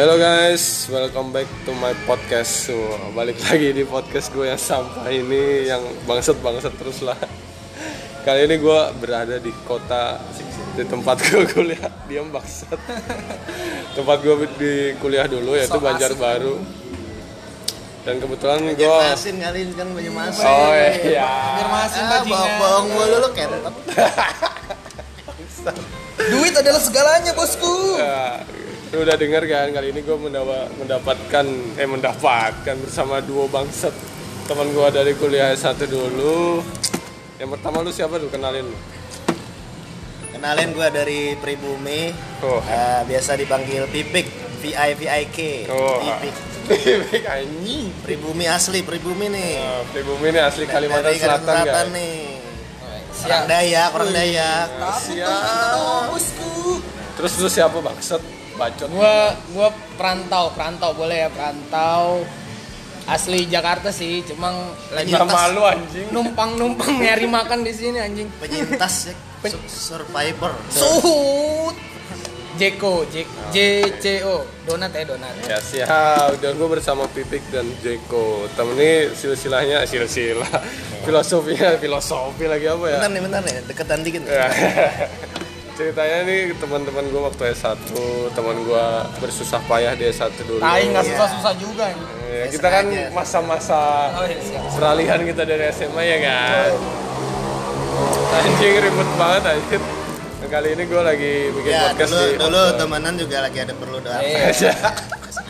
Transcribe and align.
Halo 0.00 0.16
guys, 0.16 0.88
welcome 0.88 1.28
back 1.28 1.44
to 1.68 1.76
my 1.76 1.92
podcast. 2.08 2.72
So, 2.72 2.72
balik 3.12 3.36
lagi 3.44 3.68
di 3.68 3.84
podcast 3.84 4.32
gue 4.32 4.48
yang 4.48 4.56
sampah 4.56 5.04
ini 5.12 5.68
yang 5.68 5.84
bangsat-bangsat 6.08 6.72
terus 6.80 7.04
lah. 7.04 7.20
Kali 8.24 8.48
ini 8.48 8.56
gue 8.56 8.80
berada 8.96 9.36
di 9.36 9.52
kota 9.68 10.16
di 10.72 10.88
tempat 10.88 11.20
gue 11.20 11.44
kuliah, 11.52 11.92
diam 12.08 12.32
bangsat. 12.32 12.80
tempat 14.00 14.24
gue 14.24 14.48
di 14.56 14.96
kuliah 15.04 15.28
dulu 15.28 15.52
yaitu 15.52 15.76
Banjarbaru. 15.76 16.56
Dan 18.08 18.24
kebetulan 18.24 18.72
gue 18.72 18.80
Banjarmasin 18.80 19.36
kali 19.36 19.68
ini 19.68 19.72
kan 19.76 19.88
Banjarmasin. 19.92 20.48
Oh 20.48 20.72
iya. 20.80 21.28
Banjarmasin 21.60 22.02
Ah, 22.08 22.24
bohong 22.56 22.88
mulu 22.88 23.16
lu 23.20 23.28
kentot. 23.36 23.74
Duit 26.32 26.56
adalah 26.56 26.80
segalanya 26.80 27.36
bosku. 27.36 28.00
Ya, 28.00 28.48
lu 28.90 29.06
udah 29.06 29.14
denger 29.14 29.42
kan 29.46 29.70
kali 29.70 29.94
ini 29.94 30.02
gue 30.02 30.16
mendapatkan 30.76 31.46
eh 31.78 31.86
mendapatkan 31.86 32.74
bersama 32.76 33.22
duo 33.22 33.46
bangsat 33.46 33.94
teman 34.44 34.66
gue 34.66 34.86
dari 34.90 35.14
kuliah 35.14 35.54
S1 35.54 35.78
dulu 35.86 36.58
yang 37.38 37.48
pertama 37.48 37.86
lu 37.86 37.94
siapa 37.94 38.18
lu 38.18 38.26
kenalin 38.26 38.66
lu 38.66 38.78
Kenalin 40.30 40.72
gua 40.72 40.88
dari 40.88 41.36
Pribumi. 41.36 42.16
oh 42.40 42.64
Ah, 42.64 43.04
biasa 43.04 43.36
dipanggil 43.36 43.84
Pipik, 43.92 44.24
VI 44.64 44.96
VIK. 44.96 45.68
oh 45.68 46.00
Pipik. 46.00 46.34
Pipik 46.64 47.24
anjing 47.28 47.92
Pribumi 48.00 48.48
asli, 48.48 48.80
Pribumi 48.80 49.28
nih. 49.28 49.60
Ah, 49.60 49.84
pribumi 49.92 50.32
ini 50.32 50.40
asli 50.40 50.64
Kalimantan 50.64 51.12
Dari 51.12 51.20
Selatan 51.20 51.44
Selatan 51.44 51.66
kan 51.68 51.86
nih. 51.92 52.16
Orang 53.20 53.44
Dayak, 53.52 53.90
orang 53.92 54.10
Dayak. 54.16 54.68
siap 54.96 56.08
bosku. 56.08 56.80
terus 57.20 57.32
lu 57.36 57.48
siapa 57.52 57.76
bangsat 57.76 58.22
bacot 58.60 58.88
Gua 58.92 59.32
gua 59.56 59.68
perantau, 59.96 60.52
perantau 60.52 60.92
boleh 60.92 61.24
ya 61.24 61.28
perantau. 61.32 62.28
Asli 63.08 63.48
Jakarta 63.48 63.88
sih, 63.90 64.20
cuma 64.22 64.52
lagi 64.92 65.10
Nggak 65.10 65.26
malu 65.26 65.64
anjing 65.64 66.12
numpang-numpang 66.12 67.00
nyari 67.00 67.24
makan 67.26 67.64
di 67.64 67.72
sini 67.72 67.96
anjing. 67.98 68.28
Penyintas 68.36 69.10
ya. 69.10 69.14
Su- 69.48 69.64
Survivor. 69.66 70.52
Suhut. 70.68 71.74
Jeko, 72.60 73.08
J 73.08 73.24
J 73.48 73.56
C 73.96 74.20
O, 74.20 74.44
donat 74.68 74.92
ya 74.92 75.08
donat. 75.08 75.32
Ya 75.48 75.56
siap, 75.64 76.36
dan 76.44 76.60
gue 76.60 76.68
bersama 76.68 77.08
Pipik 77.08 77.40
dan 77.48 77.64
Jeko 77.80 78.44
Temen 78.52 78.76
ini 78.76 79.16
silsilahnya, 79.16 79.88
silsilah 79.88 80.60
Filosofinya, 81.08 81.80
filosofi 81.80 82.44
lagi 82.44 82.68
apa 82.68 82.84
ya? 82.84 83.00
Bentar 83.00 83.10
nih, 83.16 83.22
bentar 83.24 83.40
nih. 83.48 83.54
Deketan 83.64 84.04
dikit. 84.04 84.22
Ya. 85.80 85.88
Ceritanya 85.88 86.18
nih 86.22 86.40
teman-teman 86.54 87.04
gue 87.06 87.20
waktu 87.22 87.42
S1 87.50 87.80
Teman 88.30 88.56
gue 88.60 88.84
bersusah 89.16 89.64
payah 89.64 89.96
di 89.96 90.04
S1 90.06 90.28
dulu 90.38 90.60
Tai 90.60 90.76
nggak 90.82 91.00
Iya. 91.00 91.10
susah-susah 91.10 91.52
juga 91.56 91.84
ini. 91.88 92.04
Ya, 92.30 92.44
Kita 92.46 92.68
kan 92.68 92.84
masa-masa 93.10 93.80
Oh 94.12 94.24
iya, 94.24 94.60
peralihan 94.70 95.20
kita 95.22 95.42
dari 95.42 95.72
SMA 95.72 96.02
ya 96.04 96.18
kan 96.20 96.70
Anjing 98.30 98.76
ribet 98.78 99.10
banget 99.16 99.42
anjir 99.48 99.80
Nah, 100.40 100.48
Kali 100.48 100.68
ini 100.70 100.82
gue 100.84 101.02
lagi 101.02 101.32
bikin 101.50 101.68
Ya, 101.70 101.80
podcast 101.88 102.10
dulu, 102.10 102.24
di 102.26 102.36
dulu 102.36 102.62
temenan 102.74 103.14
juga 103.14 103.36
lagi 103.40 103.58
ada 103.58 103.72
perlu 103.72 104.00
doa. 104.00 104.20
Iya. 104.20 104.72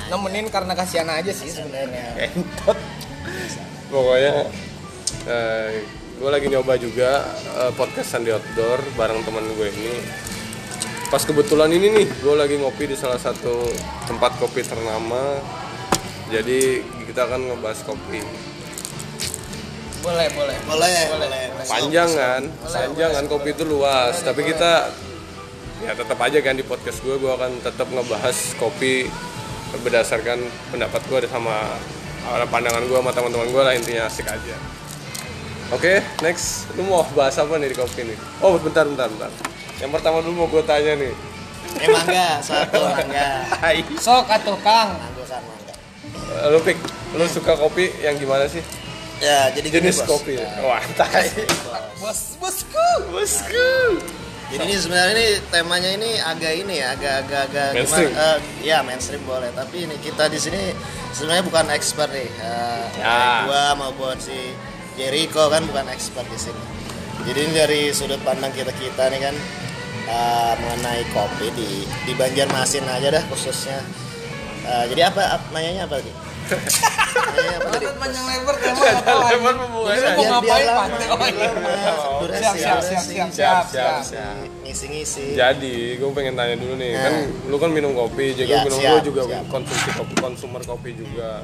Nemenin 0.09 0.47
karena 0.47 0.75
kasihan 0.75 1.07
aja 1.07 1.31
sih 1.31 1.47
sebenarnya. 1.47 2.27
Entot. 2.27 2.75
Pokoknya 3.87 4.51
eh, 5.27 5.87
gue 6.21 6.29
lagi 6.29 6.53
nyoba 6.53 6.77
juga 6.77 7.25
eh, 7.57 7.73
podcastan 7.73 8.29
di 8.29 8.31
outdoor 8.31 8.85
bareng 8.93 9.25
teman 9.25 9.41
gue 9.57 9.69
ini. 9.73 9.97
Pas 11.09 11.25
kebetulan 11.25 11.73
ini 11.73 11.91
nih, 11.97 12.07
gue 12.07 12.35
lagi 12.37 12.61
ngopi 12.61 12.93
di 12.93 12.95
salah 12.95 13.19
satu 13.19 13.67
tempat 14.05 14.37
kopi 14.37 14.61
ternama. 14.63 15.41
Jadi 16.31 16.85
kita 17.09 17.27
akan 17.27 17.51
ngebahas 17.51 17.81
kopi. 17.83 18.21
Boleh, 20.05 20.29
boleh. 20.31 20.57
Boleh, 20.71 21.01
boleh. 21.11 21.43
Panjang 21.67 22.11
kan, 22.15 22.43
panjang 22.63 23.11
kan 23.17 23.25
kopi 23.27 23.57
itu 23.57 23.65
luas. 23.67 24.23
Tapi 24.23 24.45
kita 24.45 24.93
ya 25.83 25.97
tetap 25.97 26.21
aja 26.21 26.39
kan 26.45 26.55
di 26.55 26.63
podcast 26.63 27.01
gue, 27.03 27.17
gue 27.17 27.33
akan 27.33 27.65
tetap 27.65 27.89
ngebahas 27.91 28.37
kopi 28.61 29.09
berdasarkan 29.83 30.39
pendapat 30.69 31.01
gue 31.11 31.19
sama 31.27 31.75
uh, 32.29 32.47
pandangan 32.47 32.85
gue 32.87 32.99
sama 33.01 33.11
teman-teman 33.11 33.49
gue 33.51 33.63
lah 33.65 33.75
intinya 33.75 34.07
asik 34.07 34.29
aja. 34.31 34.80
Oke, 35.71 36.03
next, 36.19 36.67
lu 36.75 36.83
mau 36.83 37.07
bahas 37.15 37.39
apa 37.39 37.55
nih 37.55 37.71
di 37.71 37.77
kopi 37.79 38.03
nih? 38.03 38.19
Oh, 38.43 38.59
bentar, 38.59 38.83
bentar, 38.83 39.07
bentar. 39.07 39.31
Yang 39.79 39.91
pertama 39.93 40.19
dulu 40.19 40.35
mau 40.37 40.49
gue 40.49 40.63
tanya 40.65 40.99
nih. 40.99 41.15
Eh 41.79 41.87
mangga, 41.87 42.43
satu 42.43 42.83
mangga. 42.83 43.47
Hai. 43.57 43.87
Sok 43.97 44.27
atuh 44.27 44.59
Kang. 44.59 44.99
Mangga 44.99 45.25
kan 45.25 45.41
mangga. 45.41 45.75
Lu 46.51 46.59
pik, 46.61 46.75
lu 47.15 47.25
suka 47.25 47.55
kopi 47.55 47.87
yang 48.01 48.19
gimana 48.19 48.51
sih? 48.51 48.59
Ya, 49.23 49.53
jadi 49.53 49.67
gini, 49.69 49.77
Jenis 49.87 50.03
Bos. 50.03 50.11
kopi. 50.11 50.35
ya? 50.35 50.49
Wah, 50.61 50.83
tai. 50.99 51.31
Bos, 52.03 52.35
bosku. 52.37 52.89
Bosku. 53.09 53.71
Jadi 54.51 54.67
ini 54.67 54.75
sebenarnya 54.75 55.15
ini 55.15 55.27
temanya 55.47 55.91
ini 55.95 56.11
agak 56.19 56.53
ini 56.59 56.83
ya, 56.83 56.91
agak 56.91 57.15
agak 57.23 57.43
agak 57.47 57.69
Mainstream. 57.71 58.11
gimana? 58.11 58.27
eh, 58.27 58.39
ya 58.67 58.79
mainstream 58.83 59.23
boleh, 59.23 59.51
tapi 59.55 59.87
ini 59.87 59.95
kita 60.03 60.27
di 60.27 60.43
sini 60.43 60.75
sebenarnya 61.15 61.47
bukan 61.47 61.71
expert 61.71 62.11
nih. 62.11 62.27
Eh, 62.27 62.85
Ya. 62.99 63.47
Gua 63.47 63.79
maupun 63.79 64.19
si 64.19 64.35
Jericho 65.01 65.49
kan 65.49 65.65
bukan 65.65 65.89
expert 65.89 66.27
di 66.27 66.37
sini. 66.39 66.63
Jadi 67.23 67.39
ini 67.39 67.53
dari 67.55 67.81
sudut 67.91 68.21
pandang 68.21 68.49
kita 68.51 68.71
kita 68.71 69.09
nih 69.09 69.21
kan 69.23 69.35
eh, 70.07 70.53
mengenai 70.57 71.05
kopi 71.11 71.49
di 71.51 71.69
di 72.03 72.13
Banjarmasin 72.13 72.85
aja 72.87 73.09
dah 73.11 73.25
khususnya. 73.27 73.81
Eh, 74.63 74.85
jadi 74.89 75.09
apa, 75.09 75.21
ap- 75.35 75.49
nanyanya 75.51 75.85
apa 75.85 75.99
tadi? 75.99 76.13
nanyanya 76.51 77.57
apa 77.57 77.69
tadi? 77.71 77.87
panjang 77.93 78.25
lebar 78.27 78.57
tema 78.61 78.81
Lebar 79.27 79.55
pembukaan 79.57 79.89
Jadi 79.91 80.01
aja. 80.03 80.13
mau 80.13 80.25
ngapain 80.27 80.65
lama, 80.67 80.85
Pak? 80.85 81.29
biar 81.31 81.53
lama. 81.55 81.71
Durasi, 82.21 82.43
Siap, 82.43 82.55
siap, 82.55 82.77
durasi. 82.77 82.91
siap, 82.91 83.05
siap, 83.05 83.31
Siap, 83.31 83.31
siap, 83.31 83.65
siap, 83.67 84.01
siap. 84.05 84.37
Ngisi-ngisi. 84.61 85.25
Jadi, 85.35 85.75
gue 85.97 86.09
pengen 86.11 86.35
tanya 86.35 86.55
dulu 86.55 86.75
nih, 86.77 86.93
kan 86.95 87.13
lu 87.47 87.57
kan 87.57 87.71
minum 87.71 87.93
kopi, 87.93 88.33
jadi 88.35 88.51
Ya, 88.51 88.61
minum 88.63 88.79
gue 88.79 89.01
juga 89.03 89.21
konsumsi 89.47 89.89
kopi, 89.93 90.15
konsumer 90.17 90.63
kopi 90.63 90.91
juga. 90.95 91.41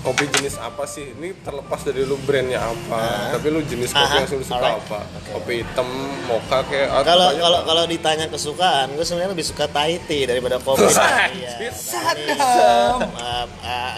Kopi 0.00 0.24
jenis 0.30 0.56
apa 0.56 0.88
sih? 0.88 1.12
Ini 1.12 1.36
terlepas 1.38 1.84
dari 1.84 2.02
lu 2.02 2.16
brandnya 2.18 2.56
apa, 2.58 3.36
tapi 3.36 3.46
lu 3.48 3.60
jenis 3.60 3.92
kopi 3.92 4.00
Aha, 4.00 4.16
yang 4.18 4.32
lu 4.32 4.40
suka 4.40 4.56
alright. 4.56 4.80
apa? 4.80 4.98
Kopi 5.30 5.52
hitam, 5.60 5.88
mocha 6.24 6.58
kayak 6.64 6.88
Kalau 7.04 7.28
kalau 7.36 7.60
kalau 7.62 7.84
ditanya 7.84 8.24
kesukaan, 8.26 8.86
gue 8.90 9.04
sebenarnya 9.04 9.36
lebih 9.36 9.44
suka 9.44 9.68
Thai 9.68 10.00
tea 10.02 10.24
daripada 10.24 10.56
kopi. 10.58 10.88
Iya. 11.36 11.68
Sadam. 11.70 12.96
Ah, 13.12 13.44
ah, 13.60 13.92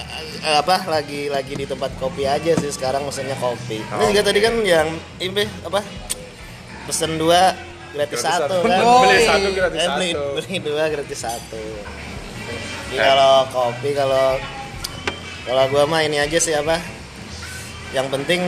apa 0.58 0.90
lagi 0.90 1.26
lagi 1.28 1.54
di 1.54 1.64
tempat 1.64 1.94
kopi 1.96 2.26
aja 2.26 2.50
sih 2.52 2.68
sekarang 2.68 3.06
mesennya 3.06 3.38
kopi. 3.38 3.78
Ini 3.78 3.94
Oh. 3.94 4.10
juga 4.10 4.22
tadi 4.24 4.38
kan 4.38 4.54
yang 4.60 4.90
ini 5.16 5.46
apa? 5.62 5.86
Pesen 6.82 7.14
dua 7.14 7.54
Gratis 7.92 8.18
gratis, 8.18 8.24
satu 8.24 8.56
satu. 8.58 8.66
kan? 8.66 8.80
Beli 9.04 9.18
satu 9.22 9.48
gratis 9.52 9.78
Eh, 9.78 9.88
beli, 9.92 10.10
satu. 10.10 10.24
beli 10.34 10.54
dua 10.58 10.84
gratis 10.88 11.18
satu. 11.20 11.62
Jadi 12.88 12.96
Eh. 12.96 13.04
kalau 13.04 13.34
kopi 13.46 13.90
kalau 13.92 14.26
kalau 15.42 15.64
gua 15.68 15.84
mah 15.84 16.00
ini 16.00 16.16
aja 16.16 16.38
sih 16.38 16.52
apa? 16.52 16.78
Yang 17.90 18.06
penting 18.10 18.40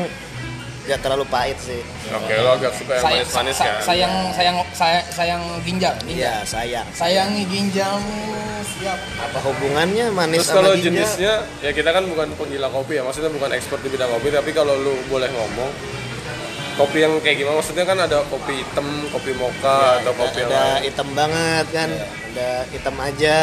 gak 0.84 1.00
terlalu 1.00 1.24
pahit 1.26 1.56
sih. 1.58 1.80
Oke, 2.10 2.32
lo 2.36 2.54
agak 2.54 2.72
suka 2.74 2.92
yang 2.92 3.02
Sayang, 3.02 3.24
manis-manis 3.24 3.54
sa- 3.54 3.64
kan? 3.64 3.76
sayang, 3.82 4.14
sayang, 4.30 4.56
sayang, 4.70 5.04
sayang 5.10 5.42
ginjal. 5.62 5.94
Iya, 6.04 6.34
sayang. 6.44 6.86
Sayangi 6.92 7.42
ginjalmu. 7.44 8.36
Siap. 8.64 8.98
Apa 9.18 9.38
hubungannya 9.42 10.08
manis 10.10 10.40
Terus 10.40 10.48
sama 10.50 10.58
kalau 10.60 10.72
ginjal? 10.74 10.92
jenisnya, 10.94 11.32
ya 11.60 11.70
kita 11.70 11.88
kan 11.88 12.04
bukan 12.04 12.28
penggila 12.34 12.68
kopi 12.68 12.96
ya, 12.96 13.02
maksudnya 13.02 13.28
bukan 13.28 13.50
expert 13.50 13.80
di 13.80 13.88
bidang 13.88 14.08
kopi, 14.10 14.28
tapi 14.28 14.50
kalau 14.50 14.74
lu 14.74 14.96
boleh 15.06 15.28
ngomong, 15.30 15.70
kopi 16.74 16.98
yang 16.98 17.16
kayak 17.20 17.36
gimana? 17.38 17.60
Maksudnya 17.60 17.84
kan 17.84 17.98
ada 17.98 18.18
kopi 18.26 18.54
hitam, 18.58 18.84
kopi 19.08 19.32
mocha, 19.32 20.00
atau 20.00 20.10
ada, 20.10 20.18
kopi 20.18 20.38
yang 20.38 20.50
ada 20.50 20.60
lain. 20.60 20.80
hitam 20.82 21.08
banget 21.12 21.66
kan 21.70 21.88
ada 22.28 22.48
hitam 22.66 22.96
aja 22.98 23.38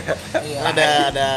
Iya. 0.48 0.60
ada 0.66 0.86
ada 1.08 1.28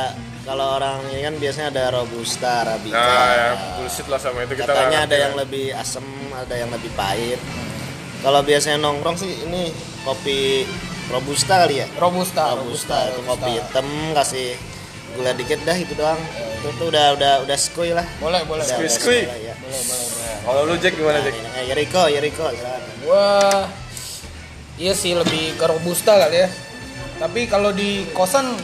kalau 0.45 0.77
orang 0.77 1.01
ini 1.09 1.25
kan 1.25 1.35
biasanya 1.35 1.67
ada 1.73 1.83
robusta 1.97 2.61
arabica 2.61 2.93
Nah, 2.95 3.33
ya, 3.33 3.49
bullshit 3.75 4.05
lah 4.05 4.19
sama 4.21 4.45
itu 4.45 4.53
kita 4.53 4.69
katanya 4.69 4.99
ada 5.09 5.17
yang 5.17 5.33
lebih 5.33 5.73
asem 5.73 6.05
ada 6.31 6.55
yang 6.55 6.69
lebih 6.69 6.93
pahit 6.93 7.41
kalau 8.21 8.45
biasanya 8.45 8.77
nongkrong 8.77 9.17
sih 9.17 9.31
ini 9.45 9.73
kopi 10.05 10.69
robusta 11.09 11.65
kali 11.65 11.81
ya 11.81 11.87
Robusta, 11.97 12.53
robusta, 12.57 13.09
itu 13.09 13.21
kopi 13.25 13.51
hitam 13.57 13.87
kasih 14.13 14.53
gula 15.17 15.31
dikit 15.33 15.61
dah 15.65 15.77
itu 15.77 15.93
doang 15.93 16.17
itu 16.61 16.67
tuh 16.77 16.87
udah 16.89 17.13
udah 17.17 17.33
udah 17.45 17.57
skoy 17.57 17.93
lah 17.93 18.05
Boleh, 18.17 18.41
boleh. 18.49 18.65
Udah, 18.65 18.89
skoy. 18.89 19.29
lah, 19.29 19.37
ya. 19.37 19.53
Boleh, 19.53 19.81
boleh, 19.85 20.05
boleh. 20.09 20.37
Kalau 20.45 20.61
lu 20.65 20.75
Jack 20.81 20.93
gimana 20.97 21.21
Jack? 21.21 21.35
Nah, 21.37 21.61
ini, 21.61 21.69
Yeriko 21.69 22.03
Yeriko. 22.09 22.45
Wah, 23.05 23.69
iya 24.81 24.93
sih 24.97 25.13
lebih 25.13 25.55
ke 25.61 25.65
robusta 25.69 26.17
kali 26.17 26.41
ya. 26.41 26.49
Tapi 27.21 27.45
kalau 27.45 27.69
di 27.69 28.09
kosan 28.11 28.57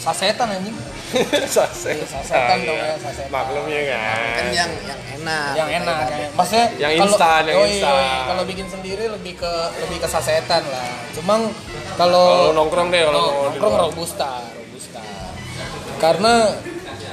sasetan 0.00 0.48
anjing. 0.48 0.74
Saset. 1.54 1.94
Iya, 1.94 2.06
sasetan 2.06 2.48
Ah, 2.54 2.58
dong 2.58 2.74
iya. 2.74 2.86
ya, 2.86 2.94
sasetan. 2.98 3.28
Maklumnya 3.28 3.80
kan. 3.86 4.00
kan 4.32 4.46
yang 4.50 4.70
yang 4.82 5.00
enak 5.14 5.52
yang 5.54 5.70
enak 5.76 5.96
kayak 6.08 6.30
maksudnya 6.32 6.66
Yang 6.74 6.92
kalau- 6.92 7.06
instan, 7.06 7.40
yang 7.44 7.58
instan. 7.62 8.02
kalau 8.26 8.42
bikin 8.44 8.66
sendiri 8.66 9.04
lebih 9.08 9.34
ke 9.36 9.52
lebih 9.78 9.98
ke 9.98 10.08
sasetan 10.08 10.62
lah 10.64 10.88
cuma 11.12 11.34
Kalau 11.92 12.24
kalau 12.50 12.56
nongkrong 12.56 12.88
deh 12.88 13.02
kalau 13.04 13.26
nongkrong 13.46 13.74
robusta 13.84 14.30
robusta 14.50 15.02
karena 15.98 16.32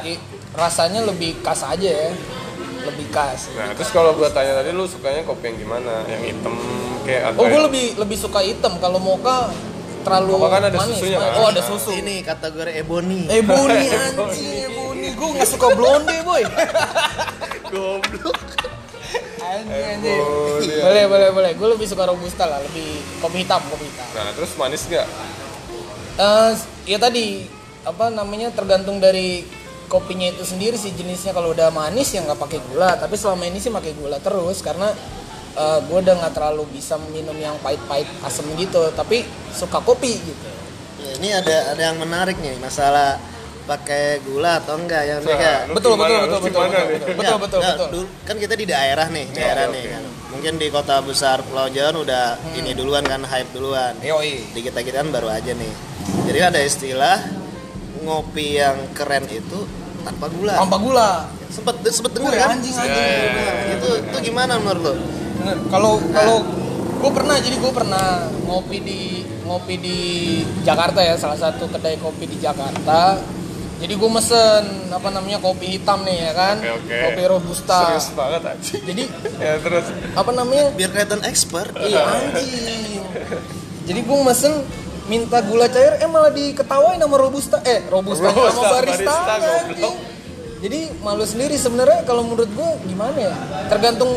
i- 0.01 0.21
rasanya 0.51 1.03
lebih 1.03 1.37
khas 1.39 1.61
aja 1.63 1.89
ya 1.91 2.09
lebih 2.81 3.07
khas 3.09 3.51
Nah, 3.53 3.75
terus 3.75 3.89
kalau 3.89 4.11
gua 4.13 4.29
tanya 4.29 4.57
tadi 4.57 4.71
lu 4.71 4.85
sukanya 4.85 5.21
kopi 5.21 5.45
yang 5.45 5.57
gimana? 5.59 6.01
Yang 6.07 6.33
hitam 6.33 6.55
kayak 7.01 7.21
atau 7.27 7.37
oh 7.37 7.43
gue 7.43 7.51
yang- 7.51 7.65
lebih 7.67 7.85
lebih 7.97 8.17
suka 8.17 8.39
hitam 8.39 8.73
kalau 8.77 8.97
mocha 8.97 9.51
terlalu 10.01 10.31
Mocha 10.35 10.47
kan 10.49 10.61
ada 10.65 10.77
manis 10.77 10.95
susunya 10.95 11.17
manis. 11.17 11.29
kan? 11.29 11.39
oh 11.39 11.47
ada 11.47 11.61
susu 11.61 11.91
Ini 11.91 12.15
kategori 12.21 12.71
ebony. 12.77 13.21
Ebony 13.27 13.85
anjing, 13.99 14.49
Ebony. 14.67 15.07
Gue 15.13 15.29
gak 15.35 15.49
suka 15.49 15.67
blonde, 15.73 16.15
boy. 16.21 16.41
Goblok. 17.67 18.37
Anjing, 19.39 19.83
anjing. 19.97 20.19
Ebony, 20.19 20.75
Boleh, 20.79 21.03
boleh, 21.05 21.29
boleh. 21.31 21.51
Gue 21.53 21.67
lebih 21.69 21.87
suka 21.87 22.03
robusta 22.05 22.45
lah, 22.45 22.59
lebih 22.61 22.87
kopi 23.19 23.43
hitam, 23.43 23.61
kopi 23.67 23.85
hitam. 23.85 24.07
Nah, 24.13 24.33
terus 24.33 24.51
manis 24.55 24.83
nggak? 24.85 25.07
Eh, 26.15 26.51
ya 26.85 26.97
tadi 26.99 27.47
apa 27.81 28.11
namanya 28.11 28.51
tergantung 28.51 28.99
dari 28.99 29.47
kopinya 29.87 30.27
itu 30.27 30.43
sendiri 30.43 30.75
sih 30.75 30.91
jenisnya 30.91 31.31
kalau 31.31 31.49
udah 31.49 31.71
manis 31.71 32.11
ya 32.11 32.21
nggak 32.21 32.37
pakai 32.37 32.59
gula 32.61 32.93
tapi 32.93 33.17
selama 33.17 33.47
ini 33.47 33.57
sih 33.57 33.73
pakai 33.73 33.97
gula 33.97 34.21
terus 34.21 34.61
karena 34.61 34.93
gue 35.57 35.97
udah 35.99 36.15
nggak 36.15 36.33
terlalu 36.33 36.63
bisa 36.69 36.95
minum 37.09 37.35
yang 37.35 37.57
pahit-pahit 37.59 38.05
asem 38.21 38.45
gitu 38.55 38.91
tapi 38.93 39.23
suka 39.49 39.79
kopi 39.79 40.17
gitu. 40.17 40.47
Ya, 40.99 41.09
ini 41.15 41.29
ada 41.31 41.55
ada 41.71 41.81
yang 41.81 41.97
menarik 41.97 42.37
nih 42.37 42.59
masalah 42.59 43.17
pakai 43.63 44.17
gula 44.21 44.57
atau 44.57 44.75
enggak 44.75 45.03
yang 45.05 45.19
Nah, 45.21 45.29
mereka 45.29 45.49
betul 45.69 45.91
gimana? 45.93 46.09
betul 46.25 46.39
betul 46.41 46.41
betul 46.41 46.85
betul 46.89 47.13
betul 47.13 47.37
betul 47.39 47.59
betul, 47.61 48.03
kan 48.25 48.35
kita 48.35 48.53
di 48.53 48.65
daerah 48.65 49.07
nih 49.07 49.25
daerah 49.29 49.65
oke, 49.69 49.73
nih. 49.73 49.85
Kan 49.87 50.03
mungkin 50.29 50.53
di 50.57 50.67
kota 50.69 50.95
besar 51.01 51.41
Pulau 51.41 51.69
Jawa 51.69 51.89
udah 51.95 52.25
ini 52.53 52.73
duluan 52.73 53.01
kan 53.01 53.21
hype 53.21 53.49
duluan. 53.49 53.93
Yoi. 54.01 54.41
di 54.53 54.59
kita 54.61 54.81
kita 54.81 54.99
kan 54.99 55.09
baru 55.09 55.29
aja 55.29 55.53
nih. 55.53 55.73
Jadi 56.25 56.39
ada 56.41 56.59
istilah 56.59 57.17
ngopi 58.01 58.57
yang 58.57 58.89
keren 58.93 59.25
itu 59.27 59.59
tanpa 60.01 60.25
gula. 60.27 60.53
Tanpa 60.55 60.77
gula. 60.79 61.09
Sempet 61.49 61.75
sempet 61.87 62.11
dengar 62.13 62.33
kan? 62.35 62.57
anjing, 62.57 62.71
Ya, 62.71 62.81
anjing. 62.83 63.05
ya, 63.05 63.17
ya, 63.17 63.25
ya. 63.25 63.73
itu 63.73 63.89
itu 64.01 64.17
gimana 64.23 64.57
menurut 64.57 64.81
lo 64.81 64.93
Bener. 65.39 65.57
Kalau 65.67 65.93
kalau 66.11 66.37
gue 66.99 67.11
pernah 67.11 67.35
jadi 67.39 67.55
gue 67.55 67.71
pernah 67.71 68.05
ngopi 68.43 68.77
di 68.79 69.01
ngopi 69.43 69.75
di 69.79 69.99
Jakarta 70.61 70.99
ya 70.99 71.15
salah 71.15 71.39
satu 71.39 71.65
kedai 71.67 71.97
kopi 71.97 72.27
di 72.27 72.37
Jakarta. 72.37 73.17
Jadi 73.79 73.95
gue 73.95 74.09
mesen 74.11 74.91
apa 74.91 75.07
namanya 75.07 75.39
kopi 75.39 75.79
hitam 75.79 76.03
nih 76.03 76.19
ya 76.19 76.31
kan, 76.35 76.59
Oke, 76.59 76.83
oke. 76.83 76.95
kopi 76.99 77.21
robusta. 77.25 77.79
Serius 77.87 78.07
banget 78.11 78.41
anjing. 78.43 78.81
Jadi 78.83 79.03
Ya 79.47 79.55
terus 79.55 79.85
apa 80.11 80.31
namanya? 80.35 80.65
biar 80.75 80.89
kelihatan 80.91 81.23
expert 81.23 81.71
Iya 81.79 82.03
anjing. 82.03 82.99
Jadi 83.87 83.99
gue 84.03 84.17
mesen 84.19 84.53
minta 85.07 85.39
gula 85.41 85.65
cair, 85.65 85.95
eh 85.97 86.05
malah 86.05 86.29
diketawain 86.29 86.99
sama 86.99 87.15
robusta, 87.17 87.57
eh 87.63 87.81
robusta, 87.87 88.29
Robusta, 88.29 88.51
sama 88.51 88.69
barista, 88.77 89.13
barista, 89.15 89.47
anjing. 89.71 89.95
Jadi 90.59 90.79
malu 90.99 91.23
sendiri 91.23 91.55
sebenarnya 91.55 92.03
kalau 92.03 92.27
menurut 92.27 92.51
gue 92.51 92.69
gimana 92.83 93.15
ya? 93.15 93.33
Tergantung 93.71 94.11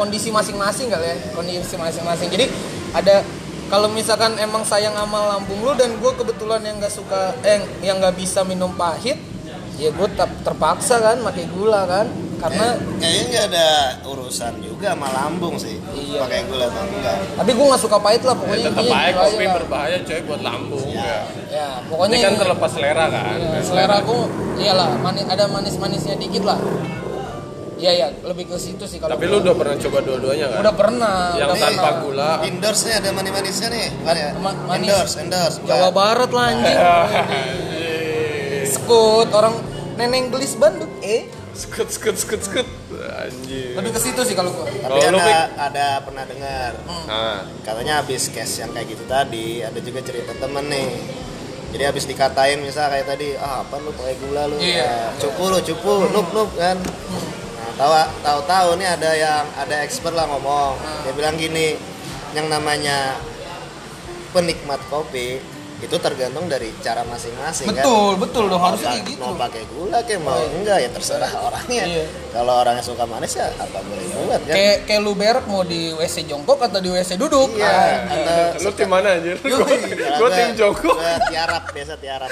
kondisi 0.00 0.32
masing-masing 0.32 0.88
kali 0.88 1.04
ya, 1.04 1.16
kondisi 1.36 1.76
masing-masing. 1.76 2.32
Jadi 2.32 2.48
ada 2.96 3.20
kalau 3.68 3.92
misalkan 3.92 4.34
emang 4.40 4.64
sayang 4.64 4.96
sama 4.96 5.36
lambung 5.36 5.60
lu 5.60 5.76
dan 5.76 5.92
gue 5.94 6.12
kebetulan 6.16 6.64
yang 6.64 6.80
nggak 6.80 6.90
suka, 6.90 7.36
eh 7.44 7.60
yang 7.84 8.00
nggak 8.00 8.16
bisa 8.16 8.40
minum 8.42 8.72
pahit, 8.72 9.20
ya 9.76 9.92
gue 9.92 10.08
terpaksa 10.42 10.96
kan 10.98 11.20
pakai 11.20 11.44
gula 11.52 11.84
kan, 11.86 12.08
karena 12.40 12.66
kayaknya 12.96 13.22
nggak 13.28 13.44
ada 13.52 13.68
urusan 14.08 14.52
juga 14.64 14.96
sama 14.96 15.12
lambung 15.12 15.60
sih 15.60 15.76
Iya. 15.92 16.24
pakai 16.24 16.40
gula 16.48 16.72
atau 16.72 16.82
enggak 16.88 17.16
tapi 17.36 17.50
gue 17.52 17.66
nggak 17.68 17.82
suka 17.84 17.98
pahit 18.00 18.22
lah 18.24 18.32
pokoknya 18.34 18.64
tetap 18.72 18.80
intinya 18.80 18.96
aja 18.96 19.12
gitu 19.12 19.20
kopi 19.20 19.44
lah. 19.44 19.54
berbahaya 19.60 19.98
coy 20.00 20.20
buat 20.24 20.40
lambung 20.40 20.86
ya. 20.88 21.16
ya 21.52 21.68
pokoknya 21.86 22.16
Ini 22.16 22.24
kan 22.24 22.34
terlepas 22.40 22.70
selera 22.72 23.06
kan. 23.12 23.36
ya, 23.36 23.60
selera 23.60 23.94
aku 24.00 24.16
iyalah 24.56 24.90
manis 25.04 25.26
ada 25.28 25.44
manis-manisnya 25.52 26.16
dikit 26.16 26.42
lah 26.48 26.58
iya 27.80 27.92
ya 27.96 28.06
lebih 28.22 28.44
ke 28.46 28.56
situ 28.56 28.84
sih 28.84 29.00
kalau 29.00 29.16
Tapi 29.16 29.24
lu 29.24 29.40
udah 29.40 29.54
pernah 29.54 29.74
coba 29.74 29.98
dua-duanya 30.00 30.46
kan? 30.46 30.58
udah 30.60 30.74
pernah. 30.76 31.16
Yang 31.34 31.48
udah 31.48 31.56
tanpa 31.58 31.80
pernah. 31.80 32.02
gula. 32.02 32.30
endorse 32.44 32.82
nya 32.84 32.94
ada 33.00 33.08
manis-manisnya 33.10 33.68
nih. 33.68 33.86
Bukan 33.96 34.14
ya? 34.14 34.28
Ma- 34.36 34.60
manis. 34.68 34.86
endorse 34.86 35.14
endorse 35.18 35.56
bukan. 35.58 35.70
Jawa 35.72 35.88
Barat 35.90 36.30
lah 36.30 36.44
anjing. 36.52 36.78
Sekut 38.66 39.28
orang 39.30 39.54
neneng 39.96 40.28
gelis 40.30 40.54
Bandung 40.54 40.90
eh? 41.00 41.26
Skut 41.50 41.88
skut 41.88 42.16
skut 42.16 42.40
skut. 42.40 42.68
Anjing. 43.18 43.74
lebih 43.74 43.90
ke 43.90 44.00
situ 44.00 44.20
sih 44.22 44.34
kalau 44.34 44.52
gua. 44.52 44.64
Tapi 44.64 44.98
lu, 45.08 45.18
ada 45.18 45.36
ada 45.58 45.86
pernah 46.00 46.24
dengar. 46.24 46.72
Nah, 47.06 47.42
katanya 47.60 48.00
habis 48.00 48.28
case 48.28 48.60
yang 48.60 48.70
kayak 48.70 48.86
gitu 48.88 49.04
tadi 49.04 49.60
ada 49.60 49.76
juga 49.76 50.00
cerita 50.00 50.32
temen 50.32 50.64
nih. 50.68 50.88
Jadi 51.70 51.84
habis 51.84 52.02
dikatain 52.02 52.58
misal 52.60 52.88
kayak 52.88 53.06
tadi 53.06 53.34
ah 53.36 53.62
apa 53.62 53.78
lu 53.78 53.90
pakai 53.92 54.14
gula 54.18 54.46
lu? 54.46 54.56
Iya. 54.58 55.10
Ah, 55.10 55.18
cupu 55.18 55.42
lu 55.48 55.58
cupu. 55.60 55.92
Nup 56.08 56.28
nup 56.30 56.50
kan. 56.54 56.78
Nah 56.78 57.49
tahu 57.80 57.92
tahu 58.20 58.40
tahu 58.44 58.68
nih 58.76 58.88
ada 58.92 59.10
yang 59.16 59.44
ada 59.56 59.80
expert 59.80 60.12
lah 60.12 60.28
ngomong. 60.28 60.76
Dia 61.00 61.16
bilang 61.16 61.40
gini 61.40 61.80
yang 62.36 62.52
namanya 62.52 63.16
penikmat 64.36 64.84
kopi 64.92 65.40
itu 65.80 65.96
tergantung 65.96 66.44
dari 66.44 66.68
cara 66.78 67.00
masing-masing 67.02 67.66
kan 67.66 67.74
betul 67.74 68.10
betul 68.16 68.44
dong 68.46 68.56
mau, 68.56 68.68
harusnya 68.68 68.92
kayak 68.94 69.04
gitu 69.08 69.22
mau 69.22 69.34
pakai 69.34 69.62
gula 69.66 69.98
kayak 70.00 70.20
mau 70.20 70.40
enggak 70.52 70.78
ya 70.78 70.88
terserah 70.90 71.32
orangnya 71.40 71.82
Iya. 71.82 72.04
kalau 72.30 72.54
orangnya 72.56 72.84
suka 72.84 73.04
manis 73.04 73.32
ya 73.32 73.48
apa 73.50 73.78
boleh 73.80 74.04
buat 74.14 74.40
kan 74.42 74.52
kayak 74.52 74.76
kayak 74.84 75.00
lu 75.00 75.12
berak 75.14 75.44
mau 75.44 75.62
di 75.62 75.90
WC 75.92 76.16
jongkok 76.24 76.60
atau 76.60 76.78
di 76.78 76.88
WC 76.88 77.10
duduk 77.16 77.48
Iya. 77.52 77.66
Ah. 77.66 78.52
atau 78.52 78.60
lu 78.60 78.70
tim 78.72 78.86
mana 78.86 79.08
anjir? 79.16 79.36
Gua- 79.40 79.66
tim 80.30 80.52
gua 80.54 81.12
tiarap 81.26 81.64
biasa 81.70 81.94
tiarap 81.96 82.30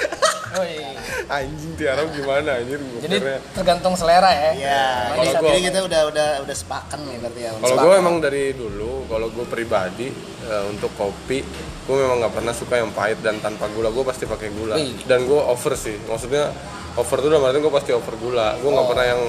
Oh, 0.49 0.65
iya. 0.65 0.97
Anjing 1.29 1.77
tiarap 1.77 2.09
gimana 2.09 2.57
anjir 2.57 2.77
gua 2.79 2.99
jadi 2.99 3.17
kira. 3.17 3.37
tergantung 3.53 3.93
selera 3.93 4.29
ya 4.29 4.51
Iya, 4.51 4.81
jadi, 5.29 5.61
kita 5.61 5.79
udah 5.85 6.01
udah 6.09 6.27
udah 6.41 6.55
sepakat 6.55 6.99
nih 6.99 7.17
berarti 7.19 7.39
ya. 7.39 7.49
Kalau 7.55 7.77
gue 7.79 7.93
emang 7.95 8.15
dari 8.17 8.43
dulu, 8.51 9.05
kalau 9.05 9.29
gue 9.29 9.45
pribadi 9.45 10.09
eh, 10.41 10.63
untuk 10.65 10.89
kopi, 10.95 11.45
gue 11.89 11.97
memang 11.97 12.21
nggak 12.21 12.33
pernah 12.35 12.53
suka 12.53 12.77
yang 12.77 12.93
pahit 12.93 13.17
dan 13.19 13.41
tanpa 13.41 13.65
gula. 13.67 13.89
Gue 13.89 14.05
pasti 14.05 14.29
pakai 14.29 14.53
gula. 14.53 14.77
Wih. 14.77 14.93
Dan 15.03 15.25
gue 15.25 15.41
over 15.41 15.73
sih, 15.73 15.97
maksudnya 16.05 16.53
over 16.93 17.17
tuh 17.17 17.27
dalam 17.27 17.41
artian 17.41 17.65
gue 17.65 17.73
pasti 17.73 17.91
over 17.91 18.13
gula. 18.15 18.53
Gue 18.61 18.69
nggak 18.69 18.87
pernah 18.87 19.05
yang 19.07 19.21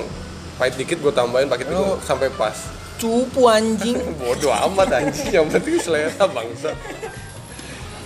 pahit 0.54 0.76
dikit 0.76 1.00
gue 1.00 1.08
tambahin 1.10 1.48
pakai 1.48 1.64
itu 1.64 1.72
Lu- 1.72 1.96
sampai 1.98 2.28
pas. 2.30 2.52
cupu 3.00 3.48
anjing 3.48 3.96
Bodoh 4.20 4.52
amat 4.52 4.92
anjing, 4.92 5.32
yang 5.32 5.48
penting 5.48 5.80
selera 5.80 6.20
bangsa. 6.28 6.76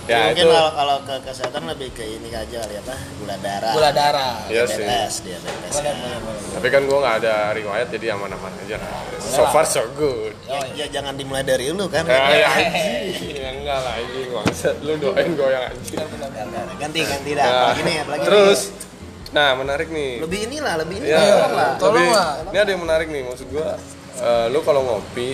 Ya 0.05 0.29
mungkin 0.29 0.45
itu. 0.45 0.53
kalau, 0.53 0.69
kalau 0.77 0.97
ke 1.01 1.15
kesehatan 1.25 1.63
lebih 1.65 1.89
ke 1.97 2.05
ini 2.05 2.29
aja 2.29 2.61
kali 2.61 2.77
apa? 2.77 2.93
Gula 3.17 3.35
darah. 3.41 3.73
gula 3.73 3.89
darah 3.89 4.35
Iya 4.45 4.63
sih. 4.69 4.85
diabetes, 4.85 5.13
diabetes. 5.25 5.71
boleh 5.73 5.89
kan. 5.89 5.95
boleh 5.97 6.19
boleh 6.21 6.41
Tapi 6.53 6.67
kan 6.69 6.81
gue 6.85 6.97
nggak 7.01 7.15
ada 7.25 7.35
riwayat 7.57 7.87
jadi 7.89 8.05
aman-aman 8.13 8.53
aja 8.61 8.75
lah. 8.77 8.91
So 9.17 9.49
far 9.49 9.65
so 9.65 9.81
good. 9.97 10.37
Ya, 10.45 10.61
ya 10.77 10.85
jangan 10.93 11.17
dimulai 11.17 11.41
dari 11.41 11.73
lu 11.73 11.89
kan. 11.89 12.05
Ya, 12.05 12.21
ya 12.37 12.47
anjing, 12.61 13.33
ya 13.33 13.49
enggak 13.49 13.79
lah 13.81 13.93
anjing 13.97 14.29
bangsat. 14.29 14.75
Lu 14.85 14.93
doain 15.01 15.29
gue 15.33 15.47
yang 15.49 15.63
anjing. 15.73 15.97
Ganti 16.77 16.99
ganti 17.01 17.31
dah. 17.33 17.41
Ya. 17.41 17.49
Apalagi 17.49 17.81
nih, 17.81 17.95
apalagi 18.05 18.23
Terus, 18.29 18.59
nih. 18.69 19.33
nah 19.33 19.49
menarik 19.57 19.87
nih. 19.89 20.11
lebih 20.21 20.39
inilah, 20.45 20.73
lebih 20.85 20.95
ini 21.01 21.09
Ya, 21.09 21.17
tolong 21.17 21.53
lah. 21.57 21.71
Tolong 21.81 22.09
lah. 22.13 22.31
Ini 22.53 22.57
ada 22.61 22.69
yang 22.69 22.81
menarik 22.85 23.07
nih, 23.09 23.21
maksud 23.25 23.47
gua, 23.49 23.73
eh, 24.21 24.45
lu 24.53 24.61
kalau 24.61 24.85
ngopi 24.85 25.33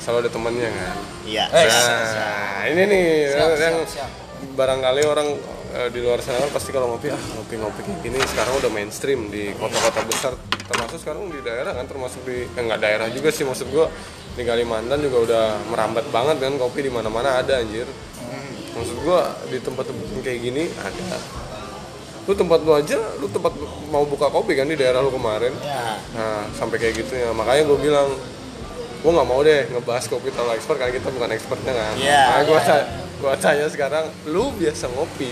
selalu 0.00 0.24
ada 0.24 0.30
temennya 0.32 0.72
kan. 0.72 0.96
Iya. 1.26 1.44
Eh, 1.50 1.66
Nah, 1.66 2.62
ini 2.70 2.82
nih 2.86 3.06
Siap, 3.34 3.50
yang 3.58 3.76
siap, 3.84 4.06
siap. 4.06 4.10
barangkali 4.54 5.02
orang 5.04 5.28
eh, 5.74 5.88
di 5.90 6.00
luar 6.00 6.22
sana 6.22 6.38
kan 6.40 6.50
pasti 6.50 6.70
kalau 6.70 6.94
ngopi 6.94 7.10
ah 7.10 7.18
ngopi-ngopi 7.36 7.80
kayak 7.82 7.98
gini 8.00 8.18
sekarang 8.22 8.54
udah 8.56 8.70
mainstream 8.70 9.28
di 9.28 9.50
kota-kota 9.54 10.00
besar 10.06 10.32
termasuk 10.66 10.98
sekarang 10.98 11.28
di 11.28 11.42
daerah 11.42 11.74
kan 11.74 11.86
termasuk 11.86 12.22
di 12.22 12.46
eh, 12.46 12.62
nggak 12.62 12.80
daerah 12.80 13.06
juga 13.10 13.28
sih 13.28 13.42
maksud 13.42 13.68
gua 13.70 13.86
di 14.36 14.42
Kalimantan 14.42 15.00
juga 15.00 15.18
udah 15.22 15.44
merambat 15.66 16.06
banget 16.08 16.36
kan 16.38 16.52
kopi 16.56 16.84
di 16.84 16.92
mana-mana 16.92 17.40
ada 17.40 17.58
anjir. 17.58 17.88
Maksud 18.76 18.96
gua 19.00 19.32
di 19.48 19.56
tempat-tempat 19.56 20.06
kayak 20.20 20.40
gini 20.42 20.68
ada. 20.76 21.16
Lu 22.26 22.34
tempat 22.34 22.60
lu 22.60 22.74
aja, 22.74 22.98
lu 23.16 23.30
tempat 23.30 23.54
mau 23.88 24.04
buka 24.04 24.28
kopi 24.28 24.52
kan 24.52 24.66
di 24.66 24.76
daerah 24.76 25.00
lu 25.00 25.08
kemarin. 25.08 25.54
Ya. 25.62 25.96
Nah, 26.12 26.44
sampai 26.52 26.76
kayak 26.76 27.00
gitu 27.00 27.14
ya. 27.14 27.30
Makanya 27.30 27.62
gue 27.64 27.78
bilang, 27.78 28.10
gue 28.96 29.10
nggak 29.12 29.28
mau 29.28 29.40
deh 29.40 29.68
ngebahas 29.68 30.04
kopi 30.06 30.28
terlalu 30.28 30.52
expert 30.54 30.76
karena 30.76 30.92
kita 30.92 31.08
bukan 31.10 31.30
expertnya 31.30 31.72
kan. 31.72 31.94
Iya, 31.96 32.22
Makanya 32.26 32.42
gue 32.42 32.54
iya. 32.54 32.66
tanya, 32.66 32.84
gue 33.16 33.32
tanya 33.38 33.66
sekarang, 33.68 34.04
lu 34.26 34.44
biasa 34.52 34.84
ngopi? 34.90 35.30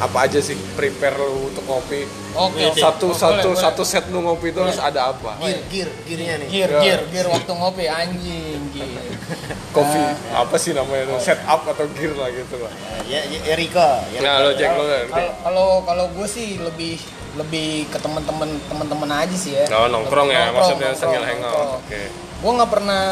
Apa 0.00 0.26
aja 0.26 0.42
sih 0.42 0.58
prepare 0.74 1.14
lu 1.14 1.46
untuk 1.46 1.62
ngopi? 1.62 2.02
Oke, 2.34 2.64
oke. 2.66 2.80
Satu 2.80 3.06
Boleh, 3.08 3.20
satu 3.22 3.48
boleh. 3.48 3.60
satu 3.60 3.82
set 3.84 4.04
lu 4.10 4.18
ngopi 4.20 4.50
itu 4.50 4.58
harus 4.58 4.80
ada 4.80 5.14
apa? 5.14 5.38
Gear, 5.38 5.62
gear, 5.70 5.88
gearnya 6.02 6.34
nih. 6.42 6.48
Gear, 6.50 6.70
gear, 6.80 7.00
gear 7.06 7.26
waktu 7.28 7.52
ngopi 7.52 7.84
anjing, 7.86 8.60
gear. 8.72 9.04
Kopi 9.76 10.00
apa 10.28 10.56
sih 10.58 10.74
namanya 10.74 11.06
itu? 11.06 11.16
Set 11.22 11.38
up 11.44 11.62
atau 11.62 11.86
gear 11.94 12.12
lah 12.12 12.28
gitu 12.28 12.56
lah. 12.58 12.72
Ya, 13.06 13.20
ya, 13.24 13.38
ya 13.46 13.54
Riko. 13.54 13.88
Ya, 14.10 14.18
Nah, 14.20 14.34
lo 14.42 14.50
cek 14.52 14.70
lo 14.70 14.84
kan. 14.84 15.04
Kalau 15.08 15.30
kalau 15.38 15.66
kalau 15.86 16.04
gue 16.10 16.26
sih 16.26 16.58
lebih 16.58 16.98
lebih 17.32 17.86
ke 17.88 17.96
teman-teman 17.96 18.48
teman-teman 18.66 19.08
aja 19.22 19.36
sih 19.38 19.54
ya. 19.54 19.64
Oh, 19.70 19.86
nongkrong 19.86 20.28
Lebih 20.28 20.34
ya, 20.34 20.42
nongkrong, 20.42 20.56
maksudnya 20.58 20.88
nongkrong, 20.90 21.00
sambil 21.00 21.22
hangout. 21.22 21.46
nongkrong. 21.46 21.78
Oke. 21.78 22.02
Gue 22.42 22.52
nggak 22.52 22.70
pernah 22.70 23.04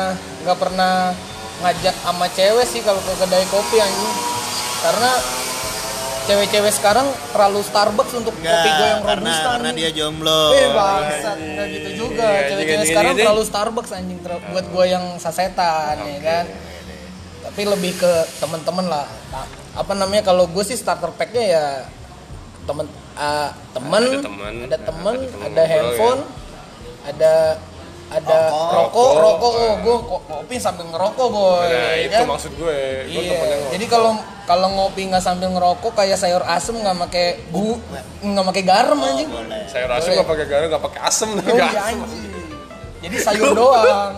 nggak 0.43 0.59
pernah 0.59 0.95
ngajak 1.61 1.95
sama 1.97 2.27
cewek 2.29 2.67
sih 2.67 2.81
kalau 2.83 2.99
ke 2.99 3.13
kedai 3.17 3.47
kopi 3.47 3.79
anjing. 3.79 4.15
Karena 4.81 5.11
cewek-cewek 6.21 6.73
sekarang 6.73 7.07
terlalu 7.31 7.61
Starbucks 7.61 8.13
untuk 8.13 8.35
Enggak, 8.35 8.55
kopi 8.55 8.69
gue 8.71 8.87
yang 8.87 9.03
karena 9.03 9.23
robusta 9.23 9.49
karena 9.51 9.69
nih. 9.69 9.77
dia 9.79 9.91
jomblo. 9.93 10.41
Eh 10.51 10.69
bangsat, 10.71 11.39
enggak 11.39 11.67
gitu 11.69 11.91
juga. 11.97 12.27
Iya, 12.29 12.41
Cewek-cewek 12.49 12.87
sekarang 12.87 13.13
gini, 13.13 13.21
terlalu 13.23 13.43
Starbucks 13.45 13.91
anjing 13.93 14.19
ter- 14.21 14.45
buat 14.51 14.67
gue 14.67 14.85
yang 14.87 15.05
sasetan 15.17 15.97
ya 16.01 16.19
kan. 16.21 16.45
Tapi 17.41 17.63
lebih 17.67 17.93
ke 17.97 18.13
temen-temen 18.37 18.87
lah. 18.87 19.07
Nah, 19.31 19.47
Apa 19.73 19.95
namanya 19.95 20.23
kalau 20.25 20.45
gue 20.45 20.63
sih 20.63 20.75
starter 20.75 21.15
packnya 21.15 21.45
ya 21.47 21.65
temen 22.63 22.87
ah, 23.15 23.51
temen, 23.71 24.03
Ada 24.03 24.19
temen, 24.21 24.55
ada 24.61 24.77
temen, 24.77 25.15
ada 25.15 25.23
temen 25.23 25.41
ada 25.41 25.63
ngobrol, 25.63 25.71
handphone, 25.71 26.21
ada 27.03 27.35
ada 28.11 28.37
Rokok. 28.51 28.71
rokok, 28.75 28.75
Rokok. 28.75 29.15
rokok, 29.23 29.53
oh 29.55 29.75
gue 29.79 29.97
kopi 30.27 30.57
sambil 30.59 30.85
ngerokok 30.91 31.27
boy. 31.31 31.63
Nah, 31.63 31.71
ya 31.71 31.95
itu 32.11 32.19
kan? 32.19 32.27
maksud 32.27 32.53
gue. 32.59 32.79
Gue 33.07 33.23
Iya. 33.23 33.41
Jadi 33.71 33.85
kalau 33.87 34.13
kalau 34.51 34.67
ngopi 34.75 35.07
nggak 35.07 35.23
sambil 35.23 35.49
ngerokok 35.55 35.95
kayak 35.95 36.19
sayur 36.19 36.43
asem 36.43 36.75
nggak 36.75 36.99
pakai 37.07 37.39
bu 37.55 37.79
nggak 38.19 38.47
pakai 38.51 38.63
garam 38.67 38.99
anjing. 38.99 39.31
Boleh. 39.31 39.63
saya 39.71 39.87
rasa 39.87 40.11
nggak 40.11 40.27
pakai 40.27 40.47
garam, 40.51 40.67
nggak 40.75 40.85
pakai 40.91 41.01
asem, 41.07 41.29
Oh 41.39 41.55
iya 41.55 41.83
asem. 41.87 42.01
Jadi 43.01 43.17
sayur 43.23 43.55
doang. 43.55 44.13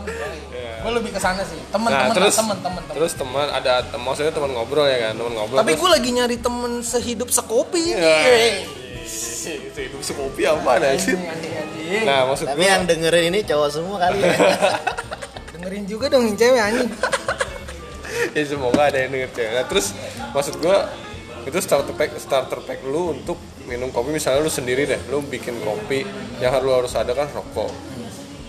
Gue 0.82 0.92
lebih 0.99 1.14
ke 1.14 1.20
sana 1.22 1.46
sih. 1.46 1.61
Nah, 1.61 1.78
Temen-temen 1.78 2.14
terus 2.18 2.34
temen 2.34 2.56
temen 2.58 2.82
temen. 2.82 2.94
terus 2.99 3.12
teman 3.14 3.46
ada 3.54 3.72
maksudnya 3.94 4.32
teman 4.34 4.50
ngobrol 4.50 4.88
ya 4.88 4.99
kan, 4.99 5.12
teman 5.14 5.32
ngobrol. 5.38 5.58
Tapi 5.62 5.72
gue 5.78 5.90
lagi 5.92 6.11
nyari 6.11 6.37
temen 6.42 6.72
sehidup 6.82 7.30
sekopi 7.30 7.94
ini. 7.94 8.81
Itu 9.02 9.78
hidup 9.78 10.02
sekopi 10.02 10.42
apa 10.47 10.78
anjing, 10.78 11.18
anjing. 11.18 12.04
Nah, 12.06 12.30
maksud 12.30 12.47
Tapi 12.47 12.62
gue 12.62 12.68
yang 12.68 12.85
dengerin 12.87 13.25
ini 13.35 13.40
cowok 13.42 13.68
semua 13.68 13.97
kali 13.99 14.18
ya. 14.23 14.32
Dengerin 15.59 15.85
juga 15.90 16.06
dong 16.09 16.25
yang 16.30 16.37
cewek 16.38 16.62
anjing. 16.62 16.90
ya 18.37 18.42
semoga 18.47 18.82
ada 18.88 18.99
yang 19.02 19.11
denger 19.11 19.30
cewek. 19.35 19.52
Nah, 19.52 19.64
terus 19.66 19.87
maksud 20.32 20.54
gue 20.62 20.76
itu 21.42 21.59
starter 21.59 21.94
pack 21.99 22.11
starter 22.23 22.61
pack 22.62 22.87
lu 22.87 23.18
untuk 23.18 23.38
minum 23.66 23.90
kopi 23.90 24.14
misalnya 24.14 24.42
lu 24.42 24.50
sendiri 24.50 24.87
deh, 24.87 25.00
lu 25.11 25.23
bikin 25.26 25.59
kopi 25.62 26.06
yang 26.38 26.54
harus 26.54 26.66
lu 26.66 26.73
harus 26.75 26.92
ada 26.94 27.12
kan 27.14 27.26
rokok. 27.30 27.71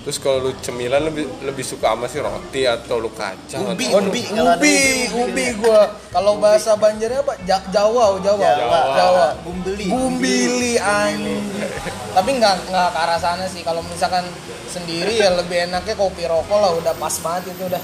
Terus 0.03 0.19
kalau 0.19 0.43
lu 0.43 0.51
cemilan 0.59 0.99
lebih 1.07 1.31
lebih 1.47 1.63
suka 1.63 1.95
sama 1.95 2.11
sih 2.11 2.19
roti 2.19 2.67
atau 2.67 2.99
lu 2.99 3.07
kacang 3.15 3.71
Ubi, 3.71 3.87
atau 3.87 4.03
ubi. 4.03 4.19
Ubi, 4.27 4.35
ubi, 4.35 4.77
ubi, 5.15 5.45
gue. 5.55 5.81
Kalau 6.11 6.43
bahasa 6.43 6.75
Banjarnya 6.75 7.23
apa? 7.23 7.39
Ja- 7.47 7.63
Jawa, 7.71 8.19
Jawa, 8.19 8.43
Jawa. 8.43 8.79
Jawa. 8.99 9.27
Bumbeli. 9.47 9.87
Bumbili 9.87 10.75
anjing. 10.75 11.47
Tapi 12.11 12.29
nggak 12.35 12.67
nggak 12.67 12.87
ke 12.91 12.99
arah 12.99 13.15
sana 13.15 13.47
sih. 13.47 13.63
Kalau 13.63 13.79
misalkan 13.79 14.27
sendiri 14.67 15.23
ya 15.23 15.39
lebih 15.39 15.71
enaknya 15.71 15.95
kopi 15.95 16.27
rokok 16.27 16.57
lah. 16.59 16.75
Udah 16.75 16.93
pas 16.99 17.15
banget 17.23 17.55
itu 17.55 17.63
udah. 17.71 17.83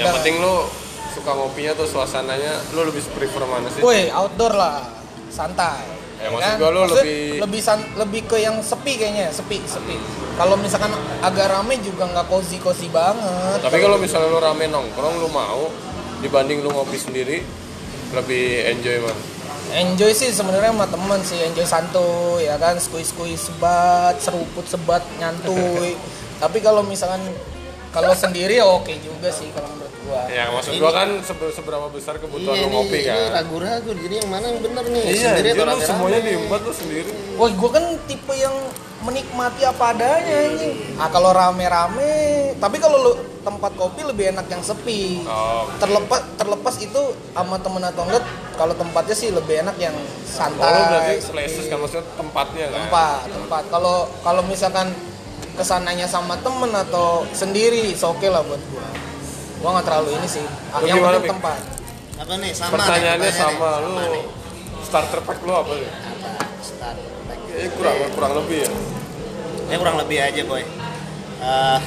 yang 0.00 0.08
Udah. 0.08 0.14
penting 0.16 0.40
lu 0.40 0.64
suka 1.12 1.30
ngopinya 1.36 1.76
tuh 1.76 1.84
suasananya 1.84 2.72
lu 2.72 2.88
lebih 2.88 3.04
prefer 3.12 3.44
mana 3.44 3.68
sih? 3.68 3.84
Woi, 3.84 4.08
outdoor 4.08 4.56
lah, 4.56 4.88
santai. 5.28 5.99
Ya, 6.20 6.28
maksud 6.28 6.52
gua 6.54 6.68
lu 6.68 6.80
Maksudnya 6.82 7.00
lebih- 7.00 7.40
lebih 7.40 7.60
san- 7.60 7.90
lebih 7.96 8.22
ke 8.24 8.36
yang 8.36 8.60
sepi 8.60 8.92
kayaknya, 8.94 9.32
sepi, 9.32 9.56
sepi. 9.64 9.96
Kalau 10.36 10.54
misalkan 10.54 10.92
agak 11.20 11.48
rame 11.48 11.80
juga 11.80 12.04
nggak 12.06 12.28
cozy 12.28 12.60
cozy 12.60 12.88
banget. 12.88 13.58
Tapi 13.60 13.78
kalau 13.78 13.96
misalnya 13.96 14.28
lu 14.28 14.36
rame 14.36 14.68
nongkrong 14.68 15.16
lu 15.16 15.28
mau 15.28 15.72
dibanding 16.20 16.60
lu 16.60 16.68
ngopi 16.70 16.96
sendiri 16.96 17.40
lebih 18.10 18.44
enjoy 18.68 19.00
mana? 19.00 19.20
enjoy 19.70 20.10
sih 20.10 20.28
sebenarnya 20.28 20.74
sama 20.74 20.82
temen 20.84 21.20
sih, 21.22 21.38
enjoy 21.40 21.62
santuy 21.62 22.42
ya 22.42 22.58
kan, 22.58 22.74
squeeze 22.74 23.14
sebat, 23.38 24.18
seruput 24.18 24.66
sebat, 24.66 24.98
nyantuy. 25.16 25.94
Tapi 26.42 26.58
kalau 26.58 26.82
misalkan 26.82 27.22
kalau 27.88 28.10
sendiri 28.10 28.58
ya 28.58 28.66
oke 28.66 28.90
juga 28.98 29.30
sih 29.30 29.46
kalau 29.50 29.70
menurut 29.70 29.89
gua. 30.10 30.22
Ya 30.26 30.44
maksud 30.48 30.72
gua 30.76 30.90
kan 30.90 31.08
sebe- 31.22 31.54
seberapa 31.54 31.86
besar 31.88 32.14
kebutuhan 32.16 32.56
Iya 32.56 32.66
ngopi 32.66 32.98
ini 32.98 33.06
kan? 33.06 33.30
ragu-ragu. 33.32 33.90
Jadi 33.94 34.14
yang 34.16 34.28
mana 34.28 34.44
yang 34.44 34.60
bener 34.60 34.84
nih? 34.84 35.02
Iya, 35.04 35.14
Sendiri 35.30 35.38
jadi 35.38 35.50
atau 35.52 35.62
lu 35.62 35.70
rame-rame? 35.70 35.86
semuanya 35.86 36.20
diembat 36.20 36.60
lu 36.60 36.72
sendiri. 36.74 37.10
Wah, 37.36 37.48
gue 37.48 37.70
kan 37.70 37.84
tipe 38.04 38.34
yang 38.34 38.56
menikmati 39.00 39.62
apa 39.64 39.84
adanya 39.90 40.34
anjing. 40.44 40.74
Ah 40.96 41.08
kalau 41.08 41.30
rame-rame, 41.30 42.12
tapi 42.54 42.76
kalau 42.76 42.98
lu 43.00 43.12
tempat 43.40 43.72
kopi 43.72 44.02
lebih 44.02 44.28
enak 44.30 44.44
yang 44.46 44.60
sepi. 44.60 45.24
Oh. 45.24 45.64
Terlepas 45.78 46.20
terlepas 46.36 46.74
itu 46.78 47.00
sama 47.30 47.56
temen 47.56 47.80
atau 47.80 48.04
enggak, 48.04 48.20
kalau 48.54 48.74
tempatnya 48.74 49.14
sih 49.14 49.30
lebih 49.30 49.62
enak 49.62 49.76
yang 49.78 49.96
Oh, 49.96 50.46
lu 50.52 50.60
berarti 50.60 51.16
santai. 51.16 51.48
selesus 51.48 51.64
kan 51.66 51.78
maksudnya 51.78 52.04
tempatnya 52.12 52.66
kan? 52.66 52.76
tempat, 52.78 53.20
tempat. 53.30 53.62
Kalau 53.70 53.96
kalau 54.20 54.42
misalkan 54.44 54.92
ke 55.50 55.62
sananya 55.62 56.04
sama 56.04 56.36
temen 56.36 56.68
atau 56.70 57.24
sendiri, 57.30 57.92
oke 57.94 58.26
lah 58.26 58.40
buat 58.42 58.60
gua. 58.70 58.84
Gua 59.60 59.70
nggak 59.76 59.86
terlalu 59.86 60.08
ini 60.16 60.26
sih. 60.26 60.44
Lu 60.44 60.84
yang 60.84 60.98
gimana, 60.98 61.16
penting 61.16 61.32
tempat. 61.36 61.58
Apa 62.16 62.32
nih? 62.36 62.50
Sama 62.52 62.72
Pertanyaannya 62.74 63.28
nih, 63.28 63.36
sama 63.36 63.68
nih. 63.70 63.84
lu 63.84 63.92
nih? 64.10 64.24
starter 64.80 65.20
pack 65.22 65.38
lu 65.44 65.52
apa 65.52 65.72
sih? 65.76 65.86
Apa? 65.86 66.30
Start 66.60 66.98
pack. 67.28 67.40
Ya, 67.46 67.66
kurang 67.70 67.96
kurang 68.10 68.32
lebih 68.40 68.58
ya. 68.64 68.70
Ini 69.68 69.76
kurang 69.76 69.96
lebih 70.00 70.16
aja 70.18 70.42
boy. 70.42 70.62
Eh, 71.40 71.78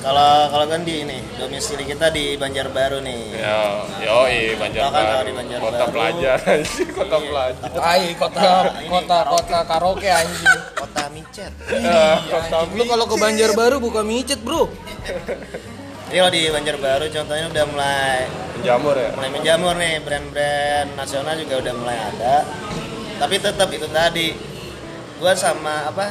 kalau 0.00 0.32
kalau 0.48 0.66
kan 0.66 0.80
di 0.82 0.94
ini 1.00 1.18
domisili 1.36 1.84
kita 1.84 2.08
di 2.08 2.34
Banjarbaru 2.34 2.98
nih. 3.00 3.20
Ya, 3.36 3.60
yoi 4.02 4.56
Tau 4.56 4.90
kan 4.90 5.02
kalau 5.06 5.24
di 5.24 5.34
Banjarbaru. 5.36 5.70
Banjarbaru. 5.70 5.70
Kota 5.70 5.86
pelajar 5.92 6.38
sih, 6.66 6.86
kota 6.90 7.16
Iya. 7.16 7.28
pelajar. 7.28 7.70
Ay, 7.78 8.02
kota 8.16 8.50
Ini 8.80 8.88
kota 8.90 9.18
kota 9.28 9.58
karaoke 9.64 10.08
anjing. 10.08 10.58
Kota 10.74 11.02
Micet. 11.12 11.52
Ah, 11.86 12.16
kota 12.26 12.56
Lu 12.72 12.82
kalau 12.84 13.04
ke 13.06 13.16
Banjarbaru 13.16 13.76
buka 13.78 14.00
micet, 14.02 14.40
Bro. 14.40 14.66
Jadi 16.10 16.18
kalau 16.18 16.32
di 16.34 16.42
Banjarbaru 16.50 17.06
contohnya 17.06 17.46
udah 17.46 17.64
mulai 17.70 18.26
Penjamur 18.58 18.98
ya. 18.98 19.08
mulai 19.14 19.30
menjamur 19.30 19.74
nih 19.78 19.94
brand-brand 20.02 20.88
nasional 20.98 21.38
juga 21.38 21.54
udah 21.62 21.74
mulai 21.78 21.98
ada. 22.02 22.36
Tapi 23.16 23.34
tetap 23.38 23.70
itu 23.70 23.86
tadi 23.86 24.34
gua 25.22 25.38
sama 25.38 25.86
apa? 25.86 26.10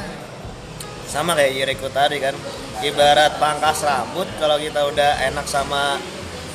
Sama 1.04 1.36
kayak 1.36 1.52
Yuriko 1.52 1.92
tadi 1.92 2.16
kan. 2.16 2.32
Ibarat 2.80 3.36
pangkas 3.36 3.84
rambut 3.84 4.24
kalau 4.40 4.56
kita 4.56 4.88
udah 4.88 5.20
enak 5.28 5.44
sama 5.44 6.00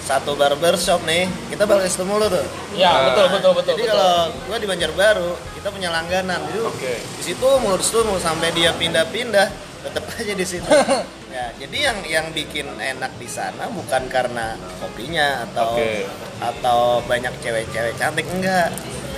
satu 0.01 0.33
barbershop 0.33 1.05
nih, 1.05 1.29
kita 1.53 1.69
bakal 1.69 1.85
ketemu 1.85 2.17
mulu 2.17 2.25
tuh. 2.29 2.45
Ya, 2.73 2.89
Nah, 2.89 3.01
betul 3.13 3.25
betul 3.29 3.51
betul. 3.53 3.73
Jadi 3.77 3.83
betul. 3.85 3.93
kalau 3.93 4.17
gua 4.49 4.57
di 4.57 4.67
Banjarbaru, 4.67 5.29
kita 5.53 5.67
punya 5.69 5.89
langganan. 5.93 6.39
Jadi 6.49 6.59
Oke. 6.65 6.93
di 6.97 7.23
situ 7.23 7.45
mulu 7.61 7.77
di 7.77 7.85
situ 7.85 8.01
mulu 8.01 8.17
sampai 8.17 8.49
dia 8.57 8.73
pindah-pindah, 8.73 9.47
tetap 9.85 10.03
aja 10.17 10.33
di 10.33 10.45
situ. 10.45 10.69
ya, 11.35 11.45
jadi 11.61 11.77
yang 11.91 11.97
yang 12.07 12.25
bikin 12.33 12.67
enak 12.75 13.13
di 13.21 13.29
sana 13.29 13.69
bukan 13.69 14.09
karena 14.09 14.57
kopinya 14.81 15.45
atau 15.49 15.77
Oke. 15.77 16.09
atau 16.41 16.79
banyak 17.05 17.33
cewek-cewek 17.43 17.93
cantik 18.01 18.25
enggak. 18.33 18.73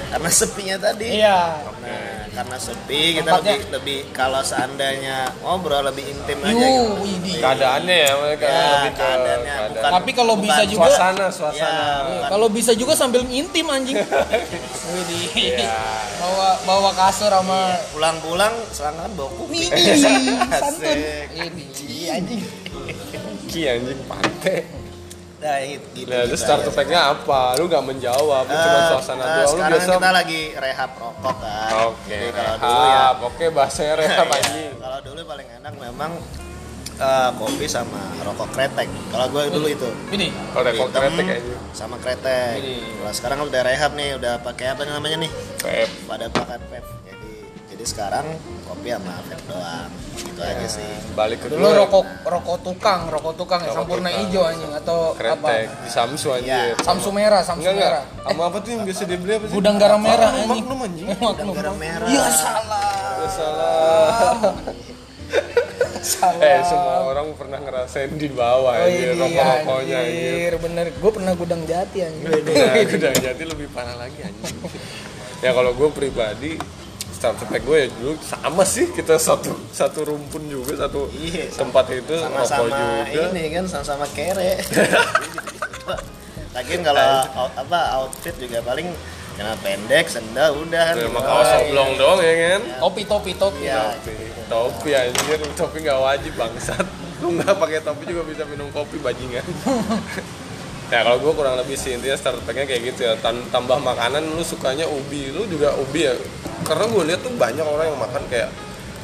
Karena 0.08 0.30
sepinya 0.32 0.78
tadi. 0.80 1.20
Iya. 1.20 1.40
Nah, 1.84 2.17
karena 2.38 2.58
sepi 2.58 3.02
kita 3.16 3.26
Tempatnya- 3.28 3.58
lebih 3.58 3.70
lebih 3.74 4.00
kalau 4.12 4.42
seandainya 4.42 5.18
ngobrol 5.40 5.82
lebih 5.82 6.06
intim 6.06 6.38
aja 6.40 6.54
gitu. 6.54 6.94
widih. 7.02 7.36
Keadaannya 7.38 7.96
ya 7.98 8.12
mereka 8.16 8.46
Ya, 8.46 8.54
lebih 8.54 8.92
ke 8.92 8.98
keadaannya, 9.00 9.50
keadaan. 9.50 9.72
bukan- 9.74 9.94
Tapi 9.98 10.12
kalau 10.14 10.34
bukan 10.36 10.46
bisa 10.48 10.64
juga 10.64 10.88
suasana, 10.88 11.26
suasana. 11.28 11.86
Ya, 12.06 12.28
Kalau 12.28 12.48
bisa 12.48 12.72
juga 12.72 12.94
sambil 12.94 13.22
intim 13.26 13.66
anjing. 13.68 13.98
Widih. 14.94 15.26
Iya. 15.34 15.82
Bawa 16.18 16.50
bawa 16.64 16.92
kasur 16.94 17.28
sama 17.28 17.60
pulang-pulang 17.92 18.54
serangan 18.70 19.10
bawa 19.12 19.30
kopi. 19.34 19.66
Widih, 19.66 19.98
santun. 20.62 20.98
Widih, 21.34 22.06
anjing. 22.08 22.42
Ki 23.48 23.62
anjing 23.66 24.00
pantai. 24.06 24.62
Nah, 25.38 25.54
gitu, 25.62 25.86
Nah, 26.04 26.18
gitu 26.18 26.28
terus 26.28 26.42
starter 26.42 26.66
aja. 26.66 26.74
packnya 26.74 27.00
apa? 27.08 27.42
Lu 27.54 27.68
gak 27.68 27.84
menjawab, 27.84 28.44
lu 28.44 28.52
Eh, 28.52 28.58
cuma 28.60 28.80
suasana 28.90 29.22
eh, 29.22 29.28
doang. 29.28 29.38
Lu 29.38 29.50
sekarang 29.54 29.72
biasa 29.72 29.92
kita 29.94 30.10
lagi 30.12 30.42
rehab 30.56 30.92
rokok 30.98 31.36
kan. 31.38 31.70
Oke, 31.86 32.18
kalau 32.28 32.34
rehab. 32.34 32.58
dulu 32.60 32.84
ya, 32.84 33.06
Oke, 33.22 33.46
bahasanya 33.50 33.94
rehab 34.02 34.26
Iya, 34.26 34.36
anjing. 34.36 34.72
kalau 34.76 35.00
dulu 35.00 35.22
paling 35.24 35.48
enak 35.54 35.74
memang 35.78 36.12
eh, 36.98 37.30
kopi 37.32 37.66
sama 37.68 38.02
rokok 38.20 38.50
kretek. 38.52 38.90
Kalau 39.08 39.26
gue 39.30 39.42
dulu 39.52 39.68
itu. 39.70 39.90
Widih. 40.10 40.32
Kalau 40.50 40.64
rokok 40.66 40.90
kretek 40.92 41.26
anjing. 41.30 41.58
sama 41.72 41.96
kretek. 41.98 42.58
Kalau 42.98 43.14
sekarang 43.14 43.40
udah 43.46 43.62
rehab 43.62 43.92
nih, 43.94 44.18
udah 44.18 44.42
pakai 44.42 44.74
apa 44.74 44.82
namanya 44.84 45.22
nih? 45.22 45.32
Pep. 45.62 45.86
Pada 46.04 46.26
pakai 46.28 46.58
vape. 46.60 46.97
Sekarang 47.88 48.28
kopi 48.64 48.92
sama 48.92 49.16
vape 49.24 49.44
doang. 49.48 49.88
Gitu 50.18 50.40
aja 50.40 50.68
sih. 50.68 50.84
Balik 51.14 51.40
ke 51.40 51.48
Dulu 51.48 51.64
rokok 51.64 52.04
rokok 52.26 52.58
tukang, 52.62 53.08
rokok 53.08 53.34
tukang 53.36 53.62
ya, 53.64 53.72
sampurna 53.72 54.12
tukang. 54.12 54.28
hijau 54.28 54.44
anjing 54.44 54.72
atau 54.76 55.00
kretek 55.16 55.40
apa? 55.40 55.52
di 55.80 55.90
Samsu 55.90 56.28
anjir. 56.30 56.52
Iya. 56.52 56.76
Samsu 56.78 57.10
merah, 57.10 57.42
Samsu 57.42 57.64
Enggak 57.64 57.74
enggak. 57.74 57.92
merah. 57.96 58.04
Sama 58.28 58.42
apa 58.44 58.58
tuh 58.60 58.70
yang 58.70 58.82
biasa 58.84 59.02
dibeli 59.06 59.32
apa 59.34 59.46
sih? 59.48 59.54
Gudang 59.56 59.76
garam 59.78 60.02
merah 60.04 60.30
anjing. 60.30 60.50
Magnum 60.52 60.80
anjing. 60.84 61.08
Magnum. 61.16 61.54
garam 61.56 61.78
merah. 61.78 62.08
Ya 62.08 62.26
salah. 62.28 62.92
Nggak 63.16 63.32
salah. 63.32 64.12
Salah. 65.98 66.40
eh, 66.40 66.62
semua 66.64 66.96
orang 67.06 67.28
pernah 67.34 67.60
ngerasain 67.60 68.16
di 68.16 68.30
bawah 68.30 68.72
Oh 68.74 68.80
anjir, 68.82 69.12
iya, 69.12 69.16
rokok-rokoknya 69.18 69.98
anjir. 69.98 70.32
anjir, 70.32 70.54
bener. 70.62 70.86
Gue 70.94 71.12
pernah 71.12 71.34
gudang 71.34 71.62
jati 71.64 71.98
anjir. 72.00 72.28
Nah, 72.32 72.74
udah 72.80 73.14
jadi 73.18 73.44
lebih 73.44 73.68
parah 73.72 73.96
lagi 73.98 74.20
anjing. 74.24 74.56
ya 75.38 75.52
kalau 75.52 75.72
gue 75.72 75.90
pribadi 75.90 76.56
starter 77.18 77.48
pack 77.48 77.64
gue 77.64 77.78
ya 77.80 77.88
dulu 77.92 78.14
sama 78.22 78.62
sih 78.64 78.86
kita 78.90 79.18
satu 79.18 79.50
satu 79.68 80.06
rumpun 80.06 80.46
juga 80.46 80.78
satu 80.80 81.10
Iya, 81.12 81.50
tempat 81.50 81.90
itu 81.92 82.14
rokok 82.14 82.46
sama-sama 82.46 82.70
juga. 82.70 83.22
ini 83.28 83.44
kan 83.50 83.64
sama-sama 83.66 84.06
kere. 84.08 84.62
Lagian 86.56 86.82
kalau 86.82 87.06
out- 87.36 87.56
apa 87.56 87.80
outfit 87.98 88.34
juga 88.36 88.62
paling 88.62 88.90
celana 89.34 89.54
pendek 89.58 90.06
sendal 90.08 90.58
udah. 90.58 90.94
Kan 90.94 91.06
Sama 91.08 91.22
kaos 91.22 91.52
oblong 91.60 91.90
doang 91.96 92.20
ya 92.20 92.34
kan? 92.34 92.62
topi 92.80 93.02
topi 93.04 93.32
topi. 93.34 93.64
Ya 93.64 93.94
Topi, 93.94 94.14
topi 94.48 94.90
anjir, 94.92 95.38
topi 95.54 95.78
nggak 95.82 96.00
wajib 96.00 96.34
bangsat. 96.34 96.86
Lu 97.18 97.34
nggak 97.34 97.54
pakai 97.56 97.82
topi 97.82 98.04
juga 98.06 98.22
bisa 98.24 98.46
minum 98.46 98.70
kopi 98.70 98.98
bajingan. 98.98 99.42
ya 100.88 101.04
kalau 101.04 101.20
gue 101.20 101.34
kurang 101.36 101.56
lebih 101.60 101.76
sih 101.76 101.92
intinya 101.92 102.16
starter 102.16 102.40
packnya 102.48 102.64
kayak 102.64 102.82
gitu 102.94 103.02
ya. 103.08 103.14
Tan- 103.20 103.48
tambah 103.52 103.76
makanan 103.80 104.24
lu 104.24 104.44
sukanya 104.44 104.88
ubi. 104.88 105.36
Lu 105.36 105.44
juga 105.46 105.76
ubi 105.76 106.08
ya. 106.08 106.16
Karena 106.64 106.88
gue 106.88 107.04
lihat 107.12 107.22
tuh 107.24 107.34
banyak 107.36 107.64
orang 107.64 107.92
yang 107.92 108.00
makan 108.00 108.24
kayak 108.32 108.50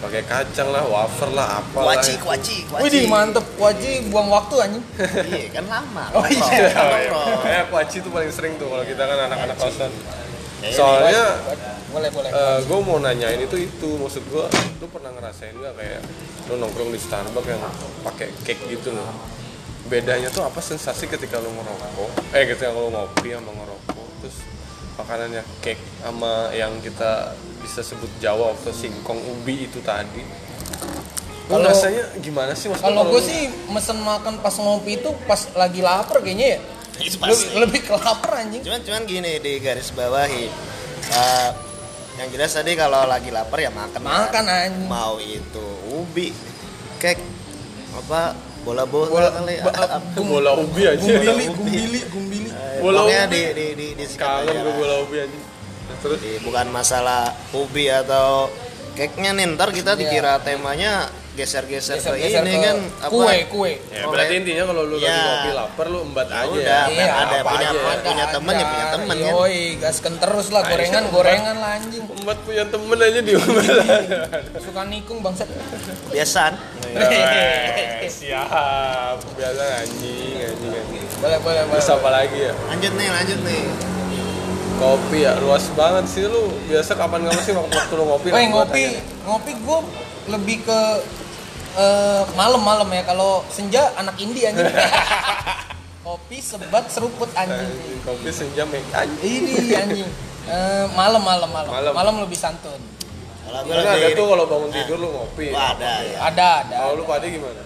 pakai 0.03 0.23
kacang 0.27 0.67
lah 0.71 0.83
wafer 0.83 1.31
lah 1.31 1.63
apalah. 1.63 1.95
Kuaci 1.95 2.19
kuaci 2.19 2.55
kuaci. 2.67 2.83
Wih 2.83 3.07
mantep. 3.07 3.45
Wajib 3.55 4.11
buang 4.11 4.27
waktu 4.31 4.55
anjing. 4.59 4.83
Iya 5.27 5.47
kan 5.59 5.65
lama. 5.67 6.03
Oh, 6.19 6.25
iya. 6.27 6.71
Oh, 6.75 6.97
iya. 6.99 7.11
Kayak 7.43 7.63
kuaci 7.71 7.97
tuh 8.03 8.11
paling 8.11 8.31
sering 8.31 8.53
tuh 8.59 8.67
kalau 8.67 8.83
kita 8.83 9.03
kan 9.03 9.19
anak-anak 9.31 9.57
kosan. 9.59 9.91
Ya, 10.63 10.71
ini 10.71 10.75
soalnya 10.79 11.23
boleh 11.91 12.09
boleh. 12.09 12.31
gue 12.63 12.79
mau 12.83 12.97
nanyain 12.99 13.39
itu 13.43 13.55
itu. 13.59 13.89
Maksud 13.99 14.23
gue 14.31 14.45
lu 14.79 14.87
pernah 14.87 15.11
ngerasain 15.11 15.51
nggak 15.55 15.75
kayak 15.75 15.99
lu 16.47 16.59
nongkrong 16.59 16.91
di 16.91 16.99
Starbucks 16.99 17.47
yang 17.47 17.63
pakai 18.03 18.27
cake 18.43 18.63
gitu 18.71 18.91
loh 18.95 19.07
bedanya 19.93 20.29
tuh 20.33 20.41
apa 20.41 20.57
sensasi 20.57 21.05
ketika 21.05 21.37
lu 21.37 21.53
ngerokok? 21.53 22.33
Eh 22.33 22.49
ketika 22.49 22.73
lu 22.73 22.89
ngopi 22.89 23.29
sama 23.37 23.51
ngerokok 23.53 24.07
terus 24.25 24.37
makanannya 24.97 25.43
cake 25.61 25.83
sama 26.01 26.49
yang 26.57 26.73
kita 26.81 27.37
bisa 27.61 27.85
sebut 27.85 28.09
Jawa 28.17 28.57
atau 28.57 28.73
singkong 28.73 29.21
ubi 29.21 29.69
itu 29.69 29.77
tadi. 29.85 30.25
Kalau- 31.45 31.69
rasanya 31.69 32.09
gimana 32.25 32.57
sih? 32.57 32.73
Maksudnya 32.73 32.89
kalau 32.89 33.03
gue 33.13 33.21
sih 33.21 33.41
mesen 33.69 34.01
makan 34.01 34.41
pas 34.41 34.55
ngopi 34.57 34.97
itu 34.97 35.13
pas 35.29 35.45
lagi 35.53 35.85
lapar 35.85 36.25
kayaknya 36.25 36.57
ya. 36.57 36.59
Itu 36.93 37.17
lebih, 37.17 37.25
pasti. 37.25 37.57
lebih 37.57 37.79
ke 37.89 37.93
lapar 37.97 38.31
anjing. 38.37 38.61
Cuman 38.61 38.81
cuman 38.85 39.01
gini 39.09 39.41
di 39.41 39.57
garis 39.57 39.89
bawahi. 39.97 40.45
Eh, 41.09 41.49
yang 42.21 42.29
jelas 42.29 42.53
tadi 42.53 42.77
kalau 42.77 43.09
lagi 43.09 43.33
lapar 43.33 43.57
ya 43.57 43.73
makan. 43.73 43.97
Makan, 43.97 44.29
kan. 44.45 44.45
anjing. 44.69 44.85
mau 44.85 45.17
itu 45.17 45.67
ubi 45.89 46.29
kek 47.01 47.17
apa 47.97 48.37
bola 48.63 48.83
bola, 48.83 49.07
Bola- 49.09 49.31
kali. 49.33 49.55
ba- 49.59 49.75
Apa- 49.99 50.23
bola 50.23 50.51
ubi 50.55 50.81
aja. 50.83 50.99
Gumbili 50.99 51.45
gumbili 51.49 51.99
gumbili. 52.07 52.49
Eh, 52.49 52.79
bola 52.79 52.99
pokoknya 53.01 53.23
ubi. 53.25 53.35
di 53.35 53.43
di 53.51 53.65
di, 53.75 53.87
di 53.93 54.05
kangen 54.15 54.55
gue 54.57 54.73
bola 54.73 54.95
ubi 54.99 55.17
aja. 55.19 55.39
Terus? 55.99 56.19
Jadi 56.19 56.37
bukan 56.41 56.67
masalah 56.69 57.21
ubi 57.53 57.85
atau 57.87 58.47
keknya 58.93 59.31
nih 59.33 59.45
ntar 59.53 59.69
kita 59.69 59.93
Iya. 59.93 59.99
dikira 59.99 60.33
temanya 60.39 61.07
geser-geser 61.33 61.97
ke 61.97 62.13
ini 62.13 62.29
ke 62.53 62.61
kan 62.61 62.77
kue 63.09 63.37
kue 63.49 63.73
Ya, 63.89 64.05
berarti 64.05 64.33
intinya 64.37 64.69
kalau 64.69 64.85
lu 64.85 64.95
lagi 64.95 65.09
Ya. 65.09 65.17
ngopi 65.17 65.49
lapar 65.51 65.85
lu 65.87 65.99
embat 66.03 66.27
Ya 66.27 66.37
aja. 66.39 66.53
udah, 66.53 66.81
Iya, 66.85 67.09
ada 67.11 67.35
apa 67.35 67.49
punya 67.49 67.67
aja. 67.67 67.97
punya 67.99 68.25
temen 68.29 68.53
ya 68.53 68.65
punya 68.67 68.87
temen 68.87 69.15
kan. 69.15 69.31
Yoi, 69.33 69.61
gasken 69.77 70.13
terus 70.15 70.47
lah 70.49 70.61
gorengan 70.61 71.03
gorengan 71.09 71.55
lah 71.57 71.71
anjing 71.75 72.03
Embat 72.05 72.37
punya 72.39 72.63
temen 72.65 72.97
aja 72.99 73.19
di 73.19 73.31
rumah. 73.33 73.65
suka 74.55 74.81
nikung 74.85 75.19
bangsat 75.19 75.49
Biasaan. 76.07 76.53
Siap. 78.05 79.17
Biasa 79.33 79.63
anjing, 79.79 80.37
anjing, 80.39 80.71
anjing. 80.71 81.03
boleh 81.17 81.39
boleh 81.39 81.61
boleh 81.65 81.81
apa 81.83 82.09
lagi 82.11 82.37
ya? 82.41 82.53
Lanjut 82.69 82.93
nih, 82.93 83.07
lanjut 83.09 83.39
nih. 83.41 83.63
Kopi 84.73 85.17
ya, 85.21 85.33
luas 85.37 85.65
banget 85.71 86.05
sih 86.07 86.23
lu. 86.23 86.49
Biasa 86.67 86.93
kapan 86.93 87.23
kapan 87.23 87.41
sih 87.41 87.53
waktu, 87.53 87.73
waktu 87.73 87.93
lu 87.95 88.03
ngopi? 88.05 88.27
Gua 88.29 88.41
ngopi 88.45 88.83
ngopi 89.23 89.51
gue 89.55 89.79
lebih 90.25 90.57
ke 90.63 90.79
eh, 91.75 92.21
malam-malam 92.33 92.87
ya 92.87 93.03
kalau 93.03 93.41
senja 93.47 93.93
anak 93.95 94.15
indie 94.17 94.45
anjing 94.45 94.67
kopi 96.05 96.37
sebat 96.37 96.85
seruput 96.87 97.29
anjing 97.33 97.71
Kopi 98.01 98.29
senja 98.29 98.63
make 98.65 98.85
anjing. 98.91 99.19
ini 99.41 99.73
anjing 99.73 100.09
Eh, 100.43 100.85
malam 100.91 101.23
malam 101.23 101.47
malam 101.47 101.71
Malam. 101.95 102.15
lebih 102.19 102.35
santun 102.35 102.75
Kalau 103.43 103.63
gue 103.63 103.79
ada 103.79 104.11
tuh 104.11 104.27
kalau 104.27 104.43
bangun 104.43 104.69
tidur 104.71 104.97
lu 104.97 105.07
ngopi. 105.09 105.51
Wah, 105.51 105.71
ada 105.71 106.03
ya. 106.03 106.17
ada 106.21 106.47
ada 106.59 106.75
Kalau 106.83 106.99
lu 106.99 107.03
pada 107.05 107.23
gimana? 107.23 107.63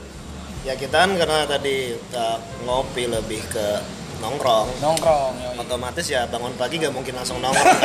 Ya 0.62 0.78
kita 0.78 0.94
kan 1.00 1.12
karena 1.16 1.50
tadi 1.50 1.96
ke 1.98 2.26
ngopi 2.62 3.10
lebih 3.10 3.42
ke 3.50 3.82
nongkrong. 4.18 4.78
nongkrong 4.78 5.34
yoi. 5.40 5.58
Otomatis 5.58 6.06
ya 6.06 6.26
bangun 6.26 6.54
pagi 6.54 6.78
gak 6.78 6.94
mungkin 6.94 7.16
langsung 7.16 7.40
nongkrong. 7.40 7.82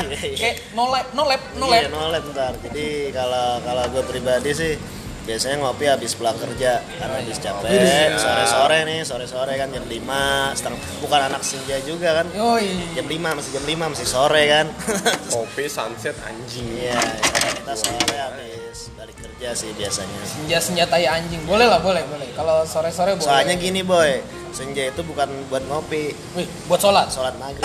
Iya, 0.00 0.22
iya. 0.26 0.38
kayak 0.42 0.56
no 0.74 0.90
lab 0.90 1.06
no 1.12 1.22
lab 1.22 1.42
no 1.54 1.64
Iya, 1.68 1.86
lab 1.86 1.90
no 1.92 2.00
lab 2.10 2.24
ntar. 2.34 2.52
Jadi 2.62 2.86
kalau 3.14 3.46
kalau 3.60 3.84
gue 3.90 4.02
pribadi 4.06 4.50
sih 4.50 4.72
biasanya 5.22 5.62
ngopi 5.62 5.86
habis 5.86 6.18
pulang 6.18 6.34
kerja 6.34 6.82
karena 6.98 7.14
habis 7.14 7.38
capek 7.38 7.70
Iya. 7.70 8.18
sore-sore 8.18 8.78
nih 8.82 9.00
sore-sore 9.06 9.54
kan 9.54 9.70
jam 9.70 9.86
5 9.86 10.58
setengah 10.58 10.78
bukan 10.98 11.20
anak 11.30 11.42
senja 11.46 11.78
juga 11.86 12.22
kan. 12.22 12.26
Yoi. 12.34 12.98
Jam 12.98 13.06
5 13.06 13.38
masih 13.38 13.50
jam 13.54 13.64
5 13.64 13.92
masih 13.94 14.06
sore 14.06 14.42
kan. 14.50 14.66
Kopi 15.34 15.70
sunset 15.70 16.18
anjing. 16.20 16.66
iya 16.74 16.98
ya, 16.98 17.50
kita 17.54 17.74
sore 17.78 18.16
habis 18.18 18.90
balik 18.98 19.14
kerja 19.14 19.48
sih 19.54 19.70
biasanya. 19.78 20.18
Senja 20.26 20.58
senjata 20.58 20.96
ya 20.98 21.14
anjing. 21.14 21.42
Boleh 21.46 21.70
lah 21.70 21.78
boleh 21.78 22.02
boleh. 22.02 22.26
Kalau 22.34 22.66
sore 22.66 22.90
sore 22.90 23.14
boleh. 23.14 23.22
Soalnya 23.22 23.54
gini 23.54 23.86
boy 23.86 24.18
senja 24.50 24.90
itu 24.90 25.00
bukan 25.06 25.30
buat 25.48 25.62
ngopi. 25.64 26.12
Wih, 26.34 26.46
buat 26.66 26.82
sholat? 26.82 27.08
Sholat 27.08 27.38
maghrib 27.38 27.62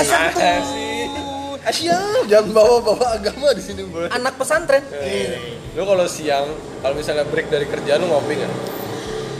Asyik, 1.67 1.91
jangan 2.25 2.47
bawa-bawa 2.53 3.05
agama 3.13 3.51
di 3.51 3.59
sini, 3.59 3.83
Bro. 3.83 4.07
anak 4.07 4.39
pesantren 4.39 4.79
Eh, 4.89 5.59
Lu 5.75 5.83
kalau 5.83 6.07
siang, 6.07 6.47
kalau 6.79 6.95
misalnya 6.95 7.21
break 7.23 7.47
dari 7.47 7.67
kerjaan 7.67 7.99
lu 7.99 8.07
ngopi 8.07 8.39
nggak? 8.39 8.53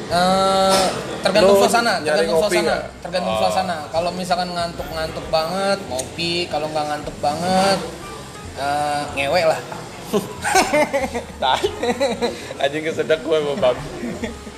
Eh, 0.08 0.86
tergantung 1.22 1.56
Lu 1.56 1.62
suasana, 1.64 1.98
tergantung 1.98 2.36
ngopi 2.38 2.52
suasana, 2.54 2.68
nggak? 2.68 2.82
tergantung 3.00 3.32
Oh. 3.32 3.40
suasana. 3.42 3.76
Kalau 3.88 4.12
misalkan 4.12 4.50
ngantuk-ngantuk 4.52 5.26
banget, 5.28 5.80
ngopi. 5.88 6.34
Kalau 6.46 6.68
nggak 6.68 6.86
ngantuk 6.86 7.16
banget, 7.18 7.80
eh, 8.58 9.02
ngewe 9.16 9.42
lah. 9.48 9.60
Anjing 12.60 12.84
kesedak 12.86 13.20
gue 13.22 13.38
sama 13.38 13.56
babi. 13.58 13.88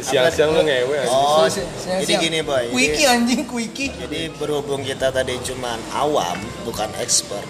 Siang-siang 0.00 0.50
lu 0.50 0.62
ngewe 0.62 0.96
anjing. 0.96 1.10
oh 1.12 1.46
Si- 1.46 1.58
si- 1.58 1.90
jadi 1.96 2.06
siang. 2.08 2.22
gini 2.22 2.38
boy 2.40 2.64
jadi, 2.68 3.02
anjing, 3.10 3.42
quickie. 3.44 3.90
jadi 3.92 4.30
berhubung 4.32 4.80
kita 4.80 5.10
tadi 5.10 5.34
cuman 5.42 5.74
awam 5.92 6.36
bukan 6.62 6.86
expert 6.96 7.42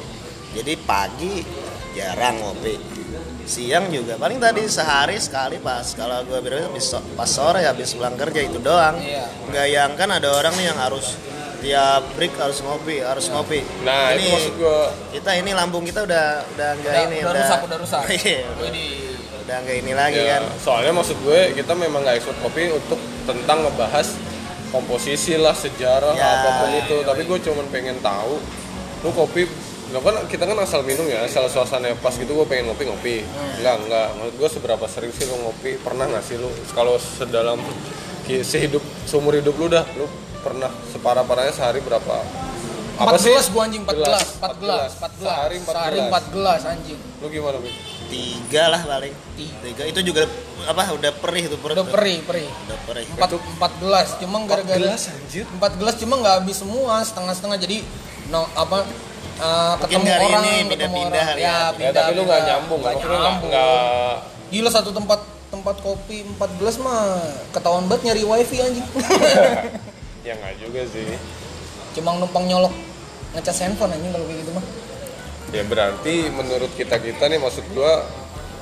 jadi 0.50 0.80
pagi 0.80 1.44
jarang 1.92 2.40
ngopi 2.40 2.80
siang 3.44 3.88
juga 3.88 4.16
paling 4.16 4.36
tadi 4.36 4.64
sehari 4.64 5.16
sekali 5.16 5.56
pas 5.56 5.84
kalau 5.92 6.20
gue 6.22 6.40
so- 6.78 7.04
pas 7.12 7.24
sore 7.26 7.62
habis 7.62 7.92
pulang 7.92 8.12
kerja 8.14 8.40
itu 8.42 8.56
doang 8.58 8.96
Iya. 8.98 9.24
nggak 9.44 9.66
yang 9.66 9.90
kan 9.94 10.08
ada 10.10 10.28
orang 10.30 10.52
nih 10.54 10.68
yang 10.68 10.78
harus 10.78 11.16
tiap 11.58 12.04
break 12.12 12.32
harus 12.34 12.60
ngopi 12.60 13.00
harus 13.00 13.26
ngopi 13.26 13.64
Nah, 13.82 14.12
ini 14.12 14.20
itu 14.22 14.30
maksud 14.30 14.54
gue 14.54 14.80
kita 15.10 15.30
ini 15.34 15.50
lambung 15.50 15.82
kita 15.82 16.00
udah 16.02 16.24
udah 16.46 16.70
nggak 16.76 16.92
Udah, 16.92 17.04
ini 17.04 17.16
udah 17.20 17.32
rusak, 17.34 17.60
udah 17.62 17.76
rusak. 17.78 18.02
iya 18.20 18.40
udah. 18.46 18.68
Udah 19.48 19.64
nggak 19.64 19.76
ini 19.80 19.92
lagi 19.96 20.20
ya, 20.20 20.44
kan? 20.44 20.60
soalnya 20.60 20.92
maksud 20.92 21.16
gue 21.24 21.56
kita 21.56 21.72
memang 21.72 22.04
nggak 22.04 22.20
ekspor 22.20 22.36
kopi 22.44 22.68
untuk 22.68 23.00
tentang 23.24 23.64
ngebahas 23.64 24.12
komposisi 24.68 25.40
lah 25.40 25.56
sejarah 25.56 26.12
Ya, 26.12 26.28
apa 26.44 26.50
pun 26.60 26.68
iya, 26.68 26.84
itu 26.84 26.96
tapi 27.00 27.24
gue 27.24 27.38
cuman 27.40 27.64
pengen 27.72 27.96
tahu 28.04 28.36
lu 29.00 29.10
kopi 29.16 29.48
nggak 29.88 30.04
kan 30.04 30.14
kita 30.28 30.44
kan 30.44 30.58
asal 30.60 30.84
minum 30.84 31.08
ya 31.08 31.24
asal 31.24 31.48
suasana 31.48 31.88
pas 31.96 32.12
gitu 32.12 32.28
gue 32.28 32.44
pengen 32.44 32.68
ngopi 32.68 32.84
ngopi 32.92 33.16
enggak 33.56 33.88
enggak. 33.88 34.06
Menurut 34.20 34.34
gue 34.36 34.48
seberapa 34.52 34.84
sering 34.84 35.16
sih 35.16 35.24
lu 35.24 35.40
ngopi? 35.40 35.80
Pernah 35.80 36.04
nggak 36.12 36.24
sih 36.28 36.36
lu 36.36 36.52
kalau 36.76 37.00
sedalam 37.00 37.56
sehidup 38.28 38.84
seumur 39.08 39.32
hidup 39.32 39.56
lu 39.56 39.72
dah 39.72 39.88
lu 39.96 40.04
pernah 40.44 40.68
separah 40.92 41.24
parahnya 41.24 41.56
sehari 41.56 41.80
berapa? 41.80 42.20
Empat 42.98 43.22
gelas 43.24 43.46
gua 43.48 43.62
anjing, 43.64 43.86
empat 43.86 43.94
gelas, 43.94 44.26
empat 44.26 44.34
Empat 44.36 44.56
gelas, 44.58 44.90
empat 44.98 45.12
gelas. 45.16 45.30
sehari 45.32 45.56
empat 45.56 45.72
Sehari 45.78 45.94
gelas 45.96 46.08
empat 46.10 46.24
gelas 46.36 46.60
anjing. 46.68 46.98
lu 47.22 47.26
gimana 47.30 47.56
Bi? 47.56 47.70
Tiga 48.08 48.62
lah 48.68 48.80
paling 48.82 49.14
tiga 49.36 49.82
itu 49.84 50.00
juga 50.02 50.24
apa 50.64 50.90
udah 50.90 51.12
perih 51.14 51.44
tuh 51.46 51.58
perut 51.60 51.76
Udah 51.76 51.86
perih, 51.86 52.18
perih. 52.24 52.48
udah 52.66 52.78
perih 52.84 53.04
Empat, 53.14 53.30
empat 53.36 53.72
gelas, 53.78 54.08
cuma 54.16 54.36
gara-gara 54.44 54.76
gelas, 54.76 55.02
anjir? 55.08 55.44
Empat 55.48 55.72
gelas 55.76 55.94
cuma 55.96 56.14
nggak 56.18 56.34
habis 56.40 56.56
semua, 56.58 56.94
setengah-setengah. 57.00 57.58
Jadi 57.58 57.78
no, 58.28 58.44
apa 58.52 58.84
eh, 59.38 59.74
ketemu 59.80 60.04
kali 60.04 60.24
orang, 60.24 60.42
ini 60.42 60.52
ketemu 60.52 60.68
pindah-pindah 60.68 61.22
orang. 61.22 61.28
kali 61.30 61.40
Ya, 61.40 61.48
ya. 61.48 61.56
ya 61.56 61.72
pindah, 61.72 61.92
tapi 61.94 62.10
lu 62.10 62.22
nggak 62.22 62.40
pindah. 62.40 62.48
nyambung 62.50 62.80
Nggak 62.80 62.94
nyambung. 62.98 63.50
nggak 63.50 64.12
Gila 64.48 64.70
satu 64.72 64.90
tempat 64.90 65.20
tempat 65.48 65.76
kopi 65.80 66.16
empat 66.26 66.50
gelas 66.56 66.76
mah 66.76 67.20
ketahuan 67.50 67.84
banget 67.86 68.02
nyari 68.08 68.22
wifi 68.24 68.56
anjing. 68.58 68.86
ya 70.26 70.32
nggak 70.34 70.54
juga 70.58 70.80
sih 70.84 71.16
Cuma 71.92 72.12
numpang 72.14 72.44
nyolok 72.44 72.72
ngecas 73.32 73.58
handphone 73.60 73.92
anjing 73.92 74.12
kalau 74.12 74.26
kayak 74.26 74.40
gitu 74.42 74.52
mah. 74.52 74.64
Ya 75.48 75.64
berarti 75.64 76.28
menurut 76.28 76.70
kita 76.76 77.00
kita 77.00 77.24
nih 77.26 77.40
maksud 77.40 77.64
gua 77.72 78.04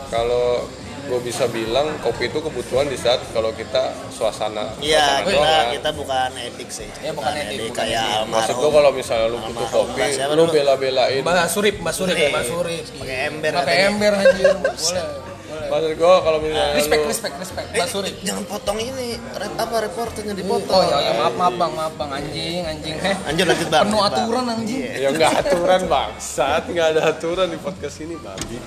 kalau 0.07 0.63
gue 1.07 1.21
bisa 1.23 1.47
bilang 1.47 1.87
kopi 2.03 2.27
itu 2.27 2.43
kebutuhan 2.43 2.91
di 2.91 2.99
saat 2.99 3.23
kalau 3.31 3.55
kita 3.55 3.95
suasana 4.11 4.75
Iya, 4.83 5.23
kita, 5.23 5.39
doang 5.39 5.47
kan. 5.47 5.67
kita 5.79 5.91
bukan 5.95 6.31
edik 6.35 6.67
sih. 6.67 6.91
Ya, 6.99 7.15
bukan 7.15 7.31
edik, 7.31 7.71
bukan 7.71 7.79
kayak 7.79 8.27
edik. 8.27 8.31
maksud 8.35 8.55
gua 8.59 8.71
kalau 8.75 8.91
misalnya 8.91 9.27
lu 9.31 9.39
butuh 9.39 9.69
kopi 9.71 10.03
lu 10.35 10.45
bela-belain 10.51 11.23
Mbak 11.23 11.47
Surip, 11.47 11.77
Mbak 11.79 11.95
Surip, 11.95 12.15
Surip. 12.19 12.31
Mbak 12.35 12.45
Surip. 12.51 12.85
Pakai 12.91 13.19
ember 13.31 13.53
Pakai 13.55 13.77
ember 13.87 14.13
anjir. 14.19 14.47
boleh, 14.59 14.75
boleh. 14.75 15.26
Maksud 15.67 15.93
gue 15.95 16.15
kalau 16.21 16.39
misalnya 16.39 16.75
respect 16.75 17.03
lu- 17.03 17.11
respect 17.11 17.35
respect. 17.37 17.67
Eh, 17.71 17.79
Mbak 17.79 17.89
Suri 17.89 18.11
jangan 18.21 18.45
potong 18.45 18.79
ini. 18.79 19.09
Rep 19.33 19.53
apa 19.57 19.77
reporternya 19.83 20.35
dipotong. 20.35 20.77
oh 20.77 20.83
ya, 20.83 20.97
ya 21.01 21.13
maaf 21.17 21.35
maaf 21.35 21.55
bang 21.55 21.73
maaf 21.73 21.95
bang. 21.95 22.11
Anjing 22.13 22.63
anjing. 22.63 22.95
Heh 22.97 23.17
Anjir 23.27 23.45
lanjut 23.45 23.69
bang. 23.69 23.83
Penuh 23.85 24.01
Bang. 24.01 24.11
aturan 24.13 24.45
anjing. 24.49 24.81
Iya. 24.81 24.93
ya 24.99 25.09
nggak 25.13 25.33
aturan 25.41 25.81
bangsat. 25.87 26.63
Nggak 26.67 26.87
ada 26.95 27.01
aturan 27.09 27.47
di 27.49 27.59
podcast 27.59 27.97
ini 28.01 28.15
babi. 28.17 28.59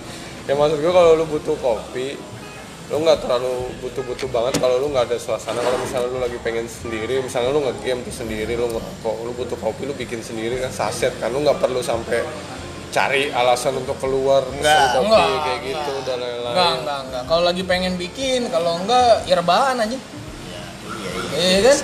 Ya 0.45 0.53
maksud 0.53 0.77
gue 0.77 0.91
kalau 0.91 1.11
lu 1.13 1.25
butuh 1.25 1.55
kopi 1.57 2.17
lu 2.89 3.05
nggak 3.05 3.21
terlalu 3.21 3.69
butuh-butuh 3.85 4.25
banget 4.33 4.57
kalau 4.57 4.81
lu 4.81 4.89
nggak 4.89 5.13
ada 5.13 5.17
suasana. 5.21 5.61
Kalau 5.61 5.77
misalnya 5.77 6.09
lu 6.09 6.17
lagi 6.17 6.41
pengen 6.41 6.65
sendiri 6.65 7.21
misalnya 7.21 7.53
lu 7.53 7.61
nge-game 7.61 8.01
tuh 8.01 8.09
sendiri 8.11 8.57
lu 8.57 8.65
ngerokok 8.65 9.15
lu 9.23 9.31
butuh 9.37 9.57
kopi 9.57 9.85
lu 9.85 9.93
bikin 9.93 10.19
sendiri 10.19 10.57
kan 10.57 10.73
saset 10.73 11.13
kan. 11.21 11.29
Lu 11.29 11.45
nggak 11.45 11.61
perlu 11.61 11.85
sampai 11.85 12.25
cari 12.89 13.29
alasan 13.29 13.73
untuk 13.75 13.95
keluar 13.97 14.41
Enggak. 14.47 14.93
kopi 14.93 15.05
Enggak, 15.05 15.27
kayak 15.39 15.59
gitu 15.63 15.93
dan 16.03 16.17
lain-lain 16.17 16.49
enggak 16.49 16.73
enggak 16.75 16.99
enggak 17.01 17.23
kalau 17.25 17.43
lagi 17.43 17.63
pengen 17.63 17.93
bikin 17.95 18.41
kalau 18.47 18.71
enggak 18.77 19.23
ya 19.23 19.35
rebahan 19.35 19.75
anjing 19.77 20.01
iya 21.33 21.59
kan 21.63 21.77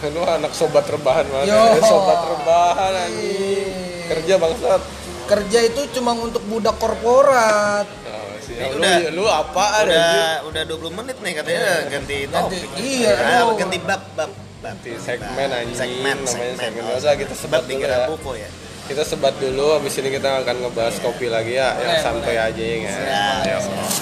lu 0.14 0.22
anak 0.22 0.52
sobat 0.52 0.86
rebahan 0.86 1.26
mana 1.26 1.44
Yo. 1.44 1.60
sobat 1.90 2.20
rebahan 2.26 2.92
anjing 3.04 3.68
kerja 4.08 4.34
bangsat 4.36 4.82
kerja 5.26 5.58
itu 5.62 5.80
cuma 5.92 6.14
untuk 6.14 6.42
budak 6.44 6.76
korporat 6.76 7.86
Oh. 8.02 8.18
Ini 8.50 8.66
lu, 8.66 8.82
udah- 8.82 9.12
lu 9.14 9.22
udah 9.22 9.40
anjing? 9.78 10.42
udah 10.42 10.62
20 10.66 10.98
menit 10.98 11.16
nih 11.16 11.32
katanya 11.32 11.62
ganti 11.86 12.18
Ganti- 12.26 12.58
topik 12.58 12.70
iya, 12.76 13.10
Ah, 13.14 13.46
aduh. 13.46 13.54
ganti 13.54 13.78
bab 13.78 14.02
bab 14.10 14.26
bab 14.26 14.30
Ganti 14.74 14.90
segmen, 14.98 15.48
anjing. 15.48 15.72
segmen 15.72 16.16
Namanya 16.18 16.28
segmen 16.28 16.56
segmen. 16.58 16.82
Oh, 16.84 16.98
usah, 16.98 17.14
kita 17.14 17.32
sebat 17.32 17.52
bab 17.56 17.62
dulu 17.62 17.72
dikira 17.72 17.94
ya. 17.94 18.06
buku 18.10 18.32
ya 18.36 18.50
Kita 18.90 19.06
sebat 19.06 19.38
dulu, 19.38 19.78
habis 19.78 19.94
ini 20.02 20.10
kita 20.10 20.42
akan 20.42 20.66
ngebahas 20.66 20.98
kopi 20.98 21.30
lagi 21.30 21.54
ya, 21.54 21.78
yang 21.78 21.94
Boleh, 21.94 22.02
santai 22.02 22.36
aja 22.42 22.58
ya. 22.58 22.74
nggak? 22.82 22.98
ya 23.46 23.58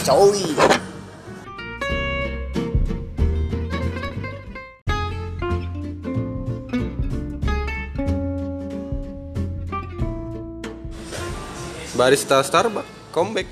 cowi 0.08 0.48
Barista 11.92 12.40
Starbucks, 12.40 12.88
comeback. 13.10 13.48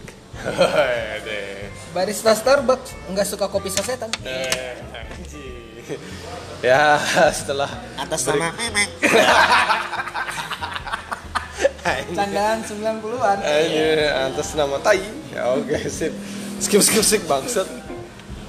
Barista 1.93 2.33
Starbucks 2.33 2.97
nggak 3.11 3.27
suka 3.27 3.47
kopi 3.49 3.69
sasetan 3.69 4.13
Eh, 4.23 4.77
ya 6.63 6.97
setelah 7.33 7.69
atas 7.99 8.25
nama 8.25 8.53
memek 8.55 8.91
candaan 12.15 12.59
90-an 12.65 13.37
Anjir, 13.43 13.99
atas 14.11 14.49
nama 14.59 14.77
Tai. 14.83 15.01
Ya 15.31 15.43
oke, 15.55 15.79
sip. 15.87 16.13
Skip 16.59 16.81
skip 16.83 17.05
skip 17.05 17.23
bangsat. 17.29 17.69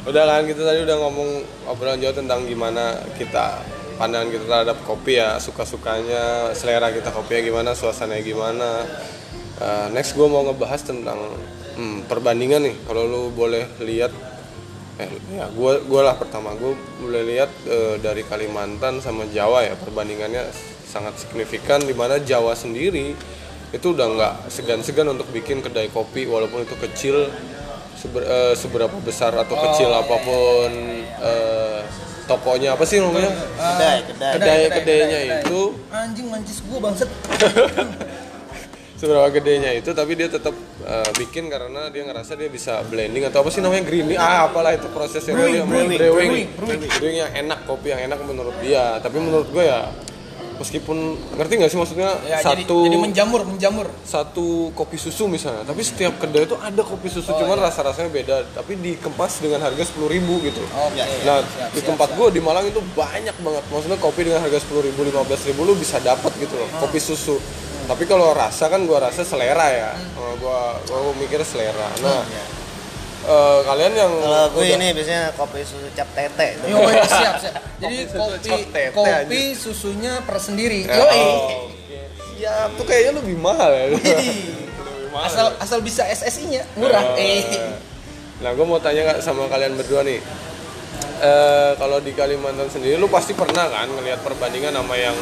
Udah 0.08 0.23
kan 0.23 0.47
kita 0.47 0.63
tadi 0.63 0.88
udah 0.88 0.97
ngomong 1.04 1.30
obrolan 1.67 2.00
jauh 2.00 2.15
tentang 2.15 2.47
gimana 2.47 2.95
kita 3.19 3.60
pandangan 4.00 4.32
kita 4.32 4.45
terhadap 4.47 4.78
kopi 4.88 5.19
ya, 5.19 5.36
suka-sukanya, 5.41 6.56
selera 6.56 6.93
kita 6.95 7.12
kopinya 7.12 7.41
gimana, 7.43 7.69
suasananya 7.76 8.23
gimana. 8.23 8.69
Uh, 9.58 9.89
next 9.91 10.15
gue 10.15 10.28
mau 10.30 10.45
ngebahas 10.47 10.86
tentang 10.86 11.19
hmm, 11.76 12.08
perbandingan 12.08 12.63
nih. 12.63 12.76
Kalau 12.88 13.04
lu 13.04 13.21
boleh 13.36 13.67
lihat 13.84 14.13
eh 14.97 15.13
ya 15.30 15.45
gua 15.54 15.78
gua 15.86 16.10
lah 16.10 16.15
pertama 16.17 16.58
gue 16.58 16.73
boleh 16.97 17.21
lihat 17.21 17.54
eh, 17.69 18.02
dari 18.02 18.26
Kalimantan 18.26 18.97
sama 18.97 19.30
Jawa 19.30 19.62
ya 19.62 19.78
perbandingannya 19.78 20.41
sangat 20.88 21.19
signifikan 21.19 21.84
di 21.84 21.91
mana 21.91 22.17
Jawa 22.17 22.56
sendiri 22.56 23.12
itu 23.67 23.88
udah 23.91 24.08
nggak 24.08 24.34
segan-segan 24.47 25.12
untuk 25.12 25.28
bikin 25.30 25.60
kedai 25.60 25.91
kopi 25.91 26.23
walaupun 26.23 26.63
itu 26.63 26.76
kecil 26.80 27.28
seber- 27.93 28.23
eh, 28.23 28.56
seberapa 28.56 28.95
besar 29.04 29.36
atau 29.36 29.56
kecil 29.60 29.91
apa 29.91 30.15
pun 30.23 30.71
eh, 31.19 31.80
tokonya 32.23 32.80
apa 32.80 32.84
sih 32.84 33.04
namanya? 33.04 33.28
Kedai 33.56 34.00
kedai. 34.08 34.32
Kedai 34.39 34.62
kedainya 34.71 35.19
itu. 35.43 35.76
Anjing 35.91 36.28
mancis 36.32 36.63
gua 36.63 36.80
bangset 36.88 37.12
seberapa 38.97 39.30
gedenya 39.30 39.78
itu 39.78 39.93
tapi 39.93 40.17
dia 40.17 40.26
tetap 40.26 40.56
eh, 40.82 41.12
bikin 41.19 41.52
karena 41.52 41.91
dia 41.91 42.02
ngerasa 42.08 42.34
dia 42.34 42.50
bisa 42.50 42.82
blending 42.88 43.30
atau 43.30 43.45
apa 43.45 43.50
sih 43.54 43.62
namanya 43.62 43.84
greening 43.86 44.17
ah 44.17 44.47
apalah 44.47 44.73
itu 44.73 44.88
prosesnya. 44.89 45.36
Dia 45.36 45.62
brewing, 45.67 45.67
brewing, 46.00 46.47
brewing, 46.56 46.82
brewing. 46.88 47.15
Yang 47.19 47.32
enak 47.43 47.60
kopi 47.67 47.91
yang 47.91 48.02
enak 48.08 48.19
menurut 48.23 48.56
dia. 48.63 48.97
Tapi 48.97 49.17
menurut 49.19 49.52
gue 49.52 49.67
ya 49.67 49.91
meskipun 50.58 51.17
ngerti 51.38 51.54
nggak 51.62 51.72
sih 51.72 51.80
maksudnya? 51.80 52.10
Ya 52.26 52.41
jadi, 52.41 52.65
satu 52.65 52.86
jadi 52.89 52.98
menjamur 52.98 53.41
menjamur. 53.48 53.88
satu 54.04 54.74
kopi 54.74 54.98
susu 54.98 55.30
misalnya. 55.30 55.63
Tapi 55.63 55.82
setiap 55.86 56.17
kedai 56.17 56.50
itu 56.50 56.58
ada 56.58 56.82
kopi 56.82 57.08
susu 57.08 57.30
cuman 57.32 57.62
rasa 57.62 57.86
rasanya 57.86 58.10
beda. 58.10 58.36
Tapi 58.58 58.76
dikemas 58.82 59.39
dengan 59.39 59.62
harga 59.62 59.84
sepuluh 59.86 60.10
ribu 60.10 60.41
gitu. 60.41 60.60
Oke, 60.74 61.02
nah 61.24 61.39
siap, 61.46 61.72
di 61.72 61.82
tempat 61.86 62.10
gue 62.17 62.28
di 62.34 62.41
Malang 62.41 62.65
itu 62.67 62.82
banyak 62.98 63.36
banget. 63.39 63.63
Maksudnya 63.70 64.00
kopi 64.02 64.26
dengan 64.26 64.41
harga 64.41 64.60
sepuluh 64.60 64.84
ribu 64.84 65.06
lima 65.06 65.22
belas 65.24 65.41
ribu 65.46 65.63
lu 65.63 65.78
bisa 65.78 66.02
dapat 66.02 66.34
gitu 66.41 66.58
loh 66.58 66.70
kopi 66.82 66.98
susu. 66.98 67.38
Tapi 67.88 68.04
kalau 68.04 68.36
rasa 68.36 68.67
kan 68.67 68.84
gue 68.84 68.98
rasa 69.00 69.24
selera 69.24 69.67
ya. 69.72 69.91
Gue 70.17 70.60
gue 70.89 71.13
mikir 71.22 71.39
selera. 71.46 71.88
Nah 72.04 72.26
eh, 73.27 73.59
kalian 73.61 73.93
yang 73.93 74.11
kalau 74.13 74.43
gue 74.49 74.61
udah- 74.61 74.77
ini 74.77 74.87
biasanya 74.91 75.23
kopi 75.33 75.59
susu 75.61 75.87
cap 75.91 76.09
tete 76.11 76.47
Yo, 76.63 76.79
yo, 76.79 77.03
siap, 77.03 77.35
siap. 77.37 77.53
Jadi 77.81 77.95
Kopi 77.99 78.07
susu 78.07 78.17
kopi 78.17 78.49
tete, 78.65 78.83
kopi 78.91 79.41
susunya 79.53 80.13
per 80.23 80.37
sendiri. 80.37 80.79
Oh, 80.85 80.95
Yo, 80.95 81.03
oke. 81.03 81.57
siap 82.33 82.69
tuh 82.73 82.85
kayaknya 82.85 83.11
lebih 83.17 83.35
mahal 83.35 83.69
ya 83.69 83.85
lebih 83.93 84.09
mahal 85.09 85.27
asal 85.27 85.47
asal 85.57 85.79
bisa 85.79 86.05
SSI-nya 86.05 86.63
murah. 86.73 87.17
Eh. 87.17 87.41
Nah, 88.37 88.53
gue 88.53 88.63
mau 88.63 88.77
tanya 88.77 89.01
Kak, 89.07 89.19
sama 89.19 89.45
kalian 89.45 89.73
berdua 89.73 90.01
nih. 90.01 90.21
Eh, 91.17 91.71
kalau 91.73 91.97
di 91.97 92.13
Kalimantan 92.13 92.69
sendiri, 92.69 92.93
lu 92.93 93.09
pasti 93.09 93.33
pernah 93.33 93.65
kan 93.65 93.89
ngelihat 93.89 94.21
perbandingan 94.21 94.69
sama 94.71 94.93
yang 94.93 95.17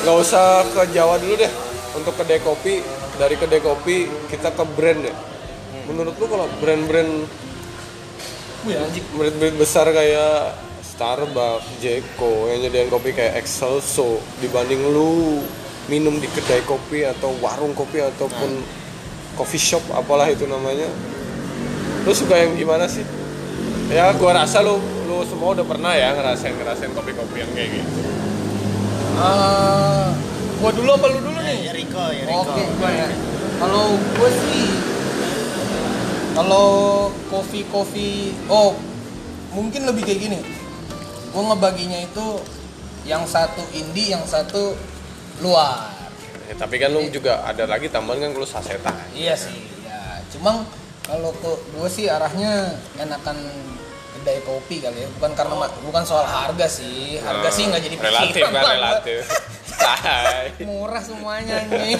nggak 0.00 0.16
usah 0.16 0.66
ke 0.66 0.90
Jawa 0.90 1.16
dulu 1.16 1.38
deh. 1.38 1.52
Untuk 1.92 2.14
kedai 2.14 2.38
kopi, 2.38 2.82
dari 3.14 3.34
kedai 3.34 3.58
kopi 3.58 3.96
kita 4.26 4.50
ke 4.50 4.64
brand 4.68 5.00
deh. 5.00 5.14
Menurut 5.90 6.14
lu 6.22 6.26
kalau 6.30 6.46
brand-brand 6.62 7.12
brand-brand 9.18 9.56
besar 9.58 9.90
kayak 9.90 10.54
Starbucks, 10.86 11.82
Jeko 11.82 12.46
yang 12.46 12.62
nyediain 12.62 12.86
kopi 12.86 13.10
kayak 13.10 13.42
Excelso 13.42 14.22
dibanding 14.38 14.78
lu 14.94 15.42
minum 15.90 16.14
di 16.22 16.30
kedai 16.30 16.62
kopi 16.62 17.02
atau 17.02 17.34
warung 17.42 17.74
kopi 17.74 17.98
ataupun 17.98 18.62
coffee 19.34 19.58
shop 19.58 19.82
apalah 19.90 20.30
itu 20.30 20.46
namanya. 20.46 20.86
Lu 22.06 22.12
suka 22.14 22.38
yang 22.38 22.54
gimana 22.54 22.86
sih? 22.86 23.02
Ya 23.90 24.14
gua 24.14 24.46
rasa 24.46 24.62
lu 24.62 24.78
lu 25.10 25.26
semua 25.26 25.58
udah 25.58 25.66
pernah 25.66 25.98
ya 25.98 26.14
ngerasain 26.14 26.54
ngerasain 26.54 26.94
kopi-kopi 26.94 27.42
yang 27.42 27.50
kayak 27.50 27.82
gitu. 27.82 27.90
Eh, 29.18 30.06
gua 30.62 30.70
dulu 30.70 30.90
apa 30.94 31.06
lu 31.10 31.18
dulu 31.18 31.38
nih? 31.42 31.58
ya 31.66 31.72
Riko 31.74 32.04
ya 32.14 32.24
Riko. 32.30 32.46
Oke, 32.46 32.62
gua 32.78 32.90
ya. 32.94 33.06
Kalau 33.58 33.98
gua 34.14 34.30
sih 34.30 34.89
kalau 36.40 36.68
kopi-kopi 37.28 38.32
oh 38.48 38.72
mungkin 39.52 39.84
lebih 39.84 40.08
kayak 40.08 40.20
gini. 40.22 40.40
Gua 41.30 41.52
ngebaginya 41.52 42.00
itu 42.00 42.40
yang 43.04 43.28
satu 43.28 43.60
indie, 43.70 44.08
yang 44.08 44.24
satu 44.24 44.72
luar. 45.38 45.92
ya, 46.48 46.56
tapi 46.56 46.76
kan 46.76 46.90
lu 46.90 47.04
juga 47.06 47.44
ada 47.44 47.62
lagi 47.62 47.86
tambahan 47.86 48.18
kan 48.20 48.30
lu 48.34 48.42
sasetan 48.42 48.90
Iya 49.12 49.36
sih, 49.36 49.54
ya. 49.80 50.18
Cuma 50.32 50.64
kalau 51.04 51.30
ke 51.36 51.46
gue 51.70 51.88
sih 51.88 52.08
arahnya 52.08 52.72
enakan 52.96 53.36
kedai 54.10 54.42
kopi 54.42 54.80
kali 54.80 54.96
ya, 54.98 55.08
bukan 55.14 55.32
karena 55.34 55.54
ma- 55.56 55.76
bukan 55.82 56.02
soal 56.02 56.24
harga 56.24 56.66
sih. 56.66 57.20
Harga 57.20 57.48
sih 57.48 57.68
nggak 57.68 57.82
jadi 57.84 57.96
Oh, 57.96 58.02
relatif 58.02 58.42
kan 58.42 58.64
relatif 58.66 59.22
Murah 60.68 61.02
semuanya 61.02 61.64
ini. 61.66 61.96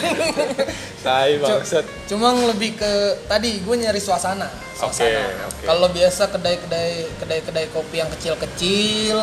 tai 1.07 1.41
bangsat 1.41 1.85
Cuma 2.07 2.33
lebih 2.37 2.77
ke 2.77 2.93
tadi 3.25 3.61
gue 3.61 3.77
nyari 3.77 4.01
suasana. 4.01 4.49
Suasana. 4.77 5.09
Oke, 5.09 5.45
oke. 5.49 5.65
Kalau 5.67 5.89
biasa 5.89 6.23
kedai-kedai 6.29 6.93
kedai-kedai 7.21 7.67
kopi 7.73 8.05
yang 8.05 8.11
kecil-kecil 8.13 9.19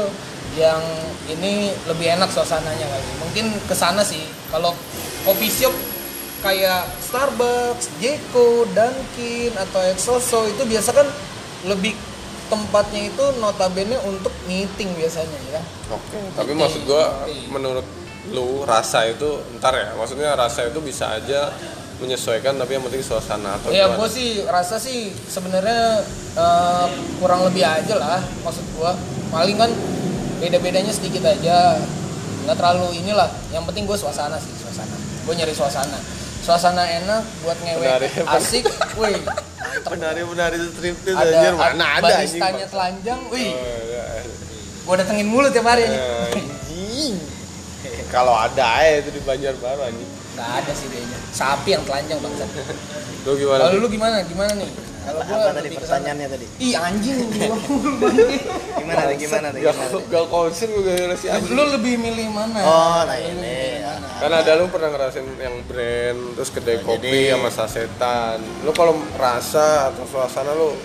yang 0.57 0.81
ini 1.29 1.69
lebih 1.85 2.17
enak 2.17 2.33
suasananya 2.33 2.87
kali. 2.89 3.09
Mungkin 3.21 3.45
ke 3.69 3.75
sana 3.77 4.01
sih. 4.01 4.25
Kalau 4.49 4.73
kopi 5.27 5.47
shop 5.51 5.73
kayak 6.41 6.85
Starbucks, 7.01 7.93
Jeko, 8.01 8.65
Dunkin 8.73 9.53
atau 9.57 9.81
Excelso 9.85 10.45
itu 10.49 10.63
biasa 10.65 10.93
kan 10.93 11.07
lebih 11.65 11.93
tempatnya 12.47 13.11
itu 13.11 13.23
notabene 13.43 13.97
untuk 14.07 14.31
meeting 14.47 14.87
biasanya 14.95 15.39
ya. 15.51 15.61
Oke, 15.91 16.17
tapi 16.33 16.51
Oke, 16.55 16.59
maksud 16.63 16.81
gua 16.87 17.27
oke. 17.27 17.51
menurut 17.51 17.85
lu 18.33 18.67
rasa 18.67 19.07
itu 19.07 19.39
ntar 19.59 19.73
ya, 19.75 19.95
maksudnya 19.95 20.35
rasa 20.35 20.67
itu 20.67 20.79
bisa 20.83 21.15
aja 21.15 21.51
menyesuaikan 21.97 22.53
tapi 22.61 22.77
yang 22.77 22.85
penting 22.85 23.01
suasana 23.01 23.57
atau 23.57 23.73
ya 23.73 23.89
gue 23.89 24.07
sih 24.11 24.45
rasa 24.45 24.77
sih 24.77 25.09
sebenarnya 25.25 26.05
eh, 26.37 26.87
kurang 27.17 27.41
lebih 27.49 27.65
aja 27.65 27.97
lah 27.97 28.21
maksud 28.45 28.61
gue 28.77 28.91
paling 29.33 29.57
kan 29.57 29.71
beda 30.37 30.61
bedanya 30.61 30.93
sedikit 30.93 31.25
aja 31.25 31.81
nggak 32.47 32.55
terlalu 32.55 33.03
inilah. 33.03 33.27
Yang 33.51 33.63
penting 33.67 33.83
gue 33.83 33.97
suasana 33.99 34.39
sih 34.39 34.55
suasana. 34.55 34.95
Gue 35.27 35.33
nyari 35.35 35.51
suasana. 35.51 35.99
Suasana 36.39 36.87
enak 36.87 37.27
buat 37.43 37.59
ngewe 37.59 37.83
Menarik. 37.83 38.11
asik 38.23 38.63
woi 38.95 39.19
penari 39.83 40.23
penari 40.23 40.57
striptis 40.63 41.11
ada 41.11 41.27
anjir. 41.27 41.53
Mana 41.59 41.85
ada 41.99 42.23
baristanya 42.23 42.65
telanjang 42.71 43.19
wih. 43.27 43.51
Oh, 43.51 43.79
ya. 43.91 44.05
gua 44.87 44.95
datengin 44.95 45.27
mulu 45.27 45.51
tiap 45.51 45.67
hari 45.67 45.83
anjing. 45.91 47.19
Kalau 48.07 48.33
ada 48.33 48.65
aja 48.77 48.99
itu 48.99 49.11
di 49.11 49.21
Banjarbaru 49.21 49.81
anjing. 49.83 50.09
Nggak 50.33 50.49
ada 50.55 50.71
sih 50.71 50.87
kayaknya. 50.87 51.17
Sapi 51.29 51.69
yang 51.71 51.83
telanjang 51.83 52.19
bangsa 52.19 52.45
lu 53.23 53.35
gimana? 53.35 53.59
Kalau 53.63 53.77
lu 53.77 53.87
gimana? 53.87 54.15
Gimana 54.23 54.51
nih? 54.53 54.69
Kalau 55.03 55.23
gua 55.23 55.35
apa 55.37 55.49
tadi 55.49 55.65
lebih 55.65 55.79
pertanyaannya 55.79 56.27
tadi? 56.29 56.45
Ih 56.59 56.73
anjing. 56.75 57.17
Gua 57.39 57.57
gimana 58.77 59.01
tadi 59.01 59.15
gimana 59.17 59.45
tadi 59.49 59.59
gak, 59.61 59.73
gimana 59.73 59.99
gak 60.05 60.25
konsen 60.27 60.67
gue 60.69 60.83
gara 60.85 61.15
si 61.15 61.27
anjing 61.27 61.51
lu 61.53 61.63
lebih 61.69 61.93
milih 61.97 62.27
mana? 62.29 62.59
Oh 62.61 62.99
nah 63.03 63.15
Lu 63.15 63.27
ini 63.29 63.59
ya. 63.79 63.93
kan 64.19 64.31
ada 64.33 64.51
lu 64.55 64.67
pernah 64.67 64.89
ngerasain 64.89 65.27
yang 65.37 65.55
brand 65.63 66.19
terus 66.35 66.49
kedai 66.49 66.77
Nah, 66.77 66.83
kopi 66.85 67.07
jadi- 67.09 67.31
sama 67.33 67.49
sasetan. 67.49 68.37
Lu 68.61 68.71
kalau 68.71 68.99
rasa 69.15 69.67
atau 69.89 70.03
suasana 70.05 70.51
lu 70.53 70.75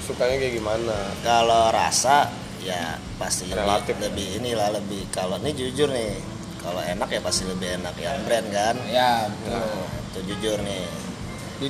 sukanya 0.00 0.34
kayak 0.36 0.54
gimana? 0.56 0.98
Kalau 1.22 1.70
rasa 1.70 2.26
ya 2.60 2.98
pasti 3.16 3.46
lebih, 3.46 3.56
Relatif. 3.56 3.94
lebih 3.98 4.26
inilah 4.36 4.68
lebih 4.72 5.06
kalau 5.08 5.38
ini 5.38 5.50
jujur 5.52 5.88
nih 5.88 6.18
kalau 6.60 6.80
enak 6.84 7.08
ya 7.08 7.20
pasti 7.20 7.48
lebih 7.48 7.80
enak 7.80 7.96
yang 7.96 8.20
brand 8.28 8.48
kan 8.52 8.76
ya 8.86 9.26
betul 9.28 9.56
Nah, 9.56 9.88
itu 10.10 10.20
jujur 10.34 10.58
nih 10.60 10.84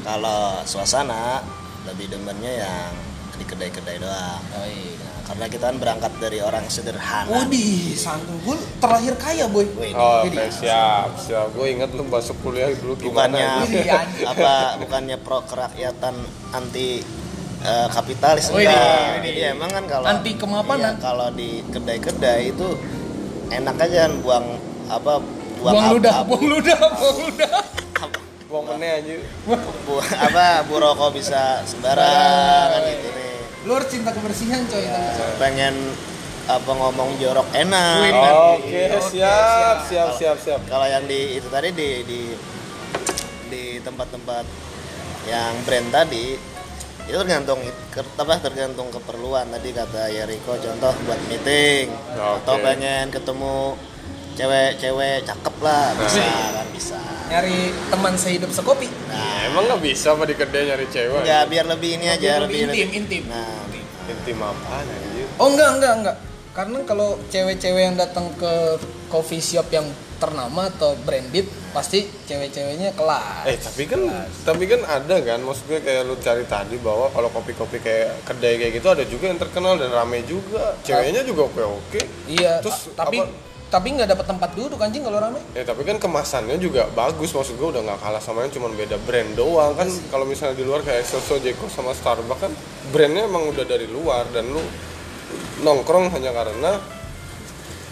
kalau 0.03 0.63
suasana 0.65 1.43
lebih 1.85 2.11
demennya 2.11 2.63
yang 2.63 2.91
di 3.37 3.45
kedai-kedai 3.49 3.97
doang 3.97 4.43
oh, 4.53 4.69
iya. 4.69 5.01
Nah, 5.01 5.21
karena 5.25 5.45
kita 5.49 5.65
kan 5.73 5.77
berangkat 5.81 6.13
dari 6.21 6.39
orang 6.43 6.67
sederhana 6.69 7.47
Widih, 7.47 7.97
santun 7.97 8.37
gue 8.45 8.57
terlahir 8.83 9.15
kaya 9.17 9.47
boy. 9.49 9.65
Wih, 9.79 9.95
oh 9.97 10.27
ini 10.29 10.37
oke 10.37 10.53
siap 10.53 11.09
siap 11.17 11.47
gue 11.57 11.67
inget 11.71 11.91
lu 11.97 12.05
masuk 12.05 12.37
kuliah 12.45 12.69
dulu 12.77 12.99
gimana 12.99 13.65
bukannya 13.65 13.95
anjing. 14.05 14.27
apa 14.29 14.53
bukannya 14.83 15.17
pro 15.23 15.41
kerakyatan 15.49 16.15
anti 16.53 17.01
eh, 17.63 17.87
kapitalis 17.89 18.51
enggak. 18.51 18.61
widih. 18.61 18.85
Jadi 19.25 19.41
emang 19.55 19.71
kan 19.73 19.85
kalau 19.89 20.07
Anti 20.11 20.33
kemapanan. 20.37 20.95
iya, 20.97 21.01
kalau 21.01 21.29
di 21.33 21.51
kedai-kedai 21.65 22.43
itu 22.53 22.69
enak 23.51 23.77
aja 23.81 23.97
kan 24.07 24.13
buang 24.21 24.47
apa 24.91 25.23
buang, 25.57 25.73
Buang 25.73 25.89
ludah, 25.95 26.17
buang 26.27 26.45
ludah, 26.47 26.79
buang 26.93 27.19
ludah. 27.23 27.53
Buang 28.45 28.65
meneh 28.67 28.91
aja 28.99 29.15
bu, 29.47 29.55
apa 30.03 30.67
bu 30.67 30.75
rokok 30.77 31.15
bisa 31.15 31.63
sembarangan 31.63 32.67
kan 32.69 32.83
gitu 32.85 33.09
nih 33.09 33.31
Lu 33.63 33.71
harus 33.73 33.87
cinta 33.87 34.11
kebersihan 34.11 34.67
coy. 34.67 34.83
tanggung. 34.83 35.39
pengen 35.39 35.75
apa 36.45 36.67
ngomong 36.69 37.15
jorok 37.17 37.47
enak 37.53 37.95
Wih, 38.01 38.11
kan. 38.11 38.33
oke 38.51 38.59
Oke, 38.59 38.83
siap 39.07 39.07
siap. 39.07 39.79
siap 39.87 40.11
siap 40.19 40.37
siap 40.41 40.61
kalau 40.67 40.83
yang 40.85 41.07
di 41.07 41.39
itu 41.39 41.47
tadi 41.47 41.71
di 41.71 41.89
di 42.03 42.21
di 43.47 43.63
tempat-tempat 43.79 44.43
yang 45.25 45.55
brand 45.63 45.89
tadi 45.93 46.35
itu 47.01 47.17
tergantung 47.17 47.63
apa 47.93 48.35
tergantung 48.41 48.89
keperluan 48.89 49.47
tadi 49.49 49.71
kata 49.71 50.11
Yeriko 50.11 50.55
contoh 50.55 50.91
buat 51.05 51.21
meeting 51.27 51.87
atau 52.13 52.55
Oke. 52.55 52.63
pengen 52.65 53.11
ketemu 53.11 53.79
cewek-cewek 54.35 55.17
cakep 55.23 55.57
lah 55.61 55.95
bisa 55.97 56.23
kan 56.53 56.67
bisa 56.71 56.99
Nyari 57.31 57.59
teman 57.87 58.15
sehidup 58.15 58.51
sekopi. 58.51 58.91
nah 59.07 59.47
emang 59.47 59.63
nggak 59.65 59.81
bisa 59.81 60.13
apa 60.13 60.27
di 60.27 60.35
kedai 60.35 60.67
nyari 60.67 60.87
cewek 60.87 61.21
enggak 61.21 61.45
biar 61.47 61.65
lebih 61.69 61.91
ini 61.95 62.07
aja 62.09 62.19
Biar 62.19 62.41
lebih 62.43 62.61
intim, 62.67 62.89
intim. 62.93 63.23
nah 63.27 63.47
intim 64.05 64.37
apaan 64.41 64.85
anjir 64.85 65.27
Oh 65.39 65.49
enggak, 65.49 65.71
enggak, 65.73 65.95
enggak. 65.95 66.17
Karena 66.51 66.79
kalau 66.83 67.09
cewek-cewek 67.27 67.81
yang 67.81 67.95
datang 67.95 68.27
ke 68.35 68.53
coffee 69.07 69.39
shop 69.41 69.71
yang 69.71 69.87
ternama 70.19 70.69
atau 70.69 70.93
branded, 70.99 71.47
pasti 71.71 72.05
cewek-ceweknya 72.27 72.93
kelas. 72.93 73.47
Eh 73.47 73.57
tapi 73.57 73.83
kan 73.87 74.01
tapi 74.43 74.67
kan 74.67 74.83
ada 74.83 75.17
kan 75.19 75.41
maksud 75.41 75.65
gue 75.65 75.81
kayak 75.81 76.05
lu 76.05 76.19
cari 76.19 76.45
tadi 76.45 76.77
bahwa 76.77 77.09
kalau 77.09 77.31
kopi-kopi 77.31 77.79
kayak 77.79 78.27
kedai 78.27 78.59
kayak 78.59 78.73
gitu 78.75 78.89
ada 78.91 79.05
juga 79.05 79.25
yang 79.27 79.39
terkenal 79.39 79.79
dan 79.79 79.89
rame 79.89 80.21
juga. 80.25 80.75
Ceweknya 80.83 81.23
juga 81.23 81.47
oke-oke. 81.47 82.01
Iya, 82.27 82.61
Terus 82.61 82.93
ta- 82.93 83.07
tapi 83.07 83.23
apa- 83.23 83.33
tapi 83.71 83.95
nggak 83.95 84.11
dapat 84.19 84.27
tempat 84.27 84.51
duduk 84.59 84.83
anjing 84.83 85.07
kalau 85.07 85.23
rame. 85.23 85.39
Ya 85.55 85.63
tapi 85.63 85.87
kan 85.87 86.03
kemasannya 86.03 86.59
juga 86.59 86.91
bagus 86.91 87.31
maksud 87.31 87.55
gue 87.55 87.69
udah 87.71 87.87
nggak 87.87 88.01
kalah 88.03 88.19
sama 88.19 88.43
yang 88.43 88.53
cuma 88.53 88.67
beda 88.75 88.99
brand 89.07 89.39
doang 89.39 89.79
kan 89.79 89.87
kalau 90.11 90.27
misalnya 90.27 90.59
di 90.59 90.67
luar 90.67 90.83
kayak 90.83 91.07
Excelso, 91.07 91.39
Jeko 91.39 91.71
sama 91.71 91.95
Starbucks 91.95 92.51
kan 92.51 92.53
brandnya 92.91 93.31
emang 93.31 93.47
udah 93.47 93.63
dari 93.63 93.87
luar 93.87 94.27
dan 94.35 94.51
lu 94.51 94.61
nongkrong 95.63 96.11
hanya 96.11 96.35
karena 96.35 96.83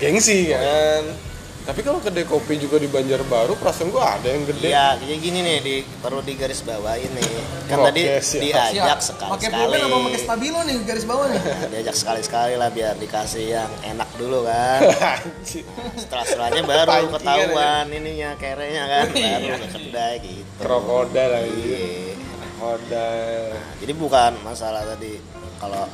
gengsi 0.02 0.50
kan. 0.50 1.27
Tapi 1.68 1.84
kalau 1.84 2.00
kedai 2.00 2.24
kopi 2.24 2.56
juga 2.56 2.80
di 2.80 2.88
Banjarbaru 2.88 3.52
perasaan 3.60 3.92
gue 3.92 4.00
ada 4.00 4.24
yang 4.24 4.48
gede. 4.48 4.72
Iya, 4.72 4.96
kayak 4.96 5.18
gini 5.20 5.38
nih 5.44 5.56
di 5.60 5.74
perlu 6.00 6.24
digaris 6.24 6.64
bawain 6.64 7.12
nih. 7.12 7.28
Kan 7.68 7.84
Oke, 7.84 7.92
tadi 7.92 8.02
siap. 8.24 8.40
diajak 8.72 9.00
sekali 9.04 9.30
Pakai 9.36 9.48
sekali. 9.52 9.60
pulpen 9.60 9.80
apa 9.84 9.96
pakai 10.00 10.20
stabilo 10.24 10.60
nih 10.64 10.76
garis 10.88 11.04
bawah 11.04 11.26
nih? 11.28 11.40
diajak 11.76 11.92
sekali 11.92 12.20
sekali 12.24 12.54
lah 12.56 12.72
biar 12.72 12.96
dikasih 12.96 13.44
yang 13.52 13.70
enak 13.84 14.08
dulu 14.16 14.48
kan. 14.48 14.80
Anjir. 15.20 15.68
Setelah 16.00 16.24
setelahnya 16.24 16.62
baru 16.64 16.88
Pancingan 16.88 17.12
ketahuan 17.20 17.84
ininya 17.92 18.30
kerenya 18.40 18.84
kan, 18.88 19.06
baru 19.12 19.46
ke 19.52 19.68
kedai 19.68 20.14
gitu. 20.24 20.60
Krokodil 20.64 21.28
lagi. 21.28 21.52
Iya. 21.52 22.16
Krokodil. 22.56 23.44
Jadi 23.84 23.92
bukan 23.92 24.32
masalah 24.40 24.88
tadi 24.88 25.20
kalau 25.60 25.84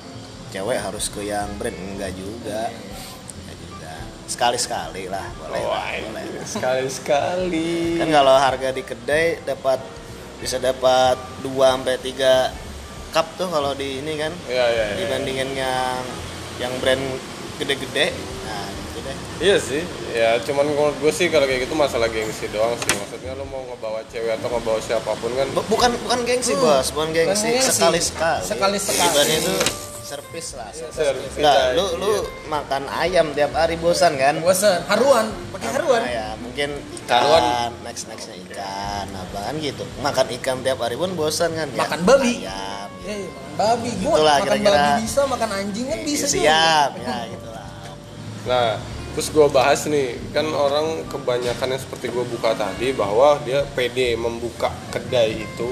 cewek 0.54 0.78
harus 0.78 1.10
ke 1.10 1.26
yang 1.26 1.50
brand 1.58 1.74
enggak 1.74 2.14
juga. 2.14 2.70
Sekali-sekali 4.26 5.06
lah 5.06 5.26
boleh. 5.36 5.60
lah, 5.60 5.68
Wah, 5.68 5.88
boleh. 6.02 6.24
sekali-sekali. 6.44 7.98
kan 7.98 8.08
kalau 8.10 8.34
harga 8.34 8.68
di 8.70 8.82
kedai 8.82 9.38
dapat 9.42 9.80
bisa 10.36 10.56
dapat 10.58 11.16
2 11.40 11.50
sampai 11.50 11.96
3 11.96 12.52
cup 13.10 13.26
tuh 13.34 13.46
kalau 13.46 13.72
di 13.72 14.00
ini 14.00 14.16
kan 14.16 14.32
Iya, 14.44 14.64
iya, 14.66 14.84
iya. 14.86 14.96
dibandingin 14.98 15.50
yang 15.54 16.02
yang 16.56 16.72
brand 16.78 17.00
gede-gede 17.54 18.10
nah 18.42 18.64
gitu 18.66 18.98
deh 19.00 19.16
Iya 19.40 19.56
sih, 19.56 19.82
ya 20.12 20.38
cuman 20.40 20.66
gue 20.72 21.12
sih 21.12 21.26
kalau 21.26 21.44
kayak 21.44 21.64
gitu 21.64 21.74
masalah 21.74 22.06
gengsi 22.06 22.46
doang 22.48 22.74
sih 22.76 22.92
Maksudnya 22.92 23.34
lo 23.34 23.44
mau 23.44 23.62
ngebawa 23.64 24.02
cewek 24.06 24.34
atau 24.34 24.48
ngebawa 24.48 24.78
siapa 24.80 25.10
pun 25.12 25.30
kan 25.32 25.46
Bu- 25.50 25.66
bukan 25.68 25.90
bukan 26.00 26.20
gengsi 26.24 26.52
Hmm, 26.52 26.62
bos 26.64 26.86
bukan 26.90 27.10
gengsi 27.10 27.46
bukan 27.48 27.58
gengsi. 27.60 27.70
sekali 27.72 28.00
sekali 28.00 28.42
Sekali-sekali. 28.42 29.04
ibaratnya 29.04 29.38
itu 29.40 29.54
servis 30.04 30.48
lah 30.52 30.68
servis. 30.70 30.94
Servis 30.94 31.32
Nggak, 31.34 31.56
aja, 31.56 31.72
lu 31.72 31.84
lu 31.96 32.10
iya. 32.10 32.20
makan 32.46 32.82
ayam 32.86 33.26
tiap 33.30 33.52
hari 33.52 33.76
bosan 33.76 34.12
kan 34.14 34.34
Bosan, 34.38 34.84
haruan, 34.84 35.26
pakai 35.50 35.68
haruan. 35.72 36.00
Nah, 36.00 36.12
ya 36.12 36.28
mungkin 36.36 36.70
Haruan. 37.04 37.42
ikan 37.42 37.72
next 37.82 38.04
nextnya 38.06 38.36
ikan 38.46 39.06
apa 39.10 39.38
kan 39.42 39.54
gitu 39.58 39.84
makan 39.98 40.26
ikan 40.34 40.56
tiap 40.60 40.78
hari 40.78 40.94
pun 40.94 41.10
bosan 41.12 41.50
kan 41.52 41.68
Ya, 41.68 41.80
Makan 41.80 42.00
babi. 42.02 42.32
ayam 42.38 42.88
gitu. 42.94 43.04
Eh, 43.04 43.24
makan 43.26 43.52
babi, 43.54 43.90
gua 43.98 44.12
Itulah 44.14 44.34
makan 44.34 44.44
kira-kira. 44.46 44.72
babi 44.78 44.92
bisa, 45.02 45.20
makan 45.26 45.50
anjing 45.54 45.86
kan 45.86 45.98
bisa 46.00 46.26
juga. 46.26 46.34
siap 46.34 46.90
ya 46.96 47.16
gitu 47.26 47.48
lah 47.48 47.68
Nah, 48.44 48.70
terus 49.10 49.28
gue 49.30 49.46
bahas 49.48 49.80
nih 49.84 50.08
Kan 50.30 50.46
orang 50.48 50.86
kebanyakan 51.06 51.66
yang 51.66 51.80
seperti 51.80 52.08
gue 52.08 52.24
buka 52.26 52.52
tadi 52.52 52.92
Bahwa 52.92 53.40
dia 53.40 53.64
pede 53.68 54.12
membuka 54.14 54.68
kedai 54.90 55.44
itu 55.44 55.68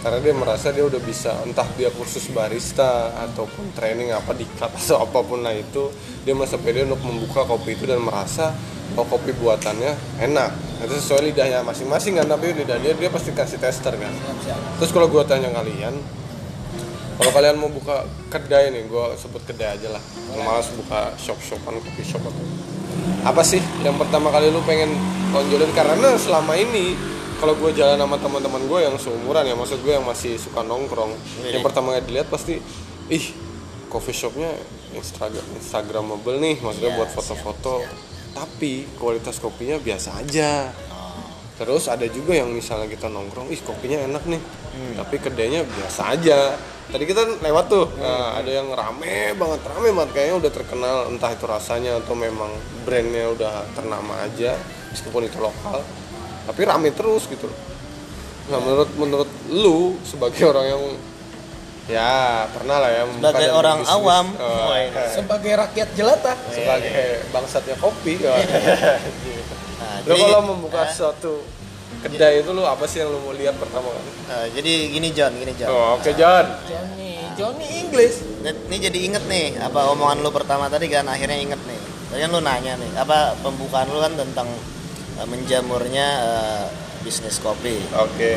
Karena 0.00 0.18
dia 0.20 0.34
merasa 0.34 0.72
dia 0.72 0.84
udah 0.84 1.00
bisa 1.04 1.36
Entah 1.44 1.68
dia 1.76 1.92
kursus 1.92 2.32
barista 2.32 3.12
Ataupun 3.28 3.72
training 3.76 4.16
apa 4.16 4.32
di 4.32 4.48
atau 4.56 5.04
apa 5.04 5.20
pun 5.20 5.44
lah 5.44 5.52
itu 5.52 5.92
Dia 6.24 6.32
merasa 6.32 6.56
pede 6.56 6.88
untuk 6.88 7.04
membuka 7.04 7.44
kopi 7.44 7.76
itu 7.76 7.84
Dan 7.84 8.00
merasa 8.00 8.52
kalau 8.90 9.06
kopi 9.06 9.30
buatannya 9.38 10.18
enak. 10.18 10.50
Itu 10.82 10.98
sesuai 10.98 11.30
lidahnya 11.30 11.62
masing-masing 11.62 12.18
kan 12.18 12.26
Tapi 12.26 12.58
lidah 12.58 12.78
dia, 12.82 12.92
dia 12.98 13.06
pasti 13.06 13.30
kasih 13.30 13.62
tester 13.62 13.94
kan. 13.94 14.12
Terus 14.82 14.90
kalau 14.90 15.06
gue 15.06 15.22
tanya 15.30 15.46
kalian, 15.54 15.94
kalau 17.20 17.30
kalian 17.30 17.56
mau 17.60 17.70
buka 17.70 18.08
kedai 18.32 18.74
nih, 18.74 18.90
gue 18.90 19.04
sebut 19.14 19.46
kedai 19.46 19.78
aja 19.78 19.94
lah. 19.94 20.02
Malas 20.42 20.72
buka 20.74 21.14
shop-shopan, 21.22 21.78
kopi 21.78 22.02
shop 22.02 22.24
atau 22.26 22.44
apa 23.20 23.44
sih 23.44 23.60
yang 23.84 24.00
pertama 24.00 24.32
kali 24.32 24.48
lu 24.48 24.64
pengen 24.64 24.96
tonjolin? 25.32 25.68
Karena 25.76 26.16
selama 26.16 26.56
ini 26.56 26.96
kalau 27.40 27.56
gue 27.56 27.70
jalan 27.72 27.96
sama 27.96 28.16
teman-teman 28.16 28.62
gue 28.62 28.78
yang 28.80 28.96
seumuran 28.96 29.42
ya 29.42 29.54
maksud 29.54 29.80
gue 29.80 29.92
yang 29.92 30.04
masih 30.04 30.36
suka 30.36 30.60
nongkrong 30.60 31.16
Iya. 31.40 31.56
yang 31.56 31.62
pertama 31.62 31.96
kali 31.96 32.04
dilihat 32.06 32.28
pasti 32.28 32.60
ih 33.08 33.24
coffee 33.88 34.12
shopnya 34.12 34.52
Instagram 34.92 35.46
Instagramable 35.56 36.36
nih 36.36 36.60
maksudnya 36.60 36.92
Iya, 36.92 36.98
buat 36.98 37.10
foto-foto 37.10 37.80
tapi 38.30 38.86
kualitas 38.94 39.36
kopinya 39.36 39.76
biasa 39.76 40.20
aja 40.20 40.68
Oh. 40.90 41.26
Terus 41.56 41.88
ada 41.88 42.04
juga 42.06 42.32
yang 42.32 42.48
misalnya 42.48 42.86
kita 42.86 43.04
nongkrong, 43.06 43.48
ih 43.48 43.60
kopinya 43.60 44.00
enak 44.00 44.24
nih, 44.24 44.40
Hmm. 44.40 44.94
tapi 44.96 45.16
kedainya 45.16 45.60
biasa 45.60 46.14
aja. 46.14 46.56
Tadi 46.88 47.04
kita 47.04 47.20
lewat 47.38 47.64
tuh, 47.68 47.84
nah, 47.96 48.34
ada 48.34 48.48
yang 48.48 48.66
rame 48.66 49.36
banget, 49.36 49.60
rame 49.64 49.92
banget 49.92 50.10
kayaknya 50.10 50.36
udah 50.40 50.50
terkenal 50.50 50.96
entah 51.06 51.28
itu 51.28 51.44
rasanya 51.44 52.00
atau 52.00 52.16
memang 52.16 52.48
brandnya 52.82 53.28
udah 53.28 53.54
ternama 53.72 54.14
aja, 54.20 54.56
meskipun 54.88 55.22
itu 55.22 55.36
lokal, 55.36 55.84
tapi 56.50 56.60
rame 56.62 56.90
terus 56.90 57.24
gitu. 57.24 57.46
Nah 58.50 58.58
menurut 58.58 58.90
menurut 58.98 59.30
lu 59.48 59.94
sebagai 60.02 60.42
orang 60.44 60.66
yang 60.66 60.82
ya 61.86 62.10
pernah 62.50 62.76
lah 62.78 62.90
ya 62.90 63.02
membuka 63.02 63.30
Sebagai 63.30 63.50
orang 63.52 63.78
berbisnis, 63.78 63.96
awam, 63.96 64.26
eh, 64.32 64.78
ini. 64.84 65.04
Sebagai 65.10 65.52
rakyat 65.56 65.88
jelata. 65.94 66.32
sebagai 66.50 67.02
bangsatnya 67.30 67.76
kopi 67.78 68.14
ya. 68.18 68.34
nah, 69.80 69.96
Lo 70.02 70.14
jadi- 70.14 70.22
kalau 70.24 70.42
membuka 70.44 70.82
suatu 70.86 71.42
kedai 72.00 72.40
itu 72.40 72.50
lu 72.50 72.62
apa 72.62 72.86
sih 72.86 72.98
yang 72.98 73.10
lu 73.10 73.18
mau 73.20 73.34
lihat 73.34 73.54
pertama 73.54 73.90
kali 73.90 74.10
Eh, 74.30 74.46
jadi 74.54 74.72
gini 74.88 75.08
John, 75.10 75.32
gini 75.34 75.52
John. 75.52 75.68
oh, 75.68 75.86
oke 75.94 76.10
John 76.14 76.46
Johnny 76.64 77.18
Johnny 77.34 77.66
English 77.78 78.22
Ini 78.40 78.76
jadi 78.80 78.98
inget 79.02 79.24
nih 79.26 79.58
apa 79.58 79.90
omongan 79.90 80.18
lu 80.20 80.30
pertama 80.30 80.66
tadi 80.66 80.86
kan 80.86 81.04
akhirnya 81.04 81.36
inget 81.36 81.60
nih. 81.60 81.80
Tadi 82.08 82.20
kan 82.20 82.30
lu 82.30 82.40
nanya 82.40 82.72
nih 82.74 82.90
apa 82.96 83.34
pembukaan 83.38 83.86
lu 83.86 83.98
kan 83.98 84.14
tentang 84.14 84.48
menjamurnya 85.28 86.06
eh, 86.24 86.64
bisnis 87.04 87.40
kopi. 87.40 87.80
oke 87.96 88.32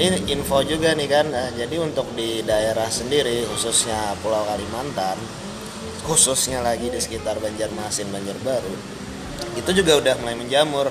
Ini 0.00 0.32
info 0.32 0.64
juga 0.64 0.96
nih 0.96 1.08
kan. 1.10 1.26
eh, 1.28 1.50
jadi 1.60 1.76
untuk 1.82 2.08
di 2.16 2.40
daerah 2.40 2.88
sendiri 2.88 3.44
khususnya 3.44 4.16
Pulau 4.24 4.48
Kalimantan, 4.48 5.20
khususnya 6.08 6.64
lagi 6.64 6.88
di 6.88 6.96
sekitar 6.96 7.36
Banjarmasin, 7.36 8.08
Banjarbaru, 8.08 8.74
itu 9.60 9.70
juga 9.76 10.00
udah 10.00 10.14
mulai 10.24 10.36
menjamur. 10.40 10.88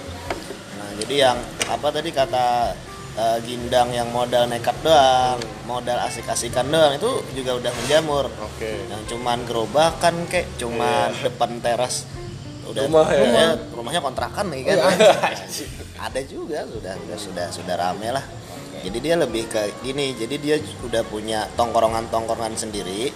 Nah, 0.78 0.92
jadi 1.02 1.16
yang 1.26 1.38
apa 1.74 1.88
tadi 1.90 2.14
kata 2.14 2.78
eh, 3.18 3.38
Gindang 3.50 3.90
yang 3.98 4.14
modal 4.14 4.46
nekat 4.46 4.78
doang, 4.86 5.42
modal 5.66 5.98
asik-asikan 6.06 6.70
doang 6.70 6.94
itu 6.94 7.10
juga 7.34 7.58
udah 7.58 7.72
menjamur. 7.82 8.30
oke 8.30 8.72
Yang 8.94 9.04
cuman 9.16 9.42
gerobakan 9.50 10.30
kek, 10.30 10.46
cuman 10.62 11.18
depan 11.26 11.58
teras 11.66 12.06
udah 12.70 12.82
Rumah 12.86 13.08
ya? 13.10 13.20
rumah- 13.26 13.58
rumahnya 13.74 14.02
kontrakan 14.06 14.46
nih 14.54 14.62
kan. 14.70 14.78
Oh, 14.80 14.94
Ada 16.06 16.22
juga 16.24 16.64
sudah 16.70 16.94
sudah 16.96 17.18
sudah 17.18 17.46
sudah 17.52 17.76
rame 17.76 18.10
lah. 18.14 18.26
Jadi 18.80 18.98
dia 19.04 19.20
lebih 19.20 19.44
ke 19.52 19.76
gini, 19.84 20.16
jadi 20.16 20.36
dia 20.40 20.56
udah 20.88 21.04
punya 21.04 21.44
tongkrongan-tongkrongan 21.60 22.56
sendiri, 22.56 23.12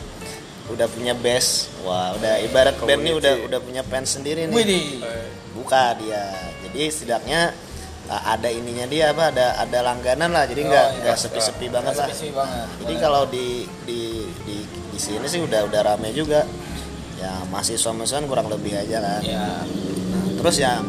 udah 0.67 0.91
punya 0.91 1.15
base. 1.15 1.71
Wah, 1.87 2.11
udah 2.19 2.43
ibarat 2.43 2.75
band 2.83 2.99
nih 2.99 3.15
udah 3.15 3.33
udah 3.47 3.59
punya 3.63 3.81
fans 3.87 4.19
sendiri 4.19 4.43
nih. 4.51 4.55
Widih 4.55 4.87
Buka 5.55 5.95
dia. 6.01 6.35
Jadi 6.67 6.81
setidaknya 6.91 7.55
uh, 8.11 8.23
ada 8.35 8.49
ininya 8.51 8.83
dia 8.91 9.15
apa 9.15 9.31
ada 9.31 9.55
ada 9.55 9.79
langganan 9.87 10.35
lah. 10.35 10.43
Jadi 10.43 10.67
nggak 10.67 10.87
iya. 10.97 11.01
nggak 11.07 11.17
sepi-sepi 11.23 11.71
banget 11.71 11.93
lah. 11.95 12.07
spesifik 12.11 12.33
banget 12.35 12.67
Jadi 12.83 12.93
kalau 12.99 13.23
di 13.31 13.47
di 13.87 14.01
di 14.43 14.57
di 14.67 14.99
sini 14.99 15.23
sih 15.31 15.39
udah 15.39 15.63
udah 15.63 15.81
rame 15.95 16.11
juga. 16.11 16.43
Ya 17.23 17.39
mahasiswa 17.47 17.95
mahasiswa 17.95 18.27
kurang 18.27 18.51
lebih 18.51 18.75
aja 18.75 18.99
kan. 18.99 19.21
ya 19.23 19.39
Nah, 19.39 19.63
terus 20.43 20.59
yang 20.59 20.83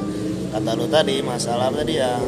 kata 0.51 0.75
lu 0.75 0.90
tadi 0.90 1.23
masalah 1.23 1.70
tadi 1.70 2.03
yang 2.03 2.18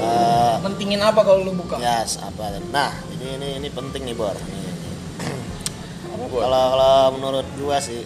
eh, 0.00 0.56
mentingin 0.64 1.00
apa 1.04 1.20
kalau 1.20 1.44
lu 1.44 1.52
buka 1.52 1.76
ya 1.76 2.00
apa? 2.04 2.56
Nah 2.72 2.96
ini 3.12 3.36
ini 3.36 3.48
ini 3.60 3.68
penting 3.68 4.08
nih 4.08 4.16
bor. 4.16 4.32
Ini, 4.32 4.60
ini. 4.72 4.90
Kalau 6.32 6.64
kalau 6.72 6.96
menurut 7.20 7.46
gua 7.60 7.76
sih 7.84 8.00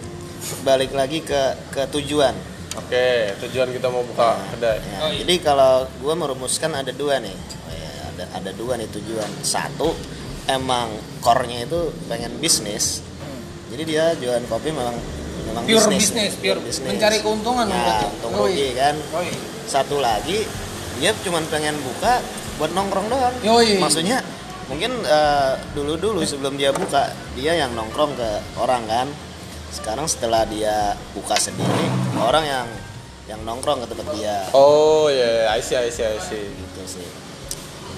balik 0.67 0.91
lagi 0.91 1.23
ke 1.23 1.71
ke 1.71 1.87
tujuan. 1.95 2.35
oke 2.75 3.07
tujuan 3.47 3.71
kita 3.71 3.87
mau 3.87 4.03
buka 4.03 4.35
kedai 4.51 4.83
Ya, 4.83 4.97
Oh, 4.99 5.09
iya. 5.15 5.23
Jadi 5.23 5.35
kalau 5.39 5.87
gua 6.03 6.13
merumuskan 6.19 6.75
ada 6.75 6.91
dua 6.91 7.23
nih. 7.23 7.31
Ya, 7.71 7.91
ada 8.11 8.25
ada 8.43 8.51
dua 8.51 8.75
nih 8.75 8.91
tujuan. 8.91 9.31
Satu 9.47 9.95
emang 10.45 10.91
core-nya 11.23 11.63
itu 11.63 11.95
pengen 12.11 12.35
bisnis. 12.43 12.99
Jadi 13.75 13.91
dia 13.91 14.15
jualan 14.15 14.47
kopi 14.47 14.71
memang 14.71 14.95
memang 15.51 15.63
pure 15.67 15.83
bisnis, 15.91 16.15
bisnis 16.15 16.33
pure 16.39 16.59
mencari 16.63 17.19
keuntungan 17.19 17.67
Ya, 17.67 18.07
untung 18.07 18.31
Yoi. 18.31 18.39
rugi 18.55 18.67
kan. 18.71 18.95
Yoi. 18.95 19.35
Satu 19.67 19.99
lagi 19.99 20.47
dia 20.95 21.11
cuma 21.27 21.43
pengen 21.51 21.75
buka 21.83 22.23
buat 22.55 22.71
nongkrong 22.71 23.11
doang. 23.11 23.35
Yoi. 23.43 23.83
Maksudnya 23.83 24.23
mungkin 24.71 24.95
eh, 25.03 25.59
dulu-dulu 25.75 26.23
sebelum 26.23 26.55
dia 26.55 26.71
buka 26.71 27.11
dia 27.35 27.51
yang 27.59 27.75
nongkrong 27.75 28.15
ke 28.15 28.29
orang 28.63 28.87
kan. 28.87 29.11
Sekarang 29.75 30.07
setelah 30.07 30.47
dia 30.47 30.95
buka 31.11 31.35
sendiri 31.35 31.91
orang 32.15 32.47
yang 32.47 32.67
yang 33.27 33.43
nongkrong 33.43 33.83
ke 33.83 33.91
tempat 33.91 34.15
dia 34.15 34.47
oh 34.55 35.11
ya 35.11 35.51
yeah. 35.51 35.57
I 35.57 35.59
see 35.59 35.75
I 35.75 35.91
see 35.91 36.07
I 36.07 36.15
see 36.23 36.47
gitu 36.47 36.81
sih. 36.87 37.07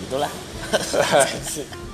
Itulah. 0.10 0.32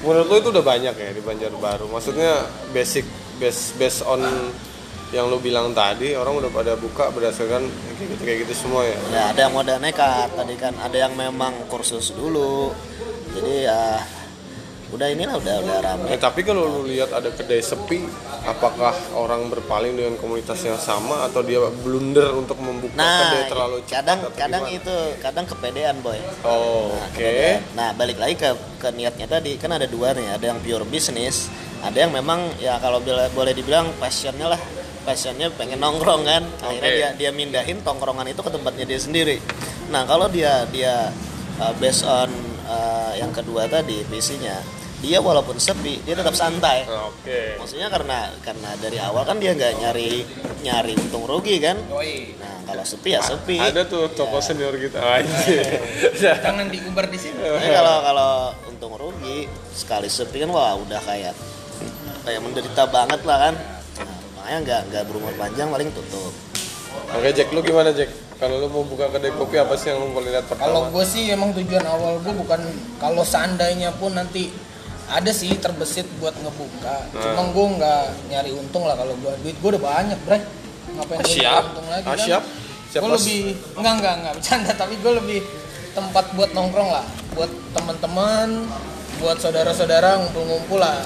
menurut 0.00 0.26
lu 0.28 0.36
itu 0.40 0.48
udah 0.52 0.64
banyak 0.64 0.94
ya 0.96 1.10
di 1.12 1.22
Banjarbaru 1.22 1.92
maksudnya 1.92 2.48
basic 2.72 3.04
base 3.40 3.76
based 3.76 4.04
on 4.04 4.20
yang 5.10 5.26
lu 5.26 5.42
bilang 5.42 5.74
tadi 5.74 6.14
orang 6.14 6.38
udah 6.38 6.50
pada 6.54 6.78
buka 6.78 7.10
berdasarkan 7.10 7.66
kayak 7.98 8.08
gitu 8.14 8.22
kayak 8.22 8.38
gitu 8.46 8.54
semua 8.54 8.86
ya? 8.86 8.98
Ya 9.10 9.22
ada 9.34 9.40
yang 9.50 9.54
modal 9.58 9.82
nekat. 9.82 10.30
Tadi 10.38 10.54
kan 10.54 10.70
ada 10.78 10.94
yang 10.94 11.18
memang 11.18 11.66
kursus 11.66 12.14
dulu. 12.14 12.70
Jadi 13.34 13.66
ya 13.66 13.98
udah 14.90 15.08
inilah 15.08 15.34
udah 15.36 15.54
udah 15.60 15.76
rame. 15.80 16.06
Eh, 16.08 16.18
tapi 16.18 16.42
kalau 16.42 16.66
lu 16.66 16.80
lihat 16.84 17.10
ada 17.10 17.30
kedai 17.30 17.58
sepi, 17.58 18.02
apakah 18.42 18.90
orang 19.14 19.46
berpaling 19.46 19.94
dengan 19.94 20.14
komunitas 20.16 20.58
yang 20.60 20.76
sama 20.76 21.24
atau 21.24 21.40
dia 21.40 21.62
blunder 21.80 22.34
untuk 22.34 22.58
membuka 22.58 22.94
Nah, 22.94 23.18
kedai 23.24 23.44
terlalu 23.46 23.76
cepat 23.82 23.94
kadang 23.96 24.18
atau 24.20 24.30
kadang 24.34 24.62
gimana? 24.64 24.78
itu 24.78 24.94
kadang 25.18 25.44
kepedean 25.46 25.96
boy. 26.00 26.18
Oh, 26.42 26.90
Nah, 26.90 27.06
oke. 27.06 27.14
kepedean. 27.14 27.58
Nah, 27.72 27.88
balik 27.94 28.18
lagi 28.18 28.34
ke 28.34 28.50
ke 28.76 28.88
niatnya 28.90 29.26
tadi 29.26 29.54
kan 29.54 29.70
ada 29.70 29.86
dua 29.86 30.10
nih, 30.12 30.26
ada 30.30 30.44
yang 30.46 30.58
pure 30.58 30.82
bisnis, 30.84 31.46
ada 31.80 31.96
yang 31.96 32.10
memang 32.10 32.50
ya 32.58 32.76
kalau 32.78 32.98
boleh 33.06 33.52
dibilang 33.52 33.88
passionnya 33.96 34.50
lah, 34.50 34.60
passionnya 35.02 35.48
pengen 35.54 35.78
nongkrong 35.78 36.22
kan. 36.24 36.42
Akhirnya 36.60 36.90
Oke. 36.90 36.98
dia 36.98 37.08
dia 37.14 37.30
mindahin 37.30 37.78
tongkrongan 37.80 38.26
itu 38.26 38.40
ke 38.40 38.50
tempatnya 38.50 38.84
dia 38.84 38.98
sendiri. 38.98 39.36
Nah, 39.88 40.02
kalau 40.04 40.26
dia 40.26 40.66
dia 40.68 41.10
uh, 41.58 41.74
based 41.76 42.02
on 42.02 42.30
uh, 42.64 43.12
yang 43.14 43.30
kedua 43.30 43.66
tadi 43.66 44.00
visinya, 44.06 44.54
dia 45.00 45.18
walaupun 45.18 45.56
sepi 45.56 46.04
dia 46.04 46.12
tetap 46.12 46.36
santai. 46.36 46.84
Oke. 46.84 47.56
Maksudnya 47.56 47.88
karena 47.88 48.28
karena 48.44 48.70
dari 48.76 49.00
awal 49.00 49.24
kan 49.24 49.40
dia 49.40 49.56
nggak 49.56 49.80
nyari 49.80 50.24
nyari 50.60 50.92
untung 50.96 51.24
rugi 51.24 51.56
kan. 51.56 51.80
Nah, 51.88 52.56
kalau 52.68 52.84
sepi 52.84 53.16
ya 53.16 53.20
sepi. 53.24 53.56
Ada 53.56 53.88
tuh 53.88 54.12
toko 54.12 54.38
senior 54.44 54.76
kita. 54.76 55.00
Anjir. 55.00 55.64
jangan 56.20 56.68
diuber 56.68 57.08
di 57.08 57.18
sini 57.18 57.40
Tapi 57.40 57.68
kalau 57.72 57.96
kalau 58.04 58.32
untung 58.68 58.94
rugi 59.00 59.48
sekali 59.72 60.12
sepi 60.12 60.44
kan 60.44 60.52
wah 60.52 60.76
udah 60.76 61.00
kayak 61.00 61.32
kayak 62.28 62.40
menderita 62.44 62.84
banget 62.92 63.20
lah 63.24 63.38
kan. 63.50 63.54
Nah, 64.04 64.18
makanya 64.36 64.58
nggak 64.60 64.80
nggak 64.92 65.04
berumur 65.08 65.32
panjang 65.40 65.72
paling 65.72 65.88
tutup. 65.96 66.32
Oke, 67.10 67.34
Jack, 67.34 67.50
lu 67.50 67.58
gimana, 67.62 67.90
Jack? 67.90 68.10
Kalau 68.38 68.56
lu 68.56 68.66
mau 68.72 68.86
buka 68.86 69.10
kedai 69.12 69.34
kopi 69.36 69.60
apa 69.60 69.76
sih 69.76 69.92
yang 69.92 70.00
lu 70.00 70.16
boleh 70.16 70.32
lihat 70.32 70.48
Kalau 70.48 70.88
pertama? 70.88 70.94
gue 70.96 71.04
sih 71.04 71.28
emang 71.28 71.52
tujuan 71.52 71.84
awal 71.84 72.22
gue 72.24 72.34
bukan 72.34 72.60
kalau 72.96 73.20
seandainya 73.20 73.92
pun 74.00 74.16
nanti 74.16 74.48
ada 75.10 75.30
sih 75.30 75.50
terbesit 75.54 76.06
buat 76.16 76.32
ngebuka. 76.34 76.96
Nah. 77.08 77.20
Cuma 77.20 77.42
gue 77.48 77.66
nggak 77.76 78.02
nyari 78.28 78.50
untung 78.52 78.84
lah 78.84 78.94
kalau 78.94 79.14
gue 79.16 79.32
duit 79.40 79.54
gue 79.54 79.70
udah 79.70 79.82
banyak, 79.84 80.18
Bray. 80.22 80.42
Ngapain 80.90 81.18
Ah, 81.18 81.26
siap. 81.26 81.62
untung 81.68 81.88
lagi 81.88 82.04
Ah, 82.04 82.14
kan? 82.14 82.18
siap. 82.20 82.42
Siap, 82.88 83.00
Gue 83.00 83.10
lebih 83.12 83.40
enggak 83.76 83.94
enggak 83.96 84.14
enggak 84.16 84.32
bercanda 84.36 84.72
tapi 84.82 84.94
gue 84.96 85.12
lebih 85.16 85.40
tempat 85.90 86.24
buat 86.32 86.50
nongkrong 86.50 86.88
lah, 86.88 87.02
buat 87.32 87.46
teman-teman, 87.72 88.66
buat 89.18 89.36
saudara-saudara 89.36 90.18
ngumpul-ngumpul 90.20 90.78
lah. 90.78 91.02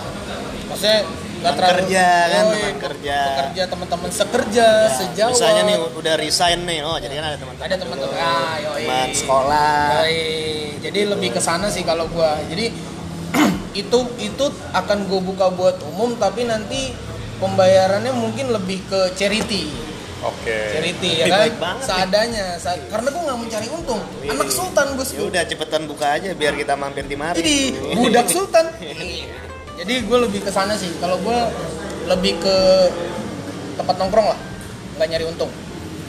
Maksudnya 0.67 1.05
nggak 1.35 1.45
Teman 1.51 1.57
terlalu 1.61 1.77
kerja 1.83 2.07
kan, 2.25 2.43
Yoi, 2.43 2.53
teman 2.55 2.77
kerja. 2.81 3.19
pekerja 3.27 3.63
teman-teman 3.69 4.11
sekerja 4.11 4.67
Ya, 4.81 4.89
sejauh 4.91 5.33
Misalnya 5.35 5.63
nih 5.63 5.77
udah 5.93 6.15
resign 6.17 6.61
nih, 6.63 6.81
oh 6.81 6.97
jadi 6.97 7.15
kan 7.15 7.25
ada 7.27 7.37
teman-teman. 7.37 7.65
ada 7.65 7.77
teman-teman 7.77 8.17
ah, 8.17 8.55
yoi. 8.57 8.77
teman 8.79 9.09
sekolah. 9.13 9.77
Baik, 9.99 10.71
jadi 10.81 11.01
lebih 11.07 11.29
ke 11.31 11.41
sana 11.41 11.69
sih 11.69 11.83
kalau 11.83 12.09
gua. 12.09 12.41
Jadi 12.47 12.73
itu 13.75 13.99
itu 14.17 14.45
akan 14.71 14.99
gue 15.07 15.21
buka 15.21 15.51
buat 15.51 15.83
umum 15.85 16.15
tapi 16.15 16.47
nanti 16.47 16.95
pembayarannya 17.39 18.15
mungkin 18.15 18.51
lebih 18.51 18.87
ke 18.87 19.13
charity. 19.15 19.67
Oke. 20.25 20.57
Charity 20.73 21.11
ya 21.21 21.27
kan? 21.29 21.39
baik 21.45 21.57
banget 21.61 21.85
nih. 21.85 21.91
Seadanya. 21.93 22.47
Sa- 22.57 22.81
karena 22.89 23.09
gue 23.13 23.23
nggak 23.29 23.39
mencari 23.45 23.67
untung. 23.69 24.01
Anak 24.25 24.49
sultan 24.49 24.87
Ya 24.89 24.97
bosku. 24.97 25.23
udah 25.29 25.43
cepetan 25.45 25.83
buka 25.85 26.07
aja 26.17 26.31
biar 26.33 26.55
kita 26.55 26.73
mampir 26.75 27.05
di 27.05 27.17
mari. 27.19 27.37
Jadi 27.37 27.57
budak 27.93 28.27
sultan. 28.31 28.67
Jadi 29.75 29.95
gue 30.01 30.19
lebih 30.23 30.41
ke 30.41 30.51
sana 30.55 30.79
sih. 30.79 30.89
Kalau 30.97 31.19
gue 31.21 31.39
lebih 32.09 32.41
ke 32.41 32.57
tempat 33.75 33.97
nongkrong 33.99 34.29
lah, 34.31 34.39
nggak 34.97 35.09
nyari 35.11 35.25
untung. 35.27 35.51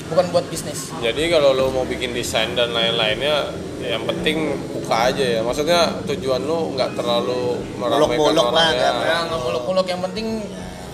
Bukan 0.06 0.26
buat 0.30 0.46
bisnis. 0.54 0.94
Jadi 1.02 1.34
kalau 1.34 1.58
lu 1.58 1.74
mau 1.74 1.82
bikin 1.82 2.14
desain 2.14 2.54
dan 2.54 2.70
lain-lainnya, 2.70 3.50
ya 3.82 3.98
yang 3.98 4.06
penting 4.06 4.54
buka 4.70 5.10
aja 5.10 5.26
ya. 5.26 5.42
Maksudnya 5.42 5.98
tujuan 6.06 6.46
lu 6.46 6.78
nggak 6.78 6.94
terlalu 6.94 7.58
meramaikan 7.82 8.14
Muluk-muluk 8.14 8.46
lah, 8.46 8.54
orang 8.54 8.74
nggak 8.78 8.94
ya. 8.94 9.06
Ya 9.10 9.18
nggak 9.26 9.42
muluk-muluk 9.42 9.86
yang 9.90 10.02
penting 10.06 10.28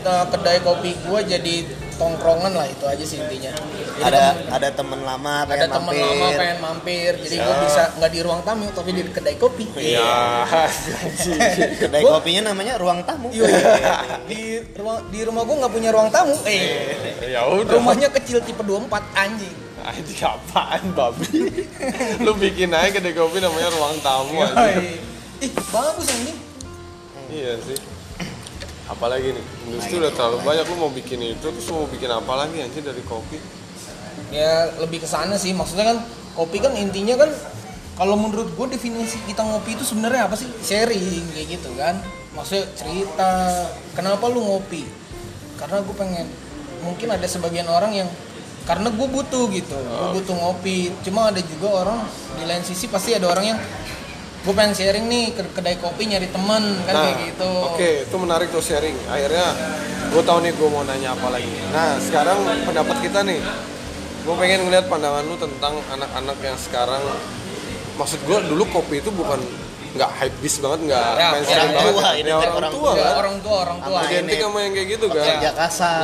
eh, 0.07 0.25
kedai 0.31 0.59
kopi 0.63 0.91
gua 1.03 1.19
jadi 1.19 1.55
tongkrongan 2.01 2.51
lah 2.51 2.65
itu 2.65 2.81
aja 2.83 3.03
sih 3.03 3.17
intinya. 3.19 3.53
Jadi 3.53 4.01
Ada 4.01 4.21
tem- 4.33 4.49
ada 4.51 4.67
temen 4.73 4.99
lama 5.01 5.33
ada 5.37 5.49
pengen 5.51 5.69
teman 5.69 5.93
mampir. 5.93 6.09
lama 6.09 6.27
pengen 6.33 6.57
mampir, 6.59 7.11
jadi 7.19 7.35
gua 7.37 7.53
Ya. 7.53 7.61
bisa 7.61 7.81
nggak 7.93 8.11
di 8.11 8.19
ruang 8.19 8.41
tamu 8.41 8.65
tapi 8.71 8.89
di 8.89 9.01
kedai 9.07 9.35
kopi. 9.35 9.65
Iya. 9.75 10.13
Kedai 11.77 12.01
Gua- 12.01 12.17
kopinya 12.17 12.41
namanya 12.49 12.73
ruang 12.75 13.01
tamu. 13.03 13.29
Iya. 13.29 13.45
di 14.25 14.41
ruang 14.73 14.99
di 15.07 15.19
rumah 15.21 15.43
gua 15.43 15.55
nggak 15.59 15.73
punya 15.73 15.89
ruang 15.91 16.09
tamu. 16.09 16.33
Eh, 16.43 16.61
ya 17.29 17.45
udah. 17.45 17.77
rumahnya 17.77 18.09
kecil 18.11 18.41
tipe 18.41 18.59
24 18.59 18.89
anjing. 19.13 19.55
Anjing 19.81 20.19
apaan 20.19 20.83
babi? 20.91 21.29
lu 22.25 22.33
bikin 22.35 22.69
aja 22.69 22.89
kedai 22.91 23.13
kopi 23.13 23.37
namanya 23.37 23.69
ruang 23.71 23.97
tamu 23.99 24.39
aja. 24.39 24.65
Yoi. 24.71 24.97
Ih, 25.39 25.51
bagus 25.69 26.05
anjing. 26.07 26.37
Iya 27.29 27.53
sih. 27.61 27.77
Apalagi 28.91 29.31
nih, 29.31 29.45
industri 29.71 30.03
udah 30.03 30.11
terlalu 30.11 30.43
banyak 30.43 30.67
lu 30.67 30.75
mau 30.75 30.91
bikin 30.91 31.23
itu 31.23 31.47
terus 31.47 31.63
lu 31.71 31.87
mau 31.87 31.87
bikin 31.87 32.11
apa 32.11 32.33
lagi 32.35 32.59
anjing 32.59 32.83
dari 32.83 32.99
kopi? 33.07 33.39
Ya 34.35 34.67
lebih 34.83 34.99
ke 34.99 35.07
sana 35.07 35.39
sih. 35.39 35.55
Maksudnya 35.55 35.95
kan 35.95 35.97
kopi 36.35 36.59
kan 36.59 36.75
intinya 36.75 37.15
kan 37.15 37.31
kalau 37.95 38.19
menurut 38.19 38.51
gue 38.51 38.67
definisi 38.75 39.15
kita 39.23 39.47
ngopi 39.47 39.79
itu 39.79 39.87
sebenarnya 39.87 40.27
apa 40.27 40.35
sih? 40.35 40.51
Sharing 40.59 41.23
kayak 41.31 41.47
gitu 41.55 41.71
kan. 41.79 42.03
Maksudnya 42.35 42.67
cerita 42.75 43.31
kenapa 43.95 44.27
lu 44.27 44.43
ngopi? 44.43 44.83
Karena 45.55 45.79
gue 45.79 45.95
pengen 45.95 46.27
mungkin 46.83 47.15
ada 47.15 47.27
sebagian 47.31 47.71
orang 47.71 47.95
yang 47.95 48.09
karena 48.67 48.91
gue 48.91 49.07
butuh 49.07 49.47
gitu 49.55 49.77
gue 49.79 50.07
butuh 50.19 50.35
ngopi. 50.35 50.91
Cuma 51.07 51.31
ada 51.31 51.39
juga 51.39 51.87
orang 51.87 52.03
di 52.35 52.43
lain 52.43 52.63
sisi 52.67 52.91
pasti 52.91 53.15
ada 53.15 53.31
orang 53.31 53.55
yang 53.55 53.59
gue 54.41 54.53
pengen 54.53 54.73
sharing 54.73 55.05
nih 55.05 55.25
ke 55.31 55.43
kedai 55.51 55.77
kopi 55.77 56.03
nyari 56.07 56.25
teman 56.27 56.63
kan 56.81 56.91
Nah, 56.91 57.03
kayak 57.05 57.17
gitu 57.27 57.51
oke, 57.67 57.89
itu 58.03 58.15
menarik 58.17 58.47
tuh 58.49 58.57
sharing. 58.59 58.97
Akhirnya 59.05 59.47
gue 60.09 60.21
tahu 60.21 60.37
nih 60.41 60.51
gue 60.51 60.65
mau 60.67 60.81
nanya 60.81 61.13
apa 61.13 61.27
lagi. 61.29 61.53
Nah, 61.69 61.95
sekarang 61.99 62.37
pendapat 62.65 62.97
kita 62.99 63.21
nih, 63.21 63.37
gue 64.19 64.35
pengen 64.35 64.65
ngeliat 64.65 64.85
pandangan 64.85 65.21
lu 65.23 65.37
tentang 65.37 65.77
anak-anak 65.87 66.37
yang 66.39 66.57
sekarang. 66.57 67.05
Maksud 67.93 68.17
gue 68.19 68.37
dulu 68.47 68.65
kopi 68.67 68.97
itu 68.97 69.13
bukan 69.13 69.37
nggak 69.91 70.09
hype 70.15 70.37
bis 70.39 70.57
banget, 70.57 70.89
nggak 70.89 71.09
Ya, 71.13 71.29
mainstream 71.29 71.61
orang 71.61 71.75
banget. 71.75 71.91
tua, 71.91 72.01
Ya, 72.01 72.11
identik 72.15 72.33
orang 72.33 72.55
orang 72.55 72.71
tua 72.71 72.81
tua. 72.81 72.93
kan. 72.97 73.13
orang 73.13 73.37
tua 73.37 73.55
orang 73.59 73.79
tua 73.79 73.99
Identik 74.01 74.33
ini. 74.33 74.41
sama 74.41 74.57
yang 74.57 74.73
kayak 74.73 74.87
gitu 74.89 75.05
kan. 75.07 75.25
Kerja 75.27 75.51
kasar. 75.53 76.01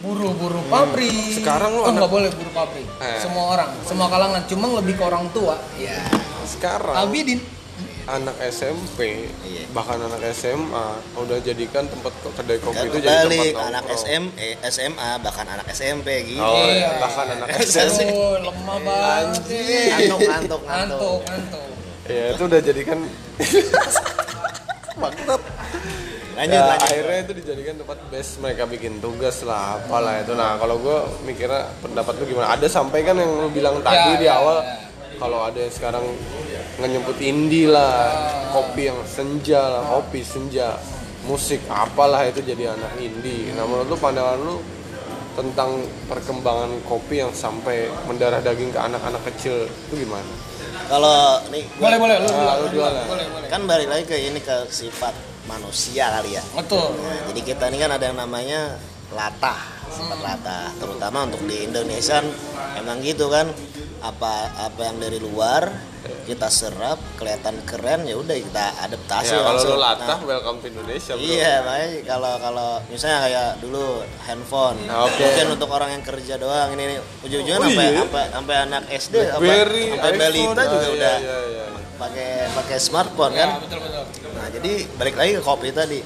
Buru-buru 0.00 0.60
pabrik. 0.66 1.14
Sekarang 1.32 1.70
lu 1.72 1.78
oh, 1.78 1.84
anak- 1.84 1.94
nggak 1.96 2.10
boleh 2.10 2.30
buru 2.32 2.50
pabrik. 2.50 2.86
Eh. 2.98 3.18
Semua 3.20 3.44
orang, 3.52 3.70
semua 3.84 4.06
kalangan, 4.08 4.42
cuma 4.46 4.66
lebih 4.74 4.94
ke 4.96 5.04
orang 5.04 5.26
tua. 5.30 5.54
Ya. 5.76 6.00
Sekarang 6.44 6.94
Abi 6.98 7.20
di 7.22 7.36
anak 8.02 8.34
SMP, 8.44 9.30
Iya. 9.40 9.62
bahkan 9.70 9.94
anak 9.96 10.18
SMA 10.34 10.86
udah 11.14 11.38
jadikan 11.38 11.86
tempat 11.86 12.10
kedai 12.34 12.58
kopi 12.58 12.74
Kan 12.74 12.84
itu 12.84 12.98
jadi 12.98 13.06
tempat 13.06 13.22
balik 13.24 13.54
anak 13.54 13.82
nongkrong. 13.84 14.02
SM, 14.02 14.22
eh, 14.36 14.54
SMA 14.66 15.10
bahkan 15.18 15.46
anak 15.48 15.66
SMP 15.70 16.08
gitu. 16.26 16.42
Oh, 16.42 16.66
Iya. 16.66 16.98
bahkan 16.98 17.26
anak 17.32 17.48
SMP. 17.62 18.00
Aduh, 18.04 18.42
lemah 18.42 18.78
banget. 18.80 19.42
Ngantuk, 19.46 20.18
ngantuk, 20.20 20.20
ngantuk. 20.20 20.62
Ngantuk, 20.66 21.20
ngantuk. 21.24 21.68
Ya 22.04 22.24
itu 22.28 22.42
udah 22.42 22.60
jadikan 22.60 22.98
Mantap. 24.98 25.40
Lanjut, 26.32 26.56
ya, 26.56 26.64
lanjut. 26.64 26.86
akhirnya 26.88 27.18
itu 27.20 27.32
dijadikan 27.36 27.74
tempat 27.76 27.98
best 28.08 28.40
mereka 28.40 28.64
bikin 28.64 28.98
tugas 28.98 29.44
lah 29.44 29.76
apalah 29.76 30.16
itu 30.16 30.32
nah 30.32 30.56
kalau 30.56 30.80
gue 30.80 30.96
mikirnya 31.22 31.68
pendapat 31.78 32.16
lu 32.16 32.24
gimana 32.26 32.48
ada 32.50 32.64
sampai 32.66 33.04
kan 33.04 33.14
yang 33.14 33.30
lu 33.36 33.46
bilang 33.46 33.78
tadi 33.78 33.94
Ya, 33.94 34.16
di 34.16 34.26
ya, 34.26 34.40
awal 34.40 34.56
ya. 34.58 34.81
Kalau 35.22 35.46
ada 35.46 35.54
yang 35.56 35.70
sekarang 35.70 36.02
ngenyebut 36.76 37.18
indie 37.22 37.70
lah 37.70 38.10
kopi 38.50 38.90
yang 38.90 38.98
senja 39.06 39.62
lah 39.70 39.82
kopi 39.88 40.20
senja 40.20 40.74
musik 41.22 41.62
apalah 41.70 42.26
itu 42.26 42.42
jadi 42.42 42.74
anak 42.74 42.98
indie 42.98 43.54
nah 43.54 43.62
menurut 43.62 43.86
lu 43.86 43.96
pandangan 43.96 44.38
lu 44.38 44.58
tentang 45.32 45.80
perkembangan 46.06 46.82
kopi 46.84 47.22
yang 47.22 47.32
sampai 47.32 47.88
mendarah 48.04 48.42
daging 48.42 48.68
ke 48.68 48.76
anak-anak 48.76 49.22
kecil 49.32 49.64
itu 49.64 50.04
gimana? 50.04 50.28
Kalau 50.84 51.40
nih 51.48 51.64
gua- 51.72 51.88
Boleh, 51.88 51.98
boleh, 51.98 52.16
lu 52.20 52.28
Ah, 52.28 52.36
dulu. 52.52 52.52
lu 52.52 52.66
duluan 52.68 52.92
lah. 52.92 53.04
Boleh, 53.08 53.26
boleh. 53.32 53.48
kan 53.48 53.64
balik 53.64 53.88
lagi 53.88 54.04
ke 54.04 54.16
ini 54.20 54.36
ke 54.38 54.68
sifat 54.68 55.16
manusia 55.48 56.12
kali 56.12 56.36
ya. 56.36 56.44
Betul. 56.52 56.84
Nah, 57.00 57.32
jadi 57.32 57.40
kita 57.48 57.64
ini 57.72 57.80
kan 57.80 57.96
ada 57.96 58.04
yang 58.04 58.20
namanya 58.20 58.76
latah, 59.10 59.56
sifat 59.88 60.20
latah. 60.20 60.68
Terutama 60.76 61.24
untuk 61.24 61.48
di 61.48 61.64
Indonesia 61.64 62.20
kan 62.20 62.28
emang 62.76 63.00
gitu 63.00 63.32
kan. 63.32 63.48
Apa 64.02 64.32
apa 64.58 64.80
yang 64.82 64.98
dari 64.98 65.16
luar 65.16 65.70
kita 66.22 66.50
serap 66.50 66.98
kelihatan 67.14 67.62
keren 67.62 68.02
ya 68.02 68.18
udah 68.18 68.34
kita 68.34 68.64
adaptasi 68.80 69.30
Ya, 69.30 69.38
kalau 69.38 69.54
langsung. 69.54 69.70
lu 69.70 69.78
latah, 69.78 70.06
Nah, 70.12 70.26
welcome 70.26 70.58
to 70.58 70.66
Indonesia 70.66 71.14
bro. 71.14 71.22
Iya, 71.22 71.52
makanya 71.62 71.88
kalau 72.04 72.32
kalau 72.36 72.70
misalnya 72.90 73.18
kayak 73.22 73.48
dulu 73.58 73.86
handphone, 74.20 74.78
Nah, 74.82 75.06
oke. 75.06 75.14
mungkin 75.16 75.46
untuk 75.48 75.70
orang 75.70 75.90
yang 75.92 76.02
kerja 76.02 76.34
doang 76.36 76.74
ini, 76.74 76.82
ini 76.84 76.96
ujung-ujungnya 77.22 77.54
Oh, 77.56 77.64
sampai 77.64 77.86
iya? 77.86 77.98
sampai 78.02 78.24
sampai 78.28 78.54
anak 78.60 78.82
SD 78.90 79.14
apa 79.24 79.38
Blackberry, 79.38 79.84
sampai 79.88 80.10
iPhone, 80.10 80.18
balita 80.20 80.62
juga 80.64 80.82
ah, 80.82 80.90
udah 80.92 81.14
iya, 81.16 81.20
iya, 81.22 81.38
iya. 81.46 81.64
pakai 81.96 82.30
pakai 82.50 82.76
smartphone 82.78 83.32
kan. 83.32 83.48
Ya, 83.48 83.58
betul, 83.62 83.78
betul. 83.80 84.02
Nah, 84.32 84.46
jadi 84.50 84.72
balik 84.92 85.14
lagi 85.14 85.30
ke 85.38 85.42
kopi 85.44 85.68
tadi. 85.70 86.00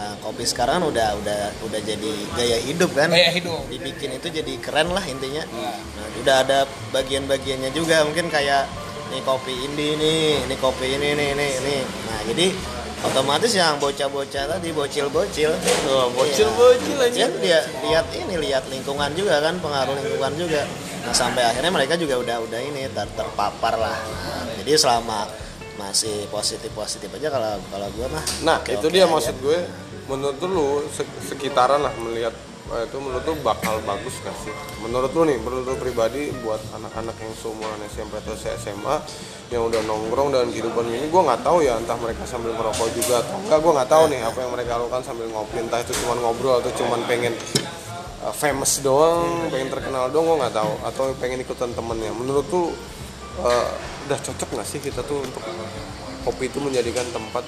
Nah, 0.00 0.16
kopi 0.16 0.48
sekarang 0.48 0.80
udah 0.80 1.12
udah 1.20 1.40
udah 1.60 1.80
jadi 1.84 2.12
gaya 2.32 2.56
hidup 2.56 2.96
kan. 2.96 3.12
Gaya 3.12 3.36
hidup. 3.36 3.68
Dibikin 3.68 4.16
itu 4.16 4.32
jadi 4.32 4.52
keren 4.56 4.96
lah 4.96 5.04
intinya. 5.04 5.44
Nah, 5.44 6.08
udah 6.16 6.36
ada 6.40 6.58
bagian-bagiannya 6.88 7.68
juga 7.70 8.00
mungkin 8.08 8.32
kayak 8.32 8.64
nih 9.12 9.20
kopi 9.20 9.52
indie 9.52 10.00
nih, 10.00 10.48
ini 10.48 10.56
kopi 10.56 10.96
ini 10.96 11.12
ini 11.12 11.24
ini 11.36 11.46
ini. 11.52 11.76
Nah, 12.08 12.20
jadi 12.24 12.46
otomatis 13.00 13.52
yang 13.52 13.76
bocah-bocah 13.76 14.56
tadi 14.56 14.72
bocil-bocil 14.72 15.52
Tuh, 15.84 16.06
bocil-bocil 16.12 16.96
aja. 16.96 17.16
Iya, 17.16 17.28
dia 17.36 17.58
lihat 17.82 18.06
ini 18.12 18.34
lihat 18.40 18.64
lingkungan 18.68 19.12
juga 19.12 19.40
kan 19.40 19.56
pengaruh 19.56 19.96
lingkungan 19.96 20.32
juga 20.36 20.64
nah 21.00 21.16
sampai 21.16 21.48
akhirnya 21.48 21.72
mereka 21.72 21.96
juga 21.96 22.20
udah 22.20 22.44
udah 22.44 22.60
ini 22.60 22.84
ter- 22.92 23.14
terpapar 23.16 23.72
lah 23.80 23.96
Nah, 23.96 24.52
jadi 24.60 24.76
selama 24.76 25.32
masih 25.80 26.28
positif 26.28 26.68
positif 26.76 27.08
aja 27.08 27.32
kalau 27.32 27.56
kalau 27.72 27.88
gue 27.88 28.04
mah 28.04 28.20
Nah, 28.44 28.60
oke-oke 28.60 28.76
itu 28.76 28.86
dia 28.92 29.08
aja. 29.08 29.12
maksud 29.16 29.36
gue. 29.40 29.58
Menurut 30.10 30.42
lu 30.42 30.82
se- 30.90 31.18
sekitaran 31.22 31.78
lah 31.86 31.94
melihat 32.02 32.34
eh, 32.74 32.82
itu 32.82 32.98
menurut 32.98 33.22
lu 33.22 33.34
bakal 33.46 33.78
bagus 33.86 34.18
gak 34.26 34.34
sih? 34.42 34.50
Menurut 34.82 35.14
lu 35.14 35.22
nih, 35.22 35.38
menurut 35.38 35.70
lu 35.70 35.76
pribadi 35.78 36.34
buat 36.42 36.58
anak-anak 36.74 37.14
yang 37.14 37.32
seumuran 37.38 37.78
SMP 37.86 38.18
atau 38.18 38.34
SMA 38.34 38.96
yang 39.54 39.66
udah 39.66 39.82
nongkrong 39.86 40.30
dan 40.30 40.50
kehidupan 40.50 40.86
ini 40.86 41.10
gue 41.10 41.22
nggak 41.26 41.42
tahu 41.42 41.58
ya 41.66 41.74
entah 41.74 41.98
mereka 41.98 42.22
sambil 42.22 42.54
merokok 42.54 42.86
juga 42.94 43.22
atau 43.22 43.38
enggak. 43.38 43.58
Gue 43.62 43.72
nggak 43.74 43.90
tahu 43.90 44.04
nih 44.10 44.20
apa 44.22 44.38
yang 44.42 44.50
mereka 44.54 44.70
lakukan 44.78 45.02
sambil 45.02 45.26
ngopi. 45.30 45.56
Entah 45.58 45.78
itu 45.82 45.92
cuma 46.02 46.14
ngobrol 46.22 46.62
atau 46.62 46.70
cuma 46.78 46.94
pengen 47.06 47.34
uh, 48.22 48.34
famous 48.34 48.78
doang 48.82 49.50
pengen 49.50 49.70
terkenal 49.70 50.06
doang 50.10 50.26
gue 50.26 50.36
nggak 50.42 50.54
tahu. 50.54 50.72
Atau 50.86 51.04
pengen 51.18 51.42
ikutan 51.42 51.70
temennya. 51.74 52.14
Menurut 52.14 52.46
tuh 52.46 52.70
uh, 53.42 53.66
udah 54.06 54.18
cocok 54.22 54.48
nggak 54.54 54.66
sih 54.66 54.78
kita 54.78 55.02
tuh 55.02 55.18
untuk 55.18 55.42
kopi 56.22 56.46
itu 56.46 56.58
menjadikan 56.62 57.06
tempat 57.10 57.42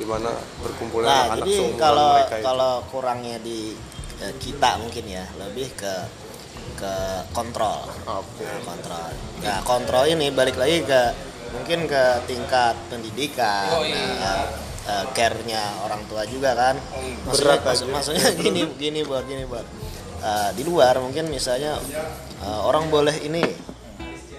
di 0.00 0.06
mana 0.08 0.32
berkumpulnya 0.64 1.06
nah 1.06 1.22
anak-anak 1.28 1.44
jadi 1.44 1.56
kalau 1.76 2.08
mereka 2.16 2.36
itu. 2.40 2.44
kalau 2.48 2.72
kurangnya 2.88 3.36
di 3.44 3.60
eh, 4.24 4.34
kita 4.40 4.70
mungkin 4.80 5.04
ya 5.04 5.24
lebih 5.36 5.68
ke 5.76 5.94
ke 6.80 6.94
kontrol. 7.36 7.84
Oke. 8.08 8.40
Kontrol. 8.64 9.12
Nah 9.44 9.60
kontrol 9.68 10.08
ini 10.08 10.32
balik 10.32 10.56
lagi 10.56 10.80
ke 10.80 11.02
mungkin 11.52 11.84
ke 11.84 12.24
tingkat 12.24 12.72
pendidikan. 12.88 13.68
Oh, 13.76 13.84
iya. 13.84 14.00
eh, 14.16 14.44
eh, 14.88 15.04
care-nya 15.12 15.60
orang 15.84 16.00
tua 16.08 16.24
juga 16.24 16.56
kan. 16.56 16.80
Maksudnya, 17.28 17.60
Berat 17.60 17.68
maksud- 17.68 17.92
maksudnya 17.92 18.24
gini 18.44 18.64
gini 18.80 19.04
buat 19.04 19.28
gini 19.28 19.44
buat. 19.44 19.66
Eh, 20.24 20.50
di 20.56 20.64
luar 20.64 20.96
mungkin 21.04 21.28
misalnya 21.28 21.76
eh, 22.40 22.60
orang 22.64 22.88
boleh 22.88 23.16
ini 23.20 23.44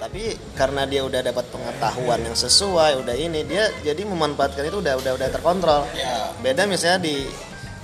tapi 0.01 0.33
karena 0.57 0.89
dia 0.89 1.05
udah 1.05 1.21
dapat 1.21 1.45
pengetahuan 1.53 2.25
yang 2.25 2.33
sesuai 2.33 3.05
udah 3.05 3.13
ini 3.13 3.45
dia 3.45 3.69
jadi 3.85 4.01
memanfaatkan 4.01 4.65
itu 4.65 4.81
udah 4.81 4.97
udah 4.97 5.13
udah 5.13 5.29
terkontrol. 5.29 5.85
Ya. 5.93 6.33
beda 6.41 6.65
misalnya 6.65 7.05
di 7.05 7.29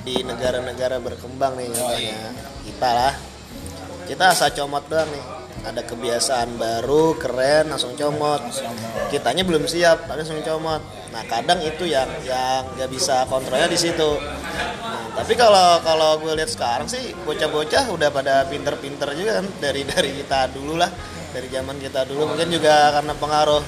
di 0.01 0.25
negara-negara 0.25 0.97
berkembang 0.97 1.61
nih 1.61 1.69
contohnya 1.69 2.33
kita 2.65 2.89
lah. 2.89 3.13
Kita 4.09 4.33
asal 4.33 4.49
comot 4.57 4.89
doang 4.89 5.05
nih. 5.13 5.25
Ada 5.67 5.83
kebiasaan 5.85 6.57
baru 6.57 7.13
keren 7.21 7.69
langsung 7.69 7.93
comot. 7.93 8.41
Kitanya 9.13 9.45
belum 9.45 9.69
siap 9.69 10.09
tapi 10.09 10.25
langsung 10.25 10.41
comot. 10.41 10.81
Nah 11.13 11.21
kadang 11.29 11.61
itu 11.61 11.85
yang 11.85 12.09
yang 12.25 12.65
nggak 12.73 12.89
bisa 12.89 13.29
kontrolnya 13.29 13.69
di 13.69 13.77
situ. 13.77 14.17
Nah, 14.17 15.21
tapi 15.21 15.37
kalau 15.37 15.85
kalau 15.85 16.17
gue 16.17 16.33
lihat 16.33 16.49
sekarang 16.49 16.89
sih 16.89 17.13
bocah-bocah 17.29 17.93
udah 17.93 18.09
pada 18.09 18.49
pinter-pinter 18.49 19.13
juga 19.13 19.37
kan 19.37 19.45
dari 19.61 19.85
dari 19.85 20.17
kita 20.17 20.49
dulu 20.49 20.81
lah 20.81 20.89
dari 21.29 21.47
zaman 21.47 21.77
kita 21.77 22.03
dulu 22.03 22.29
mungkin 22.29 22.47
juga 22.49 22.91
karena 22.91 23.13
pengaruh 23.13 23.63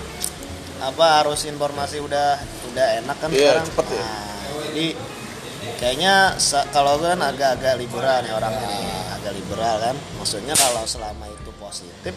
apa 0.79 1.05
arus 1.21 1.43
informasi 1.43 1.99
udah 1.99 2.39
udah 2.71 2.87
enak 3.03 3.17
kan 3.17 3.29
Iya, 3.29 3.59
sekarang. 3.59 3.65
cepet 3.67 3.87
ya. 3.89 3.99
Nah, 3.99 4.33
jadi 4.63 4.85
kayaknya 5.75 6.13
kalau 6.69 6.93
kan 6.97 7.19
agak-agak 7.19 7.75
liberal 7.75 8.17
nih 8.21 8.31
orangnya 8.31 8.67
nih 8.69 8.87
agak 9.13 9.33
liberal 9.33 9.75
kan. 9.77 9.95
Maksudnya 10.15 10.55
kalau 10.55 10.83
selama 10.83 11.27
itu 11.27 11.51
positif 11.55 12.13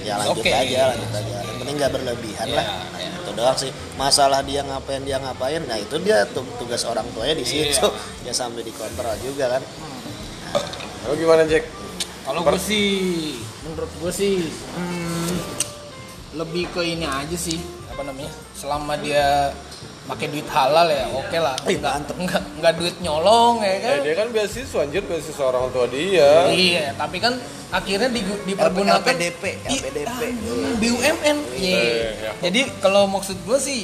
ya 0.00 0.20
lanjut 0.20 0.44
Oke. 0.44 0.52
aja 0.52 0.92
lanjut 0.92 1.10
aja. 1.10 1.36
Yang 1.42 1.56
penting 1.58 1.76
nggak 1.80 1.92
berlebihan 1.92 2.48
lah. 2.52 2.66
nah, 2.92 3.00
itu 3.00 3.30
doang 3.32 3.56
sih. 3.56 3.70
Masalah 3.96 4.44
dia 4.44 4.60
ngapain 4.60 5.00
dia 5.00 5.16
ngapain 5.16 5.64
nah 5.64 5.80
itu 5.80 5.96
dia 5.98 6.28
tu- 6.28 6.44
tugas 6.60 6.84
orang 6.84 7.08
tuanya 7.16 7.34
di 7.34 7.46
situ. 7.48 7.88
Ya 8.28 8.32
sampai 8.32 8.60
dikontrol 8.60 9.16
juga 9.20 9.48
kan. 9.48 9.62
Lalu 11.04 11.14
gimana 11.18 11.42
Jack 11.44 11.64
Kalau 12.24 12.40
gue 12.42 12.56
sih, 12.58 12.88
menurut 13.62 13.92
gue 13.94 14.10
sih 14.10 14.34
hmm, 14.48 15.36
lebih 16.34 16.72
ke 16.72 16.80
ini 16.82 17.04
aja 17.04 17.36
sih 17.36 17.60
apa 17.86 18.00
namanya. 18.02 18.32
Selama 18.52 18.96
dia 18.96 19.52
pakai 20.04 20.28
duit 20.28 20.44
halal 20.46 20.88
ya 20.88 21.04
oke 21.10 21.36
lah. 21.36 21.56
Eh, 21.64 21.76
Enggak, 21.76 21.92
mantep. 21.94 22.16
enggak, 22.18 22.42
enggak 22.54 22.72
duit 22.76 22.96
nyolong 22.98 23.60
ya 23.60 23.76
kan. 23.78 23.94
Eh, 23.94 24.02
dia 24.02 24.14
kan 24.14 24.28
beasiswa 24.30 24.78
anjir 24.80 25.02
beasiswa 25.02 25.44
orang 25.44 25.68
tua 25.70 25.86
dia 25.86 26.30
Iya, 26.48 26.86
tapi 26.94 27.16
kan 27.18 27.36
akhirnya 27.70 28.08
digu- 28.08 28.42
dipergunakan 28.44 29.00
LPDP, 29.02 29.42
LPDP. 29.64 30.08
ah, 30.08 30.72
BUMN. 30.76 31.38
Iya. 31.54 31.76
Eh, 31.76 32.08
ya. 32.18 32.30
Jadi 32.40 32.60
kalau 32.78 33.04
maksud 33.06 33.36
gue 33.38 33.58
sih 33.58 33.80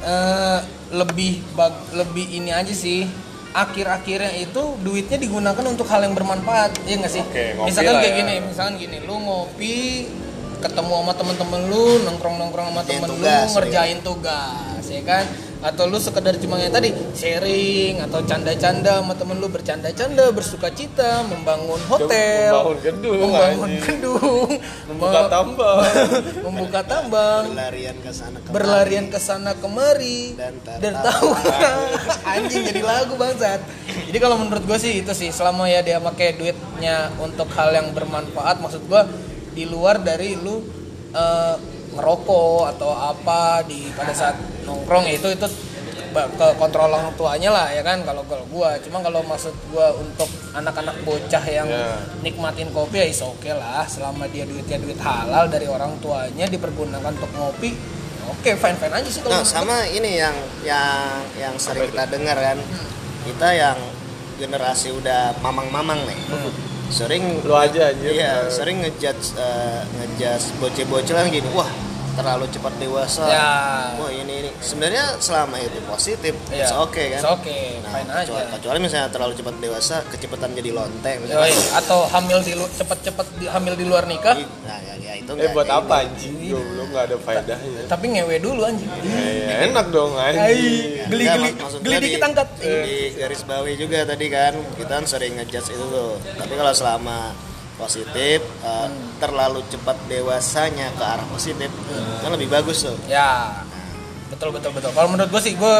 eh, 0.00 0.58
lebih 0.92 1.42
bag- 1.52 1.90
lebih 1.92 2.26
ini 2.32 2.50
aja 2.50 2.70
sih. 2.70 3.06
Akhir-akhirnya 3.58 4.38
itu 4.38 4.62
duitnya 4.86 5.18
digunakan 5.18 5.64
untuk 5.66 5.90
hal 5.90 6.06
yang 6.06 6.14
bermanfaat, 6.14 6.78
ya 6.86 6.94
nggak 6.94 7.10
sih? 7.10 7.24
Oke, 7.26 7.58
misalkan 7.66 7.98
kayak 7.98 8.14
ya. 8.14 8.18
gini, 8.22 8.34
misalkan 8.46 8.74
gini, 8.78 9.02
lu 9.02 9.18
ngopi 9.18 10.06
ketemu 10.58 10.92
sama 10.96 11.12
temen-temen 11.14 11.60
lu 11.66 11.84
nongkrong-nongkrong 12.02 12.66
sama 12.68 12.82
temen 12.82 13.06
lu 13.06 13.14
tugas, 13.16 13.48
ngerjain 13.52 13.98
tugas 14.00 14.84
ya 14.84 15.02
kan? 15.02 15.24
Atau 15.58 15.84
lu 15.84 15.98
sekedar 15.98 16.38
cuma 16.38 16.54
yang 16.56 16.70
tadi 16.70 16.94
sharing 17.12 17.98
atau 18.00 18.22
canda-canda 18.22 19.02
sama 19.02 19.10
temen 19.12 19.36
lu 19.36 19.46
bercanda-canda 19.46 20.30
bersuka 20.30 20.70
cita 20.70 21.26
membangun 21.26 21.82
hotel 21.84 22.54
Membangun 22.54 22.78
gedung, 22.80 23.18
membangun 23.20 23.66
anjing. 23.66 23.82
gedung 23.82 24.48
Membuka 24.86 25.18
me- 25.18 25.28
tambang. 25.28 25.78
membuka 26.46 26.80
tambang. 26.82 27.42
Berlarian 27.50 27.96
ke 27.98 28.10
sana 28.12 28.38
kemari. 28.38 28.54
berlarian 28.54 29.06
ke 29.08 29.18
sana 29.18 29.52
kemari. 29.52 30.20
Dan 30.32 30.54
tertawa. 30.62 31.38
Anjing 32.32 32.62
jadi 32.64 32.80
lagu 32.80 33.18
bangsat. 33.18 33.58
Jadi 34.06 34.18
kalau 34.18 34.38
menurut 34.38 34.62
gue 34.62 34.78
sih 34.78 35.02
itu 35.02 35.10
sih 35.12 35.28
selama 35.28 35.66
ya 35.66 35.82
dia 35.82 35.98
pakai 35.98 36.38
duitnya 36.38 37.10
untuk 37.18 37.50
hal 37.52 37.74
yang 37.74 37.90
bermanfaat 37.90 38.62
maksud 38.62 38.86
gue 38.86 39.02
di 39.58 39.66
luar 39.66 39.98
dari 39.98 40.38
lu 40.38 40.62
eh, 41.10 41.54
ngerokok 41.90 42.70
atau 42.70 42.94
apa 42.94 43.66
di 43.66 43.90
pada 43.90 44.14
saat 44.14 44.38
nongkrong 44.62 45.10
ya 45.10 45.18
itu 45.18 45.34
itu 45.34 45.46
ke 46.08 46.46
kontrol 46.56 46.88
orang 46.88 47.10
tuanya 47.14 47.50
lah 47.50 47.68
ya 47.68 47.82
kan 47.82 48.00
kalau 48.00 48.22
kalau 48.24 48.46
gua 48.48 48.78
cuma 48.78 49.02
kalau 49.02 49.20
maksud 49.20 49.52
gua 49.68 49.90
untuk 49.92 50.24
anak-anak 50.52 50.94
bocah 51.02 51.42
yang 51.42 51.66
Ya. 51.68 51.98
nikmatin 52.22 52.70
kopi 52.70 53.02
ya 53.02 53.06
is 53.06 53.20
oke 53.20 53.50
lah 53.50 53.82
selama 53.84 54.24
dia 54.26 54.46
duitnya 54.46 54.78
duit 54.78 54.96
halal 54.96 55.50
dari 55.50 55.66
orang 55.66 55.98
tuanya 55.98 56.46
dipergunakan 56.46 57.12
untuk 57.12 57.28
ngopi 57.34 57.74
oke 58.24 58.50
fine 58.52 58.78
fine 58.78 58.94
aja 58.94 59.10
sih 59.10 59.20
kalau 59.20 59.36
Nah, 59.36 59.44
sama 59.44 59.84
ini 59.84 60.16
yang 60.16 60.36
yang 60.62 61.18
yang 61.34 61.54
sering 61.56 61.90
kita 61.90 62.06
dengar 62.06 62.36
kan. 62.36 62.58
Kita 63.24 63.48
yang 63.52 63.76
generasi 64.36 64.88
udah 64.90 65.36
mamang-mamang 65.38 65.98
nih. 66.04 66.18
Sering 66.88 67.44
Lu 67.44 67.52
aja 67.52 67.92
anjir. 67.92 68.16
Iya, 68.16 68.48
sering 68.48 68.80
ngejudge 68.80 69.36
eh, 69.36 69.80
ngejudge 69.84 70.56
bocil-bocil 70.56 71.16
gini, 71.28 71.48
wah 71.52 71.68
terlalu 72.18 72.44
cepat 72.48 72.74
dewasa. 72.76 73.24
Ya. 73.24 73.48
Wah 73.94 74.10
ini 74.10 74.34
ini. 74.40 74.50
Sebenarnya 74.58 75.16
selama 75.18 75.56
itu 75.56 75.78
positif, 75.84 76.34
Iya. 76.48 76.60
it's 76.60 76.74
okay 76.74 77.06
kan. 77.08 77.20
It's 77.20 77.30
okay, 77.32 77.64
Nah, 77.78 77.90
fine 77.92 78.08
aja. 78.08 78.20
kecuali, 78.24 78.44
kecuali 78.52 78.78
misalnya 78.80 79.08
terlalu 79.08 79.32
cepat 79.34 79.54
dewasa, 79.56 79.96
kecepatan 80.08 80.50
jadi 80.52 80.70
lonteng. 80.72 81.18
Yoi, 81.20 81.30
misalnya. 81.46 81.78
atau 81.78 81.98
hamil 82.08 82.38
di 82.40 82.52
lu- 82.52 82.70
cepet-cepet 82.70 83.26
di- 83.36 83.46
hamil 83.48 83.74
di 83.74 83.84
luar 83.84 84.04
nikah 84.04 84.34
Nah, 84.34 84.78
ya, 84.80 84.94
ya 84.96 85.12
itu 85.14 85.30
Eh 85.30 85.50
buat 85.50 85.66
apa 85.66 85.94
anjing? 86.02 86.34
Goblok 86.48 86.86
nggak 86.88 87.04
ada 87.04 87.16
faedahnya. 87.18 87.80
tapi 87.86 88.04
ngewe 88.08 88.36
dulu 88.38 88.60
anjing 88.62 88.88
Ya, 88.98 89.56
enak 89.64 89.86
dong 89.88 90.12
anjing. 90.14 91.04
geli 91.06 91.24
geli 91.24 91.50
geli 91.78 91.94
dikit 92.02 92.16
di- 92.16 92.26
angkat 92.26 92.48
di 92.58 92.66
garis 93.14 93.42
bawahi 93.42 93.74
juga 93.74 93.98
tadi 94.04 94.26
kan 94.28 94.54
kita 94.74 94.92
kan 94.94 95.04
sering 95.04 95.36
ngejudge 95.36 95.70
itu 95.70 95.84
tuh 95.86 96.16
tapi 96.34 96.52
kalau 96.52 96.72
selama 96.72 97.32
positif 97.78 98.42
uh, 98.66 98.90
terlalu 99.22 99.62
cepat 99.70 99.96
dewasanya 100.10 100.90
ke 100.98 101.04
arah 101.06 101.26
positif 101.30 101.70
kan 102.20 102.34
lebih 102.34 102.50
bagus 102.50 102.84
tuh. 102.84 102.98
Ya. 103.06 103.62
Betul 104.28 104.52
betul 104.52 104.76
betul. 104.76 104.92
Kalau 104.92 105.08
menurut 105.08 105.30
gue 105.32 105.42
sih 105.42 105.54
gue 105.56 105.76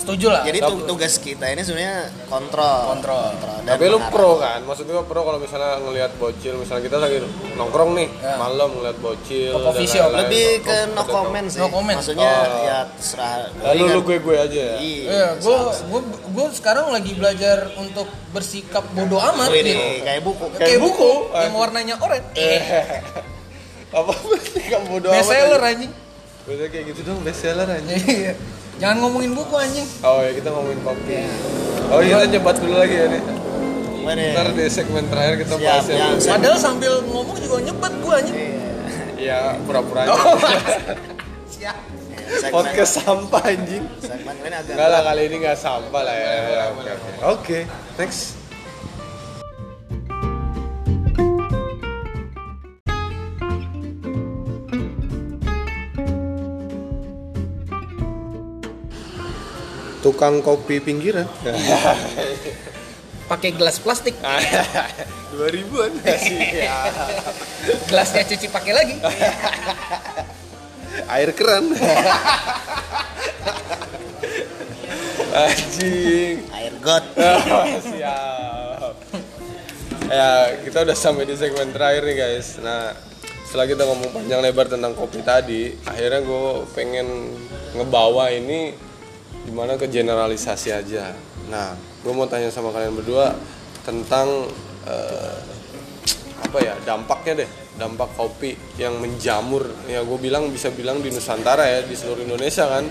setuju 0.00 0.26
lah 0.28 0.42
jadi 0.42 0.58
tu- 0.62 0.82
tugas 0.82 1.14
kita 1.14 1.44
ini 1.46 1.60
sebenarnya 1.60 1.98
kontrol 2.26 2.88
Kontrol. 2.90 3.36
dan 3.36 3.62
Tapi 3.70 3.84
lu 3.86 4.00
pro 4.08 4.32
kan? 4.36 4.64
Maksud 4.64 4.84
gua 4.84 5.02
pro 5.02 5.20
kalau 5.20 5.36
misalnya 5.36 5.76
ngelihat 5.78 6.16
bocil, 6.16 6.56
misalnya 6.56 6.82
kita 6.82 6.96
lagi 6.96 7.20
nongkrong 7.52 7.92
nih, 7.92 8.08
Ya. 8.16 8.34
malam 8.34 8.72
ngeliat 8.72 8.96
bocil. 8.96 9.52
Ke 9.52 9.60
coffee 9.60 9.84
dan 9.84 9.92
shop. 9.92 10.00
lain-lain. 10.06 10.20
lebih 10.24 10.48
ke 10.60 10.72
Oh, 10.72 10.84
no 10.90 11.02
ke- 11.02 11.12
comment 11.12 11.46
sih 11.46 11.58
No 11.58 11.66
comment. 11.68 11.96
maksudnya 11.96 12.32
Oh. 12.32 12.64
ya 12.64 12.78
terserah 12.90 13.36
Lalu 13.62 13.84
lu 13.86 14.00
gue 14.02 14.16
gue 14.18 14.36
aja 14.38 14.60
ya. 14.66 14.76
iya 14.78 15.04
Iya, 15.04 15.26
gue 15.38 15.56
gue 15.84 16.00
gue 16.30 16.46
sekarang 16.50 16.86
lagi 16.88 17.12
belajar 17.12 17.58
untuk 17.76 18.04
bersikap 18.30 18.84
bodoh 18.90 19.20
amat 19.20 19.48
Wih, 19.50 19.60
gitu. 19.60 19.76
nih, 19.76 19.94
kayak 20.02 20.22
buku 20.22 20.44
Kayak 20.50 20.60
Kayak 20.62 20.80
buku 20.80 21.10
buku. 21.20 21.36
yang 21.36 21.54
warnanya 21.54 21.94
oranye. 21.96 22.32
Eh, 22.34 22.60
Apa 23.98 24.12
sih 24.40 24.64
kamu 24.64 24.86
bodo 24.88 25.06
amat? 25.06 25.16
best 25.16 25.28
seller 25.28 25.58
aja. 25.58 25.68
anjing. 25.68 25.92
Biasanya 26.40 26.68
kayak 26.68 26.84
gitu 26.88 27.00
dong 27.04 27.18
best 27.20 27.40
seller 27.40 27.68
aja. 27.68 27.94
Iya. 28.80 28.82
Jangan 28.82 28.96
ngomongin 28.98 29.36
buku 29.36 29.54
anjing. 29.54 29.88
Oh 30.00 30.18
ya 30.18 30.32
kita 30.32 30.48
ngomongin 30.48 30.80
kopi. 30.80 31.12
Oh 31.86 32.00
iya 32.00 32.16
kita 32.18 32.32
nyebat 32.32 32.56
dulu 32.56 32.74
lagi 32.74 32.96
ya 32.96 33.06
nih. 33.06 33.22
Mana? 34.00 34.22
Ntar 34.32 34.46
di 34.56 34.64
segmen 34.66 35.04
terakhir 35.04 35.34
kita 35.38 35.54
Siap, 35.54 35.68
bahas 35.68 35.84
yang 35.86 36.00
Saya- 36.16 36.32
Padahal 36.32 36.56
sambil 36.56 36.92
ngomong 37.04 37.36
juga 37.36 37.56
nyebet 37.60 37.92
gue 37.94 38.14
anjing. 38.16 38.36
ya 39.20 39.40
pura-pura 39.60 40.00
aja. 40.02 40.16
Siap. 41.52 41.76
segmen, 42.30 42.52
Podcast 42.56 42.92
sampah 42.96 43.42
anjing. 43.44 43.84
segmen 44.00 44.32
ini 44.40 44.48
agak 44.48 44.72
Enggak 44.72 44.88
lah 44.88 45.00
kali 45.04 45.22
ini 45.28 45.36
nggak 45.36 45.58
sampah 45.60 46.00
lah 46.00 46.16
ya. 46.16 46.32
Ya, 46.32 46.64
Oke 46.72 46.88
oke. 46.88 47.10
Oke, 47.20 47.58
Tukang 60.20 60.44
kopi 60.44 60.84
pinggiran. 60.84 61.24
Pakai 63.24 63.56
gelas 63.56 63.80
plastik. 63.80 64.20
Dua 65.32 65.48
ribuan. 65.48 65.96
Iya. 66.04 66.92
Gelasnya 67.88 68.28
cuci 68.28 68.52
pakai 68.52 68.72
lagi. 68.76 69.00
Air 71.16 71.32
keran. 71.32 71.72
Anjing. 75.32 76.44
air 76.52 76.74
got 76.84 77.04
Siap. 77.80 78.92
Ya, 80.04 80.32
kita 80.68 80.84
udah 80.84 80.96
sampai 81.00 81.24
di 81.24 81.40
segmen 81.40 81.72
terakhir 81.72 82.04
nih 82.04 82.16
guys. 82.20 82.60
Nah, 82.60 82.92
setelah 83.48 83.64
kita 83.64 83.88
ngomong 83.88 84.12
panjang 84.12 84.44
lebar 84.44 84.68
tentang 84.68 84.92
kopi 84.92 85.24
tadi, 85.24 85.80
akhirnya 85.88 86.20
gue 86.20 86.68
pengen 86.76 87.08
ngebawa 87.72 88.36
ini 88.36 88.89
di 89.44 89.52
mana 89.52 89.76
ke 89.80 89.88
generalisasi 89.88 90.68
aja. 90.72 91.14
Nah, 91.48 91.74
gue 91.74 92.12
mau 92.12 92.28
tanya 92.28 92.52
sama 92.52 92.70
kalian 92.70 92.94
berdua 92.96 93.34
tentang 93.82 94.48
eh, 94.84 95.38
apa 96.40 96.58
ya 96.60 96.74
dampaknya 96.82 97.44
deh, 97.44 97.50
dampak 97.76 98.12
kopi 98.16 98.56
yang 98.76 98.96
menjamur. 99.00 99.64
Ya 99.88 100.04
gue 100.04 100.18
bilang 100.20 100.48
bisa 100.48 100.68
bilang 100.72 101.00
di 101.00 101.12
Nusantara 101.12 101.66
ya, 101.68 101.80
di 101.84 101.94
seluruh 101.96 102.24
Indonesia 102.24 102.68
kan. 102.68 102.84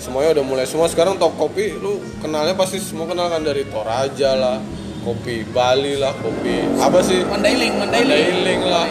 Semuanya 0.00 0.40
udah 0.40 0.44
mulai 0.44 0.66
semua 0.68 0.90
sekarang 0.90 1.16
toko 1.16 1.48
kopi 1.48 1.80
lu 1.80 1.96
kenalnya 2.20 2.52
pasti 2.52 2.76
semua 2.76 3.08
kenal 3.08 3.32
kan 3.32 3.40
dari 3.40 3.64
Toraja 3.64 4.36
lah, 4.36 4.58
kopi 5.00 5.48
Bali 5.48 5.96
lah, 5.96 6.12
kopi 6.20 6.60
apa 6.76 7.00
sih? 7.00 7.24
Mandailing, 7.24 7.72
Mandailing. 7.80 8.20
Mandailing 8.20 8.62
lah 8.68 8.86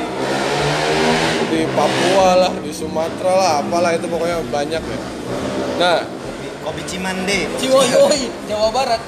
di 1.53 1.69
Papua 1.77 2.29
lah 2.33 2.51
di 2.65 2.73
Sumatera 2.73 3.33
lah 3.37 3.51
apalah 3.61 3.93
itu 3.93 4.09
pokoknya 4.09 4.41
banyak 4.49 4.81
ya 4.81 4.99
nah 5.77 5.97
kopi 6.63 6.81
cimande 6.87 7.45
Ciwoyoi, 7.59 8.31
Jawa 8.47 8.71
Barat. 8.71 9.01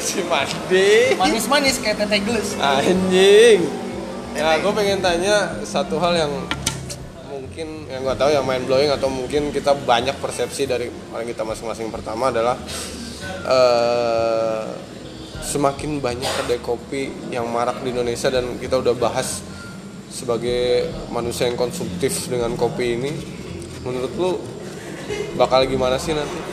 si 0.00 0.24
mandi 0.24 1.12
Manis-manis 1.20 1.76
kayak 1.78 2.00
teteh 2.00 2.20
geles. 2.24 2.56
anjing 2.56 3.60
nah 4.32 4.56
gue 4.56 4.72
pengen 4.72 5.04
tanya 5.04 5.60
satu 5.60 6.00
hal 6.00 6.16
yang 6.16 6.32
mungkin 7.28 7.84
yang 7.84 8.00
nggak 8.00 8.16
tahu 8.16 8.32
yang 8.32 8.48
main 8.48 8.64
blowing 8.64 8.88
atau 8.88 9.12
mungkin 9.12 9.52
kita 9.52 9.76
banyak 9.84 10.16
persepsi 10.16 10.64
dari 10.64 10.88
orang 11.12 11.28
kita 11.28 11.44
masing-masing 11.44 11.92
pertama 11.92 12.32
adalah 12.32 12.56
eh, 13.44 14.64
semakin 15.44 16.00
banyak 16.00 16.32
kedai 16.40 16.64
kopi 16.64 17.12
yang 17.28 17.44
marak 17.52 17.84
di 17.84 17.92
Indonesia 17.92 18.32
dan 18.32 18.56
kita 18.56 18.80
udah 18.80 18.96
bahas 18.96 19.44
sebagai 20.08 20.88
manusia 21.12 21.44
yang 21.52 21.60
konsumtif 21.60 22.32
dengan 22.32 22.56
kopi 22.56 22.96
ini 22.96 23.12
menurut 23.84 24.12
lu 24.16 24.32
bakal 25.36 25.68
gimana 25.68 26.00
sih 26.00 26.16
nanti? 26.16 26.51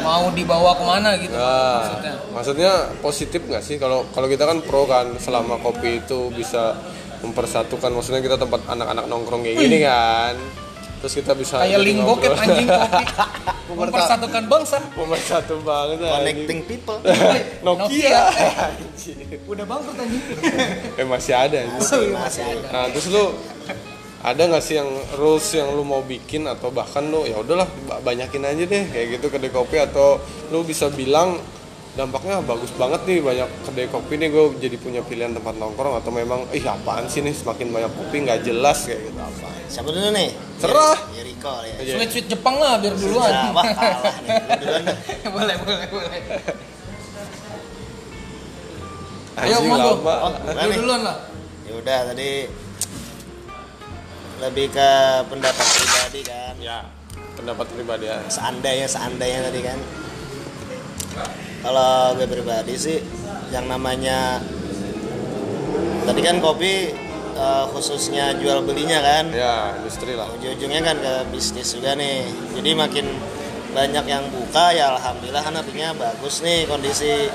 Mau 0.00 0.28
dibawa 0.30 0.70
ke 0.72 0.84
mana 0.84 1.10
gitu 1.16 1.32
Nah, 1.32 1.80
maksudnya? 1.80 2.12
maksudnya 2.30 2.72
positif 2.98 3.40
nggak 3.42 3.60
sih 3.60 3.76
kalau 3.76 4.04
kalau 4.10 4.26
kita 4.26 4.44
kan 4.44 4.60
pro 4.60 4.84
kan 4.84 5.16
selama 5.16 5.56
kopi 5.58 5.98
itu 5.98 6.28
bisa 6.30 6.76
mempersatukan 7.20 7.88
maksudnya 7.90 8.20
kita 8.20 8.36
tempat 8.36 8.60
anak-anak 8.66 9.04
nongkrong 9.04 9.42
kayak 9.42 9.56
gini 9.58 9.78
kan 9.80 10.36
terus 10.98 11.14
kita 11.14 11.32
bisa 11.32 11.56
Kayak 11.58 11.80
linggo 11.80 12.16
ngobrol. 12.16 12.32
anjing 12.34 12.64
kopi. 12.66 13.04
Mempersatukan 13.74 14.42
bangsa. 14.46 14.78
pemersatu 14.88 15.56
banget 15.60 15.98
anjing. 15.98 16.12
connecting 16.14 16.60
people 16.64 16.98
Nokia, 17.64 17.64
Nokia. 17.64 18.20
Anjing. 18.70 19.18
Udah 19.50 19.64
bangkrut 19.64 19.96
anjing. 19.96 20.22
eh 20.94 21.04
masih 21.04 21.32
ada 21.34 21.56
anjing. 21.58 21.80
masih 22.14 22.42
ada 22.42 22.66
nah 22.70 22.84
terus 22.88 23.08
lu 23.08 23.24
ada 24.24 24.40
nggak 24.40 24.64
sih 24.64 24.80
yang 24.80 24.88
rules 25.14 25.44
yang 25.52 25.68
lu 25.70 25.84
mau 25.84 26.00
bikin 26.00 26.48
atau 26.48 26.72
bahkan 26.72 27.04
lu 27.04 27.28
ya 27.28 27.36
udahlah 27.36 27.68
ba- 27.84 28.00
banyakin 28.00 28.40
aja 28.42 28.64
deh 28.64 28.84
kayak 28.88 29.20
gitu 29.20 29.26
kedai 29.28 29.52
kopi 29.52 29.76
atau 29.76 30.16
lu 30.48 30.64
bisa 30.64 30.88
bilang 30.88 31.36
dampaknya 31.94 32.40
bagus 32.42 32.72
banget 32.74 33.04
nih 33.04 33.20
banyak 33.20 33.48
kedai 33.62 33.86
kopi 33.86 34.16
nih 34.16 34.32
gue 34.32 34.44
jadi 34.58 34.76
punya 34.80 35.04
pilihan 35.04 35.30
tempat 35.30 35.54
nongkrong 35.54 36.00
atau 36.00 36.10
memang 36.10 36.48
ih 36.50 36.64
apaan 36.64 37.04
sih 37.06 37.20
nih 37.20 37.30
semakin 37.30 37.68
banyak 37.68 37.92
kopi 37.92 38.24
nggak 38.24 38.40
jelas 38.42 38.88
kayak 38.88 38.98
gitu 39.04 39.20
apa 39.20 39.48
siapa 39.68 39.88
dulu 39.92 40.08
nih 40.10 40.28
Serah. 40.54 40.96
Jericho 41.12 41.52
ya 41.60 41.74
Aja. 41.76 41.92
Sweet 42.00 42.10
sweet 42.10 42.26
Jepang 42.30 42.56
lah 42.56 42.80
biar 42.80 42.94
duluan. 42.96 43.28
Nah, 43.28 43.50
wah 43.52 43.66
kalah 43.68 44.14
nih 44.24 44.30
Lu 44.48 44.54
duluan 44.56 44.82
boleh 45.36 45.56
boleh 45.60 45.86
boleh. 45.92 46.20
Ayo 49.34 49.56
monggo. 49.60 49.92
Oh, 50.00 50.32
duluan 50.72 51.00
lah. 51.02 51.16
ya 51.64 51.72
udah 51.74 51.98
tadi 52.12 52.30
lebih 54.44 54.68
ke 54.68 54.90
pendapat 55.32 55.66
pribadi 55.66 56.20
kan. 56.28 56.54
Ya 56.60 56.84
pendapat 57.34 57.66
pribadi 57.72 58.04
ya. 58.08 58.20
Seandainya 58.28 58.86
seandainya 58.88 59.40
tadi 59.48 59.60
kan. 59.64 59.78
Kalau 61.64 62.12
gue 62.20 62.28
pribadi 62.28 62.74
sih 62.76 62.98
yang 63.48 63.64
namanya 63.70 64.42
tadi 66.04 66.20
kan 66.20 66.36
kopi 66.44 66.92
eh, 67.34 67.64
khususnya 67.72 68.36
jual 68.36 68.60
belinya 68.68 69.00
kan. 69.00 69.32
Ya 69.32 69.72
industri 69.80 70.12
lah. 70.12 70.28
Ujung-ujungnya 70.36 70.80
kan 70.84 70.96
ke 71.00 71.14
bisnis 71.32 71.72
juga 71.72 71.96
nih. 71.96 72.28
Jadi 72.60 72.70
makin 72.76 73.06
banyak 73.74 74.06
yang 74.06 74.22
buka 74.30 74.70
ya 74.70 74.94
alhamdulillah 74.94 75.42
kan 75.42 75.54
artinya 75.56 75.96
bagus 75.96 76.44
nih 76.44 76.68
kondisi. 76.68 77.32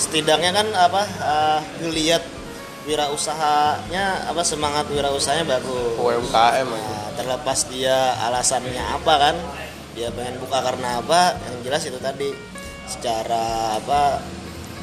Setidaknya 0.00 0.56
kan 0.56 0.68
apa 0.72 1.02
uh, 1.20 1.60
ngelihat 1.84 2.24
wirausahanya 2.82 4.04
apa 4.24 4.40
semangat 4.40 4.88
wirausahanya 4.88 5.44
bagus 5.48 5.96
UMKM 5.96 6.66
Nah, 6.66 7.08
terlepas 7.14 7.68
dia 7.68 7.96
alasannya 8.22 8.80
apa 8.80 9.14
kan 9.20 9.36
dia 9.92 10.08
pengen 10.10 10.38
buka 10.38 10.60
karena 10.60 10.98
apa 10.98 11.36
yang 11.42 11.56
jelas 11.62 11.82
itu 11.82 11.98
tadi 11.98 12.32
secara 12.86 13.44
apa 13.76 14.22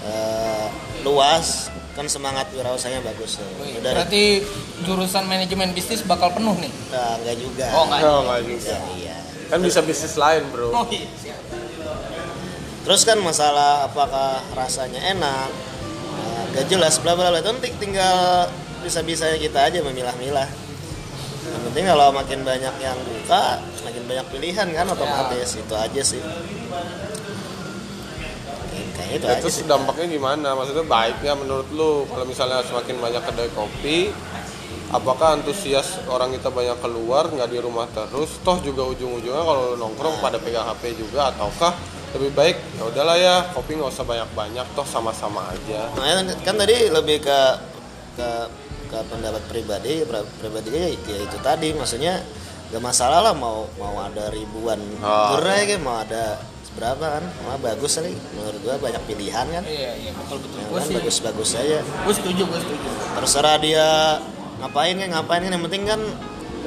eh, 0.04 0.66
luas 1.02 1.68
kan 1.91 2.06
semangat 2.06 2.45
wirausahanya 2.54 3.02
bagus 3.02 3.41
tuh. 3.41 3.48
Wih, 3.58 3.82
Udah 3.82 3.89
Berarti 3.98 4.45
jurusan 4.86 5.26
manajemen 5.26 5.74
bisnis 5.74 6.06
bakal 6.06 6.30
penuh 6.30 6.54
nih. 6.56 6.70
nah, 6.88 7.18
enggak 7.18 7.36
juga 7.36 7.66
Oh, 7.74 7.84
enggak. 7.84 8.02
Oh, 8.04 8.20
enggak 8.24 8.41
juga. 8.45 8.76
iya 8.95 9.18
kan 9.48 9.58
bisa 9.60 9.80
bisnis 9.82 10.14
lain 10.14 10.43
bro 10.52 10.70
Oh 10.70 10.86
iya. 10.91 11.08
terus 12.84 13.02
kan 13.02 13.18
masalah 13.18 13.84
apakah 13.84 14.43
rasanya 14.54 15.00
enak 15.10 15.48
nah, 16.18 16.43
gak 16.57 16.65
jelas 16.70 16.97
bla 16.99 17.13
bla 17.13 17.30
bla. 17.30 17.39
Itu 17.39 17.49
nanti 17.53 17.70
tinggal 17.78 18.47
bisa 18.82 19.01
bisanya 19.05 19.38
kita 19.38 19.59
aja 19.70 19.80
memilah-milah. 19.84 20.49
Yang 21.47 21.61
penting 21.72 21.86
kalau 21.88 22.11
makin 22.11 22.39
banyak 22.43 22.76
yang 22.84 22.97
buka 22.97 23.63
makin 23.88 24.03
banyak 24.03 24.26
pilihan 24.32 24.68
kan 24.76 24.86
otomatis 24.91 25.55
itu 25.55 25.74
aja 25.76 26.01
sih. 26.03 26.22
Kayaknya 28.97 29.15
itu 29.15 29.26
aja 29.28 29.39
itu 29.39 29.49
sih. 29.49 29.63
dampaknya 29.63 30.07
gimana? 30.11 30.57
Maksudnya 30.57 30.84
baiknya 30.84 31.34
menurut 31.39 31.68
lu 31.72 32.03
kalau 32.11 32.26
misalnya 32.28 32.63
semakin 32.68 32.99
banyak 32.99 33.24
kedai 33.24 33.49
kopi 33.55 34.11
apakah 34.91 35.39
antusias 35.39 35.99
orang 36.07 36.32
kita 36.36 36.47
banyak 36.51 36.80
keluar 36.80 37.28
nggak 37.32 37.49
di 37.51 37.59
rumah 37.59 37.88
terus? 37.91 38.39
Toh 38.43 38.59
juga 38.63 38.88
ujung-ujungnya 38.88 39.43
kalau 39.43 39.76
nongkrong 39.80 40.20
pada 40.20 40.39
pegang 40.39 40.68
HP 40.68 40.99
juga 40.99 41.32
ataukah 41.32 41.97
lebih 42.10 42.32
baik 42.32 42.55
ya 42.74 42.84
udahlah 42.84 43.16
ya 43.16 43.36
kopi 43.51 43.76
nggak 43.76 43.89
usah 43.89 44.03
banyak-banyak 44.03 44.66
toh 44.72 44.86
sama-sama 44.86 45.43
aja 45.47 45.91
Nah, 45.93 46.05
kan- 46.24 46.39
kan 46.41 46.55
tadi 46.58 46.88
lebih 46.88 47.20
ke 47.20 47.39
ke 48.14 48.28
ke 48.88 48.97
pendapat 49.05 49.43
pribadi 49.45 50.01
pri- 50.01 50.30
pribadinya 50.38 50.80
ya, 50.82 50.91
ya 50.95 51.18
itu 51.22 51.38
tadi 51.39 51.70
maksudnya 51.72 52.24
gak 52.68 52.80
masalah 52.82 53.20
lah 53.22 53.34
mau 53.34 53.68
mau 53.76 53.95
ada 53.97 54.28
ribuan 54.30 54.80
Oh. 54.97 55.36
gerai 55.36 55.68
kan 55.68 55.80
mau 55.82 55.97
ada 55.97 56.39
berapa 56.74 57.05
kan 57.12 57.24
Wah, 57.43 57.58
bagus 57.58 57.95
kali 57.95 58.14
menurut 58.32 58.60
gua 58.62 58.76
banyak 58.78 59.01
pilihan 59.03 59.45
kan 59.49 59.64
Iya, 59.64 59.91
iya 59.97 60.12
betul 60.14 60.38
betul. 60.39 60.60
Gue 60.64 60.78
kan 60.78 60.86
sih, 60.86 60.95
bagus-bagus 60.95 61.49
aja 61.55 61.80
gue 61.82 62.14
setuju, 62.14 62.43
gue 62.45 62.60
setuju. 62.60 62.88
terserah 63.14 63.58
dia 63.58 63.88
ngapain 64.58 64.95
kan 64.95 65.10
ngapain 65.12 65.41
kan 65.41 65.51
yang 65.51 65.64
penting 65.64 65.84
kan 65.86 66.01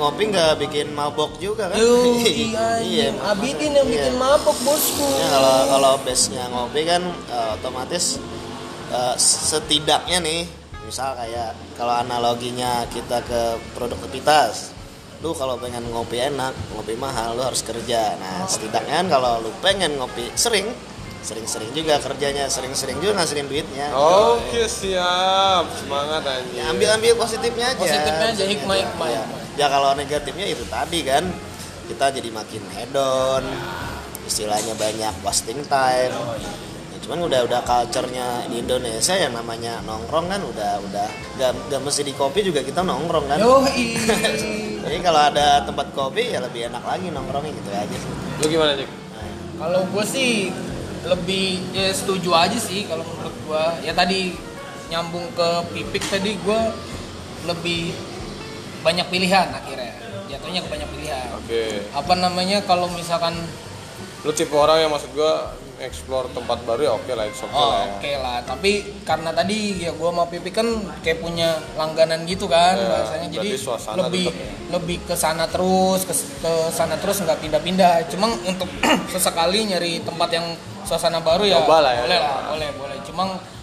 ngopi 0.00 0.32
nggak 0.32 0.56
bikin 0.58 0.88
mabok 0.90 1.36
juga 1.36 1.68
kan 1.68 1.76
Yo, 1.76 2.16
iya, 2.24 2.80
iya. 2.80 3.06
mak- 3.12 3.36
Abidin 3.36 3.76
yang 3.76 3.84
iya. 3.84 4.08
bikin 4.08 4.14
mabok 4.16 4.56
bosku. 4.64 5.04
Ya, 5.20 5.28
kalau 5.28 5.56
kalau 5.68 5.92
base-nya 6.00 6.48
ngopi 6.48 6.88
kan 6.88 7.02
eh, 7.28 7.48
otomatis 7.54 8.16
eh, 8.88 9.14
setidaknya 9.20 10.18
nih 10.24 10.40
misal 10.82 11.12
kayak 11.14 11.52
kalau 11.76 11.94
analoginya 11.94 12.82
kita 12.88 13.20
ke 13.22 13.42
produktivitas 13.76 14.72
lu 15.20 15.36
kalau 15.36 15.60
pengen 15.60 15.84
ngopi 15.92 16.16
enak 16.16 16.56
ngopi 16.72 16.96
mahal 16.96 17.36
lu 17.36 17.44
harus 17.44 17.60
kerja 17.60 18.16
nah 18.16 18.48
setidaknya 18.48 19.04
kan 19.04 19.08
kalau 19.12 19.38
lu 19.38 19.52
pengen 19.60 20.00
ngopi 20.00 20.32
sering 20.32 20.66
sering-sering 21.20 21.70
juga 21.76 22.00
kerjanya 22.00 22.48
sering-sering 22.48 22.96
juga 22.98 23.20
ngasilin 23.20 23.46
duitnya. 23.48 23.92
Oke 23.92 24.64
siap. 24.64 25.68
Semangat 25.76 26.24
aja 26.24 26.48
ya 26.56 26.64
ambil 26.72 26.88
ambil 26.96 27.12
positifnya 27.20 27.76
aja. 27.76 27.80
Positifnya 27.80 28.26
aja, 28.32 28.44
hikmah, 28.48 28.76
aja. 28.76 28.84
hikmah, 28.88 29.08
ya, 29.08 29.22
hikmah. 29.24 29.40
ya 29.60 29.66
kalau 29.68 29.90
negatifnya 29.92 30.46
itu 30.48 30.64
tadi 30.66 31.00
kan 31.04 31.24
kita 31.92 32.06
jadi 32.16 32.30
makin 32.32 32.62
hedon. 32.72 33.44
Istilahnya 34.24 34.78
banyak 34.78 35.14
wasting 35.26 35.60
time. 35.66 36.14
Ya, 36.94 36.96
cuman 37.04 37.26
udah 37.26 37.40
udah 37.50 37.60
culture-nya 37.66 38.46
di 38.48 38.62
Indonesia 38.62 39.14
yang 39.18 39.34
namanya 39.34 39.82
nongkrong 39.84 40.30
kan 40.30 40.40
udah 40.40 40.78
udah 40.86 41.08
gak, 41.36 41.52
gak 41.68 41.82
mesti 41.82 42.06
di 42.06 42.14
kopi 42.14 42.46
juga 42.46 42.64
kita 42.64 42.80
nongkrong 42.80 43.26
kan. 43.28 43.38
Jadi 44.86 44.96
kalau 45.04 45.20
ada 45.20 45.66
tempat 45.68 45.92
kopi 45.92 46.32
ya 46.32 46.40
lebih 46.40 46.72
enak 46.72 46.80
lagi 46.80 47.12
nongkrongnya 47.12 47.52
gitu 47.52 47.68
aja 47.74 47.96
sih. 47.98 48.12
Lu 48.40 48.46
gimana 48.48 48.72
Jack? 48.78 48.88
Kalau 49.60 49.84
gue 49.92 50.04
sih 50.08 50.48
lebih 51.06 51.60
ya 51.72 51.88
setuju 51.94 52.36
aja 52.36 52.58
sih 52.60 52.84
kalau 52.84 53.04
menurut 53.06 53.34
gue. 53.46 53.64
Ya 53.86 53.92
tadi 53.96 54.36
nyambung 54.90 55.30
ke 55.32 55.48
pipik 55.72 56.04
tadi 56.10 56.36
gue 56.36 56.60
lebih 57.48 57.94
banyak 58.84 59.06
pilihan 59.08 59.48
akhirnya. 59.54 59.94
Jatuhnya 60.30 60.60
ke 60.62 60.68
banyak 60.70 60.88
pilihan. 60.94 61.28
oke 61.36 61.62
Apa 61.96 62.14
namanya 62.16 62.62
kalau 62.64 62.86
misalkan 62.92 63.34
lu 64.20 64.30
tipe 64.36 64.52
orang 64.52 64.84
yang 64.84 64.92
maksud 64.92 65.10
gua 65.16 65.56
explore 65.80 66.28
tempat 66.30 66.60
baru 66.62 66.80
ya 66.82 66.92
oke 66.94 67.08
lah 67.10 67.24
itu 67.24 67.40
oke 67.40 67.50
Oh 67.50 67.66
lah 67.66 67.80
ya 67.80 67.92
oke 67.96 68.12
lah, 68.16 68.36
tapi 68.42 68.72
karena 69.02 69.30
tadi 69.30 69.58
ya 69.80 69.90
gua 69.92 70.12
sama 70.12 70.24
Pipi 70.24 70.50
kan 70.50 70.68
kayak 71.00 71.18
punya 71.18 71.48
langganan 71.74 72.22
gitu 72.24 72.44
kan 72.44 72.76
Ya, 72.76 72.86
bahasanya 72.86 73.28
jadi 73.30 73.50
lebih 73.96 74.24
tetep 74.28 74.36
ya. 74.36 74.52
lebih 74.70 74.96
ke 75.02 75.14
sana 75.14 75.44
terus 75.44 76.04
ke, 76.04 76.12
ke 76.12 76.52
sana 76.70 76.94
terus 76.96 77.18
nggak 77.18 77.40
pindah-pindah. 77.40 78.06
Cuma 78.06 78.28
untuk 78.40 78.68
sesekali 79.12 79.64
nyari 79.66 80.00
tempat 80.00 80.28
yang 80.30 80.46
suasana 80.82 81.18
baru 81.18 81.42
ya 81.42 81.60
Coba 81.60 81.80
lah 81.80 81.92
ya. 81.92 82.02
boleh 82.04 82.18
lah, 82.18 82.36
boleh 82.48 82.70
boleh. 82.76 82.96
Cuma 83.02 83.22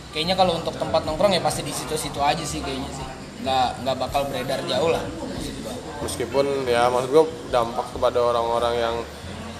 kayaknya 0.09 0.34
kalau 0.34 0.53
untuk 0.53 0.74
tempat 0.74 1.01
nongkrong 1.03 1.32
ya 1.32 1.41
pasti 1.41 1.61
di 1.61 1.72
situ-situ 1.72 2.18
aja 2.18 2.41
sih 2.41 2.59
kayaknya 2.59 2.91
sih. 2.91 3.05
Nggak 3.41 3.68
nggak 3.82 3.95
bakal 3.99 4.22
beredar 4.26 4.59
jauh 4.65 4.89
lah. 4.89 5.05
meskipun 5.97 6.45
ya 6.65 6.88
maksud 6.88 7.09
gua 7.09 7.26
dampak 7.49 7.89
kepada 7.89 8.22
orang-orang 8.22 8.74
yang 8.78 8.95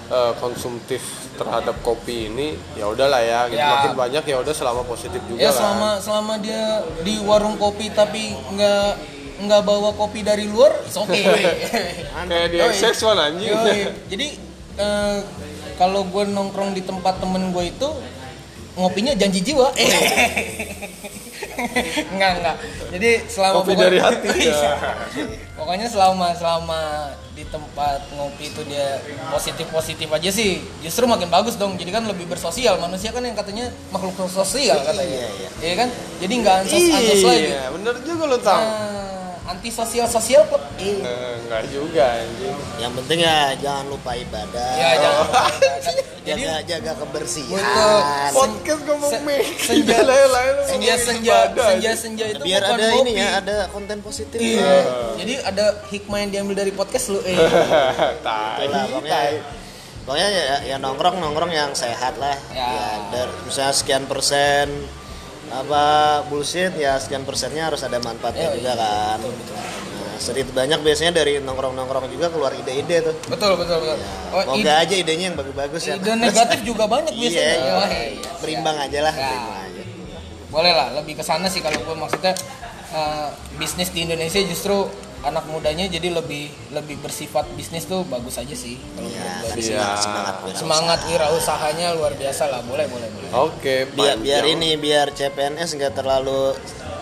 eh, 0.08 0.32
konsumtif 0.36 1.02
terhadap 1.34 1.76
kopi 1.80 2.26
ini 2.26 2.48
ya 2.74 2.86
udahlah 2.86 3.20
ya 3.20 3.46
gitu 3.46 3.58
Ya. 3.58 3.70
makin 3.78 3.94
banyak 3.94 4.24
ya 4.24 4.36
udah 4.38 4.50
selama 4.50 4.82
positif 4.82 5.20
juga 5.24 5.38
Ya 5.38 5.48
kan 5.48 5.56
selama 5.56 5.88
selama 5.98 6.34
dia 6.38 6.64
di 7.00 7.14
warung 7.20 7.54
kopi 7.56 7.88
tapi 7.90 8.32
nggak 8.32 8.90
nggak 9.38 9.62
bawa 9.62 9.94
kopi 9.94 10.20
dari 10.20 10.44
luar, 10.44 10.74
oke. 10.74 11.14
kayak 12.26 12.46
di 12.50 12.58
Yoi. 12.58 12.66
excess 12.66 12.98
one 13.00 13.14
anjing 13.16 13.46
Yoi. 13.48 13.86
Jadi 14.10 14.26
eh, 14.76 15.18
kalau 15.76 16.02
gue 16.04 16.26
nongkrong 16.26 16.72
di 16.72 16.82
tempat 16.82 17.22
temen 17.22 17.52
gue 17.52 17.64
itu 17.68 17.88
ngopinya 18.74 19.14
janji 19.14 19.42
jiwa. 19.44 19.70
enggak 22.10 22.30
enggak. 22.34 22.56
Jadi 22.90 23.10
selama 23.26 23.54
Kopi 23.56 23.66
pokoknya- 23.68 23.84
dari 23.84 23.98
hati, 23.98 24.28
ya. 24.28 24.42
Iya. 24.42 24.72
Pokoknya 25.54 25.86
selama 25.86 26.26
selama 26.34 26.80
di 27.38 27.46
tempat 27.46 28.02
ngopi 28.18 28.50
itu 28.50 28.66
dia 28.66 28.98
positif 29.30 29.70
positif 29.70 30.10
aja 30.10 30.26
sih. 30.26 30.58
Justru 30.82 31.06
makin 31.06 31.30
bagus 31.30 31.54
dong. 31.54 31.78
Jadi 31.78 31.94
kan 31.94 32.02
lebih 32.02 32.26
bersosial. 32.26 32.82
Manusia 32.82 33.14
kan 33.14 33.22
yang 33.22 33.38
katanya 33.38 33.70
makhluk 33.94 34.18
sosial 34.26 34.82
katanya. 34.82 35.06
Iya, 35.06 35.28
iya. 35.38 35.48
Iya 35.62 35.74
kan? 35.78 35.88
Jadi 36.18 36.32
nggak 36.42 36.54
ansos 36.66 36.82
ansos 36.90 37.22
lagi. 37.22 37.46
iya 37.54 37.70
bener 37.70 37.94
juga 38.02 38.24
lu 38.26 38.38
tahu 38.42 38.58
Nah, 38.58 39.27
anti 39.48 39.68
sosial 39.68 40.04
sosial 40.04 40.44
club. 40.44 40.60
Iya. 40.76 41.00
Eh, 41.00 41.34
enggak 41.42 41.62
juga 41.68 42.04
anjing 42.14 42.58
yang 42.78 42.92
penting 42.94 43.18
ya 43.18 43.38
jangan 43.56 43.84
lupa 43.88 44.12
ibadah 44.14 44.70
Ya 44.74 44.88
jangan. 44.94 45.26
Jadi 46.28 46.42
jaga 46.44 46.60
jaga 46.62 46.92
kebersihan 47.00 47.56
Betul. 47.56 48.00
podcast 48.30 48.80
ngomong 48.84 49.10
Se- 49.10 49.24
mik 49.24 49.46
senja- 49.56 50.04
lain-lain 50.12 50.52
lu 50.52 50.62
senja 50.68 50.94
senja 50.94 51.36
senja 51.50 51.90
senja 51.96 52.24
itu 52.28 52.42
biar 52.44 52.60
bukan 52.60 52.76
ada 52.76 52.86
kopi. 52.86 53.00
ini 53.00 53.12
ya 53.14 53.28
ada 53.34 53.56
konten 53.68 53.98
positif 53.98 54.36
Iya. 54.36 54.76
Jadi 55.16 55.32
ada 55.40 55.66
hikmah 55.88 56.18
yang 56.20 56.30
diambil 56.30 56.56
dari 56.58 56.70
podcast 56.70 57.08
lu. 57.08 57.20
Eh. 57.22 57.32
tai 58.20 58.68
Itulah, 58.68 58.84
pokoknya 58.92 59.20
pokoknya 60.04 60.28
ya, 60.28 60.42
ya 60.66 60.76
nongkrong 60.76 61.16
nongkrong 61.16 61.48
yang 61.50 61.72
sehat 61.72 62.16
lah 62.16 62.36
Ya. 62.50 62.60
ya, 62.66 62.86
dari 63.08 63.32
misalnya 63.42 63.72
sekian 63.72 64.04
persen 64.04 64.68
apa 65.50 65.82
bullshit 66.26 66.72
ya 66.72 66.96
sekian 66.96 67.22
persennya 67.22 67.66
harus 67.66 67.80
ada 67.80 67.96
manfaatnya 67.98 68.48
Ya, 68.48 68.54
juga 68.54 68.72
kan 68.74 69.18
nah, 69.18 70.16
sedikit 70.16 70.52
banyak 70.52 70.78
biasanya 70.78 71.12
dari 71.14 71.38
nongkrong 71.38 71.72
nongkrong 71.72 72.04
juga 72.08 72.28
keluar 72.28 72.52
ide-ide 72.52 73.00
tuh 73.02 73.14
Betul 73.26 73.56
betul 73.56 73.78
betul. 73.78 73.96
Oh, 74.28 74.42
Moga 74.46 74.58
ide, 74.58 74.72
aja 74.74 74.94
idenya 74.94 75.24
yang 75.26 75.36
bagus-bagus 75.36 75.82
ya 75.84 75.94
ide 75.94 76.12
negatif 76.14 76.60
juga 76.62 76.84
banyak 76.84 77.12
biasanya. 77.18 77.54
iya, 77.54 77.72
Wah, 77.72 77.88
iya. 77.88 78.02
iya. 78.12 78.30
berimbang 78.38 78.76
aja 78.78 78.98
lah 79.00 79.14
Ya. 79.14 79.24
berimbang 79.26 79.58
aja 79.62 79.82
Boleh 80.48 80.72
lah, 80.72 80.88
lebih 80.94 81.14
ke 81.14 81.22
sana 81.22 81.46
sih 81.46 81.60
kalau 81.60 81.76
gue 81.78 81.92
maksudnya 81.94 82.32
eh, 82.90 83.28
bisnis 83.54 83.88
di 83.88 84.04
Indonesia 84.04 84.40
justru 84.42 84.88
anak 85.26 85.44
mudanya 85.50 85.90
jadi 85.90 86.14
lebih 86.14 86.50
lebih 86.70 87.02
bersifat 87.02 87.48
bisnis 87.58 87.90
tuh 87.90 88.06
bagus 88.06 88.38
aja 88.38 88.54
sih 88.54 88.78
kalau 88.94 89.10
menurut 89.10 89.34
kan 89.42 89.56
gue. 89.58 89.62
Semangat 89.66 89.98
semangat 89.98 90.36
wirausaha. 90.38 90.60
Semangat 90.62 91.00
wirausahanya 91.10 91.86
luar 91.98 92.12
biasa 92.14 92.42
lah, 92.46 92.60
boleh 92.62 92.86
boleh 92.86 93.08
boleh. 93.10 93.30
oke 93.34 93.74
biar 93.98 94.14
biar 94.22 94.42
panjang. 94.46 94.62
ini 94.62 94.70
biar 94.78 95.06
CPNS 95.10 95.70
nggak 95.74 95.92
terlalu 95.98 96.54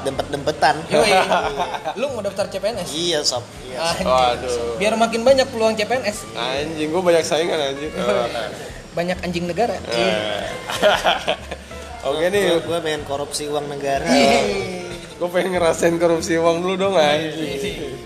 dempet-dempetan. 0.07 0.75
Yoi. 0.87 1.11
Lu 2.01 2.15
mau 2.15 2.23
daftar 2.23 2.47
CPNS? 2.47 2.89
Iya 2.95 3.27
sob. 3.27 3.43
Iya. 3.67 3.79
Sob. 3.99 4.07
Waduh. 4.07 4.79
Biar 4.79 4.95
makin 4.95 5.27
banyak 5.27 5.47
peluang 5.51 5.75
CPNS. 5.75 6.31
Anjing, 6.39 6.89
gue 6.95 7.03
banyak 7.03 7.25
saingan 7.27 7.59
anjing. 7.59 7.91
Oh. 7.99 8.27
Banyak 8.95 9.19
anjing 9.27 9.45
negara. 9.51 9.75
Eh. 9.91 10.47
Oke 12.07 12.31
nih, 12.31 12.63
Gue 12.63 12.79
pengen 12.79 13.03
korupsi 13.03 13.51
uang 13.51 13.67
negara. 13.67 14.07
Gue 15.17 15.29
pengen 15.33 15.57
ngerasain 15.57 15.97
korupsi 15.97 16.37
uang 16.37 16.61
dulu 16.61 16.75
dong 16.77 16.95
anjing. 16.97 17.97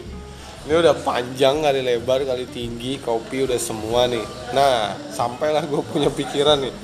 Ini 0.67 0.75
udah 0.77 0.95
panjang 1.03 1.65
kali 1.65 1.83
lebar 1.83 2.23
kali 2.23 2.47
tinggi, 2.47 3.03
kopi 3.03 3.43
udah 3.49 3.59
semua 3.59 4.07
nih. 4.07 4.23
Nah, 4.55 4.95
sampailah 5.11 5.67
gue 5.67 5.83
punya 5.83 6.13
pikiran 6.13 6.63
nih. 6.63 6.75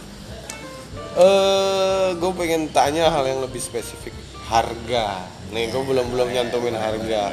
Eh, 1.17 2.09
gue 2.19 2.33
pengen 2.35 2.67
tanya 2.75 3.13
hal 3.13 3.25
yang 3.29 3.41
lebih 3.45 3.63
spesifik. 3.63 4.13
Harga. 4.51 5.23
Nih, 5.55 5.71
gue 5.71 5.83
belum 5.87 6.11
belum 6.11 6.29
nyantumin 6.35 6.75
harga. 6.75 7.31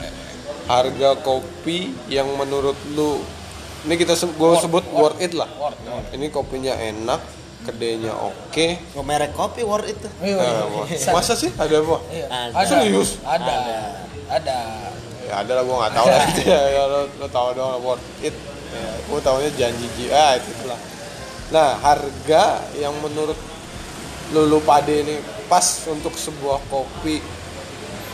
Harga 0.70 1.10
kopi 1.26 1.92
yang 2.08 2.30
menurut 2.38 2.78
lu 2.94 3.20
ini 3.84 4.00
kita 4.00 4.16
gue 4.16 4.52
sebut 4.64 4.86
worth 4.96 5.20
it 5.20 5.36
lah. 5.36 5.50
Ini 6.16 6.32
kopinya 6.32 6.72
enak, 6.72 7.20
kedainya 7.64 8.14
oke. 8.14 8.68
Nggak 8.92 9.06
merek 9.06 9.32
kopi 9.32 9.62
worth 9.62 9.88
itu. 9.88 10.08
Iya, 10.20 10.36
Eh, 10.36 10.44
iya. 10.44 10.64
wah, 10.68 10.86
masa 11.14 11.34
sih 11.34 11.50
ada 11.50 11.76
apa? 11.76 11.98
Iya. 12.08 12.26
Ada. 12.30 12.66
Serius? 12.66 13.10
Ada. 13.22 13.56
Ada. 14.30 14.60
Ya 15.24 15.34
ada 15.40 15.52
lah 15.54 15.64
gue 15.64 15.76
nggak 15.76 15.94
tahu 15.94 16.06
lah 16.06 16.24
itu 16.28 16.42
ya. 16.52 16.84
lo, 16.86 17.00
lo 17.16 17.28
tahu 17.28 17.48
dong 17.54 17.72
worth 17.82 18.04
it. 18.20 18.36
Ya, 18.70 18.90
gue 19.02 19.20
tahunya 19.20 19.52
janji 19.54 19.88
ji 19.94 20.06
ah 20.10 20.36
itu 20.36 20.66
lah. 20.66 20.80
Nah 21.50 21.78
harga 21.78 22.44
yang 22.74 22.92
menurut 23.00 23.38
lu 24.32 24.46
lu 24.46 24.60
pade 24.60 25.00
ini 25.00 25.16
pas 25.46 25.62
untuk 25.86 26.12
sebuah 26.12 26.58
kopi 26.66 27.22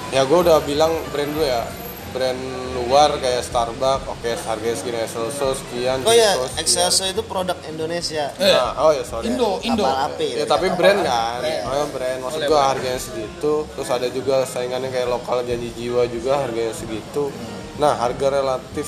ya 0.09 0.21
gue 0.21 0.37
udah 0.37 0.59
bilang 0.61 0.91
brand 1.09 1.31
gue 1.31 1.47
ya 1.47 1.63
brand 2.09 2.41
luar 2.73 3.13
kayak 3.17 3.41
Starbucks 3.41 4.05
oke 4.07 4.29
harganya 4.45 4.75
segini 4.75 4.97
Excelso 4.99 5.53
sekian 5.53 6.01
Oh 6.01 6.11
ya. 6.11 6.33
Excelso 6.57 7.05
itu 7.05 7.21
produk 7.21 7.57
Indonesia. 7.65 8.33
Nah, 8.35 8.73
oh 8.81 8.91
ya 8.91 9.03
sorry 9.05 9.29
Indo, 9.29 9.61
Indo. 9.61 9.85
Kapal 9.85 10.09
api. 10.09 10.27
Ya 10.33 10.45
tapi 10.45 10.67
brand 10.73 10.99
kan, 11.01 11.41
oh, 11.65 11.87
brand 11.89 12.19
maksud 12.21 12.41
gua 12.45 12.61
harganya 12.69 12.97
segitu, 12.97 13.53
terus 13.69 13.89
ada 13.89 14.07
juga 14.09 14.41
saingannya 14.43 14.89
kayak 14.89 15.07
lokal 15.07 15.41
janji 15.43 15.69
jiwa 15.73 16.09
juga 16.09 16.41
harganya 16.41 16.73
segitu. 16.73 17.29
Nah 17.77 17.95
harga 17.95 18.27
relatif 18.33 18.87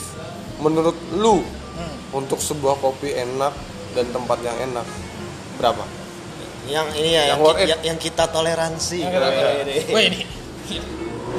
menurut 0.57 0.97
lu 1.13 1.41
untuk 2.11 2.37
sebuah 2.37 2.77
kopi 2.77 3.13
enak 3.13 3.53
dan 3.93 4.05
tempat 4.11 4.37
yang 4.41 4.57
enak 4.67 4.87
berapa? 5.55 5.83
Yang 6.69 6.87
ini 6.95 7.09
ya, 7.11 7.23
Yang 7.33 7.39
yang, 7.39 7.57
ki- 7.57 7.85
yang, 7.89 7.99
kita 7.99 8.23
toleransi. 8.29 8.99
Wih 9.89 10.05
ini. 10.09 10.21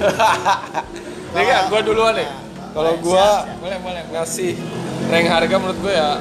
Nih 1.32 1.44
kan, 1.44 1.62
gua 1.68 1.80
duluan 1.80 2.12
nih. 2.12 2.28
Kalau 2.72 2.92
gua 3.00 3.26
Boleh, 3.60 3.78
boleh. 3.80 4.02
ngasih 4.12 4.52
rank 5.08 5.28
harga 5.28 5.54
menurut 5.60 5.78
gue 5.78 5.92
ya 5.92 6.16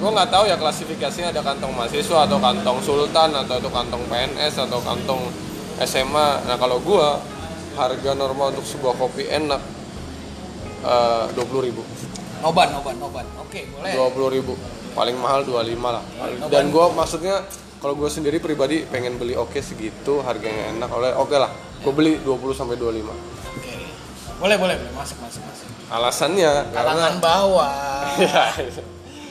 gue 0.00 0.08
nggak 0.08 0.30
tahu 0.32 0.44
ya 0.48 0.56
klasifikasinya 0.56 1.28
ada 1.28 1.44
kantong 1.44 1.76
mahasiswa 1.76 2.24
atau 2.24 2.40
kantong 2.40 2.80
sultan 2.80 3.36
atau 3.36 3.60
itu 3.60 3.68
kantong 3.68 4.00
PNS 4.08 4.64
atau 4.64 4.80
kantong 4.80 5.28
SMA 5.78 6.48
nah 6.48 6.56
kalau 6.56 6.80
gue 6.80 7.04
harga 7.76 8.10
normal 8.16 8.56
untuk 8.56 8.64
sebuah 8.64 8.96
kopi 8.96 9.28
enak 9.28 9.60
eh, 10.80 11.24
dua 11.36 11.44
puluh 11.44 11.68
ribu 11.68 11.84
Noban, 12.40 12.72
noban, 12.72 12.96
noban. 12.96 13.26
Oke, 13.44 13.68
boleh. 13.68 13.92
dua 13.92 14.08
puluh 14.08 14.32
ribu 14.32 14.56
paling 14.90 15.20
mahal 15.20 15.44
25 15.44 15.68
lah 15.84 16.00
dan 16.48 16.72
gue 16.72 16.84
maksudnya 16.96 17.44
kalau 17.78 17.92
gue 17.92 18.08
sendiri 18.08 18.40
pribadi 18.40 18.82
pengen 18.82 19.20
beli 19.20 19.36
oke 19.36 19.60
segitu 19.60 20.24
harganya 20.24 20.72
enak 20.72 20.88
oleh 20.88 21.12
oke 21.12 21.36
lah 21.36 21.52
gue 21.84 21.92
beli 21.92 22.16
20 22.24 22.56
sampai 22.56 22.80
25 22.80 23.04
Oke. 23.04 23.39
Boleh, 24.40 24.56
boleh, 24.56 24.74
boleh. 24.80 24.92
Masuk, 24.96 25.20
masuk, 25.20 25.42
masuk. 25.44 25.68
alasannya 25.92 26.52
karena 26.72 26.80
Kalangan 26.80 27.14
bawah. 27.20 27.76
Ya, 28.20 28.52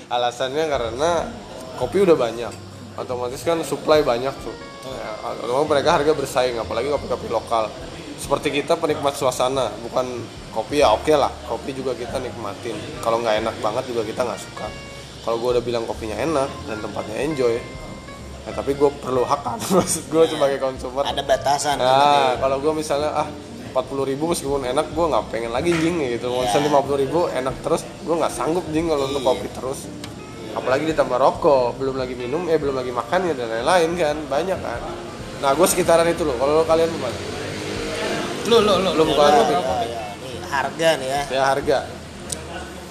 alasannya 0.10 0.64
karena 0.70 1.10
kopi 1.82 2.06
udah 2.06 2.14
banyak. 2.14 2.54
Otomatis 2.94 3.42
kan 3.42 3.58
supply 3.66 4.06
banyak 4.06 4.32
tuh. 4.46 4.54
Ya, 4.86 5.10
otomatis 5.42 5.68
mereka 5.74 5.90
harga 5.98 6.12
bersaing 6.14 6.56
apalagi 6.62 6.94
kopi-kopi 6.94 7.28
lokal. 7.34 7.74
Seperti 8.22 8.62
kita 8.62 8.78
penikmat 8.78 9.18
suasana 9.18 9.74
bukan 9.82 10.22
kopi 10.54 10.86
ya 10.86 10.94
oke 10.94 11.14
lah. 11.18 11.34
Kopi 11.50 11.74
juga 11.74 11.98
kita 11.98 12.22
nikmatin. 12.22 12.78
Kalau 13.02 13.18
nggak 13.26 13.42
enak 13.42 13.56
banget 13.66 13.90
juga 13.90 14.06
kita 14.06 14.22
nggak 14.22 14.42
suka. 14.42 14.68
Kalau 15.26 15.42
gue 15.42 15.50
udah 15.58 15.64
bilang 15.66 15.84
kopinya 15.90 16.18
enak 16.22 16.50
dan 16.70 16.78
tempatnya 16.86 17.18
enjoy 17.26 17.58
ya 17.60 18.56
tapi 18.56 18.74
gue 18.74 18.90
perlu 19.02 19.22
hak 19.26 19.42
kan. 19.46 19.58
Maksud 19.78 20.10
gue 20.10 20.24
sebagai 20.26 20.58
konsumer 20.58 21.06
Ada 21.06 21.22
batasan. 21.22 21.76
Nah, 21.78 22.34
kalau 22.42 22.58
gue 22.58 22.74
misalnya 22.74 23.14
ah 23.14 23.28
40 23.72 24.10
ribu 24.10 24.24
meskipun 24.30 24.66
enak 24.66 24.92
gue 24.92 25.06
nggak 25.06 25.26
pengen 25.30 25.52
lagi 25.54 25.72
jing 25.72 26.02
gitu. 26.02 26.30
Mau 26.34 26.44
misalnya 26.44 26.82
50 26.82 27.04
ribu 27.04 27.20
enak 27.30 27.56
terus 27.62 27.82
gue 27.86 28.16
nggak 28.16 28.34
sanggup 28.34 28.66
jing 28.74 28.90
kalau 28.90 29.06
untuk 29.08 29.24
kopi 29.24 29.48
terus. 29.54 29.86
Apalagi 30.50 30.90
ditambah 30.90 31.18
rokok, 31.22 31.78
belum 31.78 31.96
lagi 32.02 32.18
minum, 32.18 32.50
eh 32.50 32.58
belum 32.58 32.74
lagi 32.74 32.90
makan 32.90 33.30
ya 33.30 33.34
dan 33.38 33.48
lain-lain 33.54 33.90
kan 33.94 34.18
banyak 34.26 34.60
kan. 34.60 34.82
Nah 35.40 35.52
gue 35.54 35.68
sekitaran 35.70 36.10
itu 36.10 36.26
loh. 36.26 36.36
Kalau 36.42 36.66
kalian 36.66 36.90
gimana? 36.90 37.18
Lu, 38.50 38.58
lu, 38.66 38.74
lu. 38.82 38.90
Lu 38.98 39.04
bukan 39.06 39.30
kopi. 39.30 39.54
Ya, 39.54 39.62
ya, 39.62 40.06
nih 40.18 40.36
harga 40.50 40.90
nih 40.98 41.08
ya. 41.08 41.22
Ya 41.30 41.42
harga. 41.54 41.78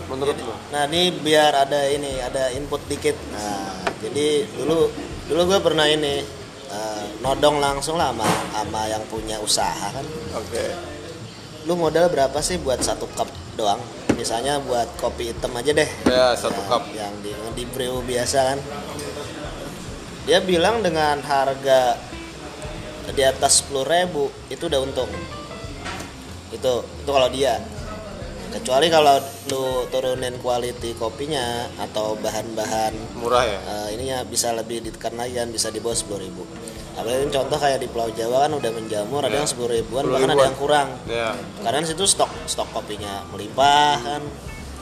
Menurut 0.09 0.37
lo? 0.41 0.55
Nah 0.73 0.83
ini 0.89 1.13
biar 1.13 1.53
ada 1.69 1.81
ini 1.91 2.23
ada 2.23 2.49
input 2.55 2.81
dikit. 2.87 3.19
Nah 3.35 3.85
jadi 4.01 4.47
dulu 4.55 4.89
dulu 5.29 5.41
gue 5.51 5.61
pernah 5.61 5.85
ini 5.91 6.38
eh, 6.69 7.05
nodong 7.19 7.59
langsung 7.59 7.97
lah 7.97 8.13
sama 8.13 8.29
sama 8.53 8.81
yang 8.87 9.03
punya 9.09 9.37
usaha 9.41 9.89
kan. 9.91 10.07
Oke. 10.37 10.65
Lu 11.65 11.77
modal 11.77 12.09
berapa 12.09 12.39
sih 12.41 12.57
buat 12.57 12.81
satu 12.81 13.05
cup 13.13 13.29
doang? 13.55 13.81
Misalnya 14.17 14.59
buat 14.59 14.89
kopi 14.97 15.31
hitam 15.31 15.55
aja 15.55 15.71
deh. 15.71 15.89
Ya 16.05 16.35
satu 16.35 16.59
Yang- 16.59 16.71
cup. 16.71 16.83
yang 16.91 17.13
di 17.23 17.31
di 17.55 17.65
brew 17.65 18.03
biasa 18.03 18.39
kan. 18.55 18.59
Dia 20.27 20.45
bilang 20.45 20.85
dengan 20.85 21.23
harga 21.23 21.97
di 23.09 23.23
atas 23.25 23.65
10.000 23.65 24.29
itu 24.53 24.63
udah 24.69 24.81
untung. 24.85 25.09
Itu 26.53 26.73
itu 26.85 27.09
kalau 27.09 27.29
dia. 27.33 27.57
Kecuali 28.49 28.89
kalau 28.89 29.21
lu 29.47 29.65
turunin 29.87 30.37
quality 30.39 30.95
kopinya 30.95 31.45
atau 31.79 32.17
bahan-bahan 32.17 32.97
Murah 33.15 33.45
ya. 33.45 33.59
eh, 33.61 33.89
ininya 33.93 34.25
bisa 34.25 34.51
lebih 34.51 34.81
ditekan 34.81 35.15
lagi 35.15 35.37
kan 35.37 35.49
bisa 35.49 35.69
di 35.69 35.79
bawah 35.79 35.93
10.000 35.95 36.17
ribu. 36.19 36.43
Apalagi 36.95 37.31
contoh 37.31 37.55
kayak 37.57 37.79
di 37.79 37.87
Pulau 37.87 38.11
Jawa 38.11 38.45
kan 38.45 38.53
udah 38.53 38.71
menjamur 38.71 39.21
ada 39.21 39.31
Ya. 39.31 39.39
yang 39.39 39.49
10 39.49 39.69
ribuan 39.71 40.03
10 40.03 40.11
bahkan 40.11 40.25
ada 40.25 40.33
ribuan. 40.33 40.49
yang 40.49 40.57
kurang 40.57 40.89
Ya. 41.07 41.31
karena 41.61 41.85
situ 41.85 42.05
stok 42.05 42.27
stok 42.45 42.69
kopinya 42.73 43.23
melimpah 43.29 43.95
kan 44.01 44.23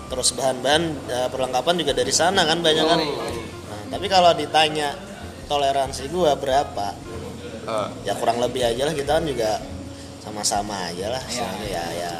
terus 0.07 0.33
bahan-bahan 0.33 0.83
eh, 1.05 1.29
perlengkapan 1.29 1.75
juga 1.77 1.93
dari 1.93 2.09
sana 2.11 2.43
kan 2.43 2.59
banyak 2.59 2.87
kan 2.87 3.01
nah, 3.67 3.83
tapi 3.91 4.07
kalau 4.07 4.33
ditanya 4.33 4.97
toleransi 5.45 6.09
gua 6.09 6.33
berapa 6.35 6.95
Ah, 7.67 7.91
ya 8.01 8.15
kurang 8.15 8.39
lebih 8.39 8.63
aja 8.63 8.79
lah 8.81 8.95
kita 8.95 9.11
kan 9.13 9.27
juga 9.27 9.59
sama-sama 10.23 10.87
aja 10.87 11.11
lah 11.11 11.23
Soalnya 11.27 11.67
ya 11.67 11.85
ya 11.99 12.13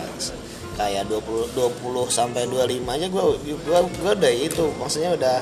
kayak 0.77 1.09
20 1.09 1.57
20 1.57 1.81
sampai 2.09 2.45
25 2.47 2.85
aja 2.87 3.07
gua 3.09 3.25
gua 3.65 3.79
gua 3.83 4.13
udah 4.13 4.33
itu. 4.33 4.65
Maksudnya 4.77 5.17
udah 5.17 5.37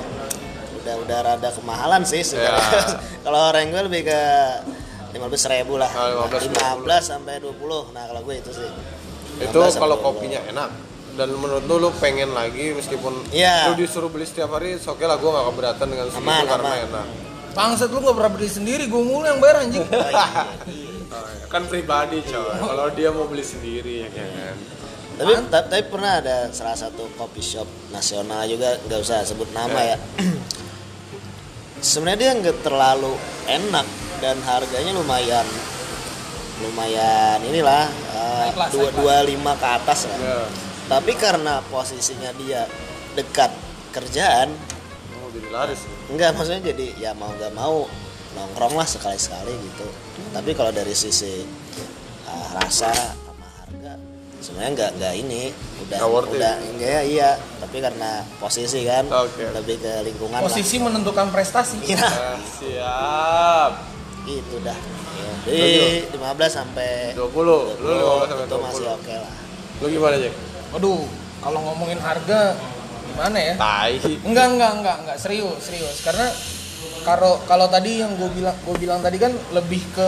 udah 0.80 0.94
udah 1.00 1.18
rada 1.24 1.48
kemahalan 1.48 2.04
sih 2.04 2.20
sebenarnya 2.20 3.00
kalau 3.24 3.40
orang 3.48 3.72
gue 3.72 3.82
lebih 3.88 4.02
ke 4.04 4.20
15 5.16 5.52
ribu 5.56 5.80
lah. 5.80 5.88
Ah, 5.88 6.28
15, 6.28 6.52
15 6.52 6.84
sampai 7.00 7.40
20 7.40 7.94
nah 7.96 8.04
kalau 8.04 8.20
gue 8.20 8.34
itu 8.36 8.50
sih. 8.52 8.68
Itu 9.40 9.58
15 9.58 9.72
sampai 9.72 9.80
kalau 9.80 9.96
20. 9.96 10.06
kopinya 10.06 10.40
enak. 10.44 10.70
Dan 11.14 11.30
menurut 11.38 11.62
lu 11.70 11.78
lu 11.78 11.90
pengen 11.96 12.34
lagi 12.34 12.74
meskipun 12.74 13.30
Iya. 13.30 13.70
lu 13.70 13.78
disuruh 13.78 14.10
beli 14.10 14.26
setiap 14.26 14.50
hari 14.52 14.74
oke 14.76 14.98
lah 15.00 15.16
gue 15.16 15.30
gak 15.30 15.46
keberatan 15.46 15.86
dengan 15.88 16.06
segitu 16.10 16.26
Aman, 16.26 16.44
karena 16.44 16.70
aman. 16.74 16.86
enak. 16.90 17.06
Bangsat 17.54 17.88
lu 17.88 17.98
gak 18.02 18.16
pernah 18.18 18.32
beli 18.34 18.48
sendiri, 18.50 18.84
gue 18.90 18.98
mulu 18.98 19.22
yang 19.24 19.38
bayar 19.38 19.62
anjing. 19.62 19.86
Oh, 21.14 21.22
iya. 21.30 21.46
kan 21.46 21.62
pribadi 21.70 22.18
coy. 22.26 22.58
Kalau 22.58 22.86
dia 22.90 23.14
mau 23.14 23.30
beli 23.30 23.46
sendiri 23.46 24.04
ya 24.04 24.08
kan 24.10 24.58
tapi, 25.14 25.32
tapi 25.50 25.66
tapi 25.70 25.82
pernah 25.90 26.18
ada 26.18 26.50
salah 26.50 26.78
satu 26.78 27.06
coffee 27.14 27.44
shop 27.44 27.68
nasional 27.94 28.42
juga 28.50 28.78
nggak 28.86 29.00
usah 29.00 29.22
sebut 29.22 29.48
nama 29.54 29.80
ya. 29.94 29.96
Sebenarnya 31.84 32.18
dia 32.18 32.30
nggak 32.40 32.58
terlalu 32.64 33.12
enak 33.46 33.86
dan 34.18 34.40
harganya 34.42 34.92
lumayan 34.96 35.46
lumayan 36.62 37.42
inilah 37.44 37.90
eh, 38.14 38.48
dua 38.70 38.88
dua 38.94 39.16
lima 39.26 39.58
ke 39.58 39.66
atas 39.68 40.06
lah. 40.06 40.18
Ya 40.22 40.46
tapi 40.88 41.16
karena 41.16 41.64
posisinya 41.72 42.30
dia 42.36 42.68
dekat 43.16 43.48
kerjaan 43.94 44.52
mau 45.16 45.32
jadi 45.32 45.48
laris. 45.48 45.80
enggak 46.12 46.36
maksudnya 46.36 46.62
jadi 46.74 46.86
ya 47.00 47.10
mau 47.16 47.32
nggak 47.32 47.52
mau 47.56 47.88
nongkrong 48.36 48.74
lah 48.76 48.84
sekali 48.84 49.16
sekali 49.16 49.54
gitu 49.54 49.86
tapi 50.34 50.52
kalau 50.52 50.74
dari 50.74 50.92
sisi 50.92 51.46
uh, 52.28 52.48
rasa 52.58 52.92
sama 52.92 53.48
harga 53.62 53.94
sebenarnya 54.44 54.72
nggak 54.76 54.90
nggak 55.00 55.14
ini 55.16 55.42
udah 55.80 55.98
udah 56.04 56.54
enggak 56.62 56.90
ya 56.90 57.00
iya 57.02 57.30
tapi 57.56 57.80
karena 57.80 58.10
posisi 58.36 58.84
kan 58.84 59.08
Oke. 59.08 59.48
lebih 59.56 59.80
ke 59.80 60.04
lingkungan 60.04 60.38
Posisi 60.38 60.76
menentukan 60.76 61.32
prestasi. 61.32 61.80
lah 61.80 61.88
iya 61.88 62.04
Ah, 62.04 62.36
siap 62.52 63.72
gitu 64.24 64.56
dah 64.60 64.76
ya. 65.14 65.32
Di 65.44 65.68
15 66.12 66.20
sampai 66.50 67.12
20 67.12 67.24
lu 67.80 67.88
15 67.88 68.28
sampai 68.28 68.44
itu 68.44 68.56
masih 68.60 68.84
20 68.84 68.96
oke 69.00 69.14
lah. 69.16 69.34
lu 69.74 69.86
gimana 69.90 70.14
Jack? 70.16 70.34
Waduh, 70.70 71.02
kalau 71.40 71.60
ngomongin 71.62 72.00
harga 72.00 72.40
gimana 73.06 73.36
ya? 73.38 73.54
tai 73.56 73.96
Enggak, 74.24 74.46
enggak, 74.50 74.72
enggak, 74.74 74.96
enggak 75.04 75.18
serius, 75.18 75.60
serius. 75.60 75.96
Karena 76.00 76.28
kalau 77.02 77.36
kalau 77.44 77.66
tadi 77.66 78.00
yang 78.00 78.16
gue 78.16 78.28
bilang 78.32 78.56
gue 78.60 78.76
bilang 78.76 79.00
tadi 79.00 79.16
kan 79.16 79.32
lebih 79.52 79.80
ke 79.90 80.06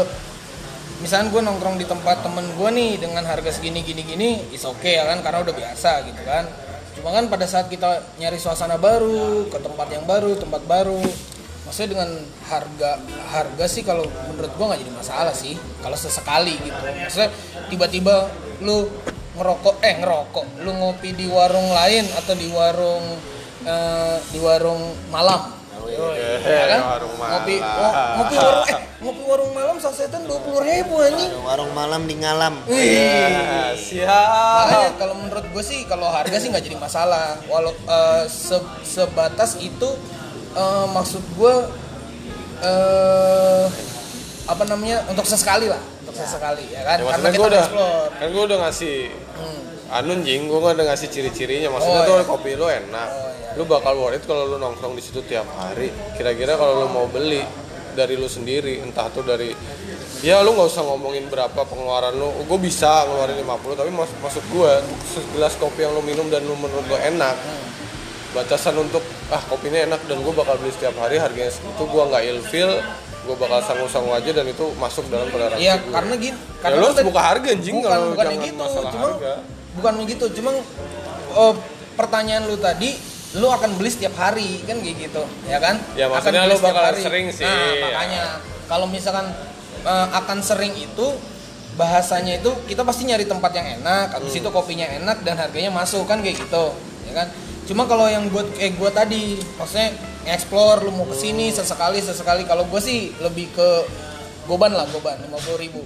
misalnya 1.00 1.28
gue 1.28 1.42
nongkrong 1.44 1.76
di 1.76 1.86
tempat 1.88 2.24
temen 2.24 2.46
gue 2.56 2.70
nih 2.72 2.92
dengan 3.00 3.24
harga 3.28 3.52
segini 3.52 3.84
gini 3.84 4.02
gini 4.04 4.28
is 4.52 4.64
oke 4.64 4.80
okay, 4.80 4.96
ya 4.96 5.04
kan 5.04 5.20
karena 5.20 5.44
udah 5.44 5.54
biasa 5.54 5.90
gitu 6.08 6.22
kan. 6.24 6.44
Cuma 6.96 7.12
kan 7.12 7.28
pada 7.28 7.44
saat 7.44 7.68
kita 7.68 8.16
nyari 8.16 8.40
suasana 8.40 8.80
baru 8.80 9.46
ke 9.52 9.58
tempat 9.60 9.88
yang 9.92 10.08
baru 10.08 10.32
tempat 10.40 10.64
baru 10.64 11.00
maksudnya 11.68 11.98
dengan 11.98 12.10
harga 12.46 12.90
harga 13.28 13.64
sih 13.66 13.82
kalau 13.82 14.06
menurut 14.32 14.52
gue 14.54 14.64
nggak 14.64 14.80
jadi 14.80 14.92
masalah 14.96 15.34
sih 15.36 15.54
kalau 15.84 15.96
sesekali 15.98 16.56
gitu. 16.56 16.80
Maksudnya 16.80 17.30
tiba-tiba 17.68 18.32
lu 18.64 18.88
ngerokok 19.36 19.84
eh 19.84 19.94
ngerokok 20.00 20.64
lu 20.64 20.72
ngopi 20.80 21.12
di 21.12 21.28
warung 21.28 21.68
lain 21.68 22.08
atau 22.16 22.32
di 22.32 22.48
warung 22.48 23.04
eh, 23.68 24.16
di 24.32 24.38
warung 24.40 24.80
malam 25.12 25.52
Eh, 25.88 26.38
ya 26.42 26.66
kan? 26.68 26.80
warung 26.88 27.14
ngopi 27.14 27.54
malam. 27.56 27.76
ngo- 27.78 27.94
ngopi 28.16 28.34
warung 28.36 28.66
eh 28.66 28.78
ngopi 28.96 29.22
warung 29.22 29.52
malam 29.52 29.76
sasetan 29.76 30.22
dua 30.24 30.38
puluh 30.40 30.60
ribu 30.60 30.94
anjing. 30.98 31.30
Warung 31.38 31.72
malam 31.72 32.04
di 32.04 32.14
ngalam. 32.14 32.54
Ya, 32.66 33.70
siap. 33.72 34.62
Makanya 34.62 34.90
kalau 34.96 35.14
menurut 35.16 35.46
gue 35.46 35.62
sih 35.62 35.84
kalau 35.84 36.08
harga 36.08 36.36
sih 36.36 36.48
nggak 36.48 36.64
jadi 36.64 36.76
masalah. 36.76 37.38
Walau 37.46 37.70
eh, 37.72 38.24
se- 38.26 38.72
sebatas 38.82 39.56
itu 39.56 39.88
eh, 40.52 40.86
maksud 40.88 41.22
gue 41.32 41.54
eh 42.58 43.64
apa 44.46 44.62
namanya 44.64 45.02
untuk 45.06 45.24
sesekali 45.24 45.66
lah. 45.66 45.82
Untuk 46.02 46.14
sesekali 46.16 46.64
ya 46.70 46.82
kan? 46.82 46.98
Ya, 46.98 47.10
karena 47.10 47.28
kita 47.28 47.36
gue 47.36 47.46
udah 47.46 47.62
explore. 47.62 48.08
kan 48.14 48.28
gue 48.28 48.44
udah 48.44 48.58
ngasih 48.62 48.96
Hmm. 49.36 49.60
Anu 49.88 50.18
jing 50.20 50.44
gue 50.44 50.58
udah 50.58 50.74
ngasih 50.84 51.08
ciri-cirinya 51.08 51.70
maksudnya 51.70 52.00
Oh, 52.00 52.06
tuh 52.06 52.16
iya. 52.16 52.26
kopi 52.26 52.50
lu 52.52 52.66
enak 52.66 53.08
Oh, 53.08 53.18
iya. 53.24 53.54
lu 53.54 53.62
bakal 53.64 53.94
worth 53.94 54.14
it 54.14 54.22
kalau 54.22 54.44
lu 54.44 54.56
nongkrong 54.56 54.92
di 54.92 55.00
situ 55.00 55.22
tiap 55.22 55.46
hari 55.52 55.88
kira-kira 56.14 56.54
kalau 56.54 56.82
lu 56.82 56.88
mau 56.88 57.06
beli 57.06 57.40
dari 57.92 58.14
lu 58.14 58.26
sendiri 58.26 58.78
entah 58.78 59.08
tuh 59.08 59.22
dari 59.22 59.54
ya 60.20 60.40
lu 60.40 60.52
nggak 60.52 60.66
usah 60.66 60.82
ngomongin 60.82 61.26
berapa 61.26 61.54
pengeluaran 61.56 62.12
lu 62.12 62.28
gue 62.40 62.58
bisa 62.58 63.04
ngeluarin 63.04 63.38
50 63.38 63.46
tapi 63.74 63.90
mas 63.90 64.10
maksud 64.18 64.44
gue 64.46 64.72
segelas 65.08 65.54
kopi 65.54 65.80
yang 65.80 65.92
lu 65.92 66.02
minum 66.02 66.26
dan 66.26 66.42
lu 66.42 66.54
menurut 66.54 66.84
lu 66.84 66.96
enak 66.96 67.36
Hmm. 67.36 67.64
batasan 68.36 68.76
untuk 68.76 69.00
ah 69.26 69.40
kopinya 69.42 69.80
enak 69.82 70.04
dan 70.04 70.18
gue 70.18 70.28
bakal 70.30 70.56
beli 70.56 70.68
setiap 70.70 70.92
hari 70.98 71.16
harganya 71.16 71.48
segitu 71.48 71.82
gue 71.82 72.02
nggak 72.04 72.22
ilfil 72.28 72.70
gue 73.24 73.34
bakal 73.34 73.58
sanggup-sanggup 73.60 74.12
aja 74.14 74.30
dan 74.30 74.44
itu 74.44 74.64
masuk 74.76 75.08
dalam 75.08 75.26
toleransi 75.26 75.56
Iya 75.58 75.74
gue. 75.78 75.88
karena 75.90 76.14
gini 76.14 76.36
ya 76.36 76.60
karena 76.60 76.76
lu 76.76 76.84
kan 76.84 76.92
harus 76.92 77.06
buka 77.06 77.20
harga 77.22 77.48
anjing 77.48 77.76
kalau 77.80 77.96
bukan 78.06 78.24
jangan 78.26 78.44
gitu 78.44 78.56
masalah 78.58 78.90
cuma 78.90 79.06
harga 79.08 79.32
bukan 79.76 79.94
begitu 80.00 80.24
cuma 80.32 80.50
oh, 81.32 81.52
pertanyaan 81.94 82.44
lu 82.44 82.56
tadi 82.56 82.96
lu 83.34 83.46
akan 83.46 83.76
beli 83.76 83.88
setiap 83.88 84.16
hari 84.16 84.64
kan 84.64 84.80
kayak 84.80 84.96
gitu 85.02 85.22
ya 85.44 85.58
kan 85.58 85.76
Ya, 85.92 86.08
Akan 86.08 86.32
maksudnya 86.32 86.42
beli 86.44 86.52
lu 86.52 86.58
bakal 86.58 86.84
hari. 86.86 87.00
sering 87.00 87.26
sih, 87.28 87.44
nah 87.44 87.52
ya. 87.52 87.82
makanya 87.82 88.22
kalau 88.64 88.86
misalkan 88.86 89.26
eh, 89.82 90.06
akan 90.10 90.38
sering 90.40 90.72
itu 90.74 91.06
bahasanya 91.74 92.40
itu 92.40 92.48
kita 92.64 92.80
pasti 92.80 93.04
nyari 93.04 93.24
tempat 93.24 93.52
yang 93.52 93.66
enak 93.76 94.08
habis 94.10 94.32
Hmm. 94.32 94.40
itu 94.40 94.48
kopinya 94.48 94.88
enak 94.88 95.20
dan 95.20 95.36
harganya 95.36 95.68
masuk 95.68 96.08
kan 96.08 96.18
kayak 96.18 96.40
gitu 96.40 96.72
ya 97.04 97.12
kan 97.14 97.28
cuma 97.66 97.84
kalau 97.84 98.06
yang 98.06 98.24
gue 98.26 98.40
kayak 98.54 98.74
gue 98.74 98.90
tadi 98.90 99.22
maksudnya 99.54 99.92
explore 100.26 100.80
lu 100.80 100.90
mau 100.90 101.04
ke 101.04 101.14
sini 101.14 101.52
Hmm. 101.52 101.56
sesekali 101.58 102.00
sesekali 102.00 102.42
kalau 102.42 102.64
gue 102.64 102.80
sih 102.80 103.12
lebih 103.18 103.52
ke 103.52 103.68
goban 104.46 104.72
lah 104.72 104.88
goban 104.88 105.20
lima 105.20 105.36
puluh 105.36 105.58
ribu 105.58 105.82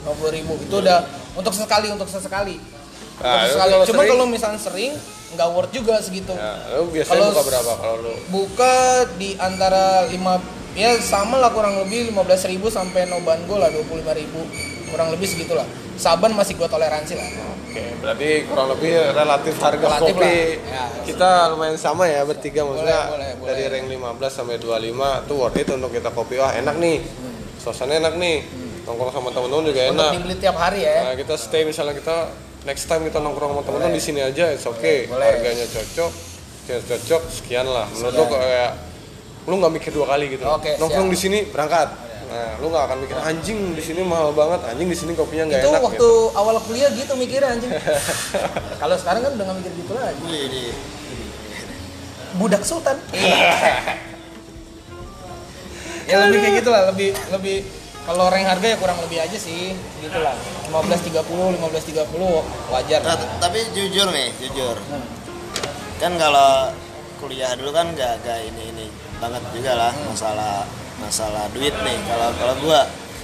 lima 0.00 0.12
puluh 0.16 0.32
ribu 0.32 0.54
itu 0.56 0.74
udah 0.74 1.04
untuk 1.34 1.52
sesekali 1.52 1.92
untuk 1.92 2.08
sesekali 2.08 2.56
Nah, 3.22 3.46
cuma 3.80 4.02
sering- 4.02 4.10
kalau 4.10 4.26
misalnya 4.26 4.58
sering 4.58 4.92
nggak 5.32 5.48
worth 5.48 5.70
juga 5.70 5.96
segitu. 5.98 6.30
Ya 6.30 6.52
lu 6.74 6.90
biasanya 6.90 7.18
Kalau 7.18 7.30
buka 7.30 7.42
berapa 7.46 7.72
kalau 7.74 7.96
lu? 7.98 8.12
buka 8.28 8.74
di 9.16 9.30
antara 9.36 9.84
5 10.04 10.36
ya 10.72 10.92
sama 10.98 11.36
lah 11.36 11.48
kurang 11.48 11.78
lebih 11.78 12.10
15.000 12.10 12.48
ribu 12.48 12.66
sampai 12.68 13.06
noban 13.06 13.40
gue 13.42 13.54
lah 13.54 13.68
25.000 13.68 14.12
ribu. 14.14 14.40
Kurang 14.88 15.08
lebih 15.08 15.24
segitulah. 15.24 15.64
Saban 15.94 16.32
masih 16.32 16.52
gue 16.54 16.66
toleransi 16.66 17.14
lah. 17.14 17.28
Oke, 17.62 17.80
berarti 17.98 18.28
kurang 18.44 18.68
lebih 18.68 18.92
relatif 19.10 19.54
harga 19.56 19.80
Relatif 19.80 20.12
kopi 20.12 20.36
ya. 20.60 20.84
kita 21.02 21.30
lumayan 21.48 21.78
sama 21.78 22.04
ya 22.04 22.20
bertiga 22.22 22.60
maksudnya 22.62 23.00
boleh, 23.08 23.30
boleh. 23.34 23.48
dari 23.48 23.64
rank 23.70 23.86
15 23.88 24.32
sampai 24.34 24.56
25 24.58 24.92
tuh 25.24 25.36
worth 25.38 25.56
it 25.56 25.68
untuk 25.70 25.88
kita 25.90 26.10
kopi. 26.10 26.36
Wah 26.36 26.52
enak 26.52 26.76
nih. 26.76 27.00
Suasana 27.56 27.96
enak 27.96 28.14
nih. 28.14 28.44
Nongkrong 28.82 29.08
sama 29.10 29.28
temen-temen 29.30 29.64
juga 29.64 29.80
Hmm. 29.80 29.90
untuk 29.90 30.02
enak. 30.02 30.12
dibeli 30.12 30.36
tiap 30.36 30.56
hari 30.58 30.80
ya. 30.82 30.96
Nah 31.02 31.14
kita 31.14 31.34
stay 31.34 31.62
misalnya 31.62 31.94
kita 31.94 32.16
next 32.62 32.86
time 32.86 33.02
kita 33.06 33.18
nongkrong 33.18 33.58
sama 33.58 33.62
temen-temen 33.66 33.94
di 33.94 34.02
sini 34.02 34.20
aja 34.22 34.50
it's 34.54 34.66
okay. 34.66 35.10
Boleh. 35.10 35.26
harganya 35.26 35.66
cocok 35.66 36.12
harganya 36.62 36.82
cocok 36.94 37.22
sekian 37.26 37.66
lah. 37.66 37.86
Menurut 37.90 38.14
lu 38.14 38.24
kayak 38.30 38.70
lu 39.50 39.54
nggak 39.58 39.72
mikir 39.74 39.90
dua 39.90 40.06
kali 40.14 40.24
gitu. 40.38 40.44
Oke, 40.46 40.78
nongkrong 40.78 41.10
di 41.10 41.18
sini 41.18 41.38
berangkat. 41.50 41.88
Nah 42.30 42.50
lu 42.62 42.70
nggak 42.70 42.84
akan 42.86 42.98
mikir 43.02 43.16
anjing 43.18 43.58
di 43.74 43.82
sini 43.82 44.00
mahal 44.06 44.30
banget 44.32 44.60
anjing 44.70 44.88
di 44.88 44.96
sini 44.96 45.12
kopinya 45.18 45.52
nggak 45.52 45.60
itu 45.60 45.68
enak 45.68 45.82
waktu 45.82 46.08
gitu. 46.08 46.38
awal 46.38 46.56
kuliah 46.62 46.90
gitu 46.94 47.12
mikirnya 47.18 47.48
anjing. 47.58 47.72
Kalau 48.80 48.96
sekarang 48.96 49.20
kan 49.26 49.30
udah 49.34 49.44
gak 49.50 49.56
mikir 49.58 49.72
gitu 49.82 49.92
lagi. 49.98 50.40
Budak 52.38 52.62
sultan. 52.62 52.96
Ya 56.02 56.18
lebih 56.28 56.42
kayak 56.42 56.54
gitu 56.60 56.70
lah 56.74 56.82
lebih 56.90 57.14
lebih 57.30 57.62
kalau 58.02 58.26
rank 58.26 58.44
harga 58.44 58.66
ya 58.66 58.76
kurang 58.76 58.98
lebih 59.00 59.18
aja 59.18 59.36
sih 59.36 59.72
gitu 59.98 60.18
lah 60.18 60.34
15.30 60.68 61.22
15.30 61.22 62.02
wajar 62.68 63.00
Nah, 63.00 63.14
t- 63.14 63.30
tapi 63.38 63.58
jujur 63.70 64.08
nih, 64.08 64.28
jujur. 64.38 64.74
Kan 65.96 66.16
kalau 66.16 66.74
kuliah 67.18 67.54
dulu 67.54 67.70
kan 67.70 67.94
gak, 67.94 68.18
gak 68.20 68.42
ini 68.42 68.62
ini 68.68 68.86
banget 69.16 69.38
juga 69.50 69.72
lah 69.76 69.92
masalah 70.02 70.66
masalah 70.98 71.46
duit 71.50 71.74
nih. 71.76 71.98
Kalau 72.04 72.28
kalau 72.34 72.54
gua 72.58 72.82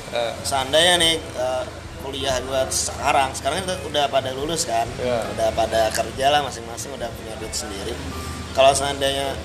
Eh, 0.08 0.32
seandainya 0.40 0.96
nih 0.96 1.14
eh, 1.20 1.64
kuliah 2.00 2.40
gua 2.40 2.64
sekarang, 2.68 3.28
sekarang 3.34 3.60
itu 3.60 3.74
udah 3.84 4.08
pada 4.08 4.32
lulus 4.32 4.64
kan, 4.64 4.88
Iya. 4.96 5.20
udah 5.28 5.48
pada 5.52 5.92
kerja 5.92 6.32
lah 6.32 6.40
masing-masing 6.40 6.94
udah 6.94 7.12
punya 7.12 7.36
duit 7.36 7.52
sendiri. 7.52 7.92
Kalau 8.54 8.72
seandainya 8.72 9.36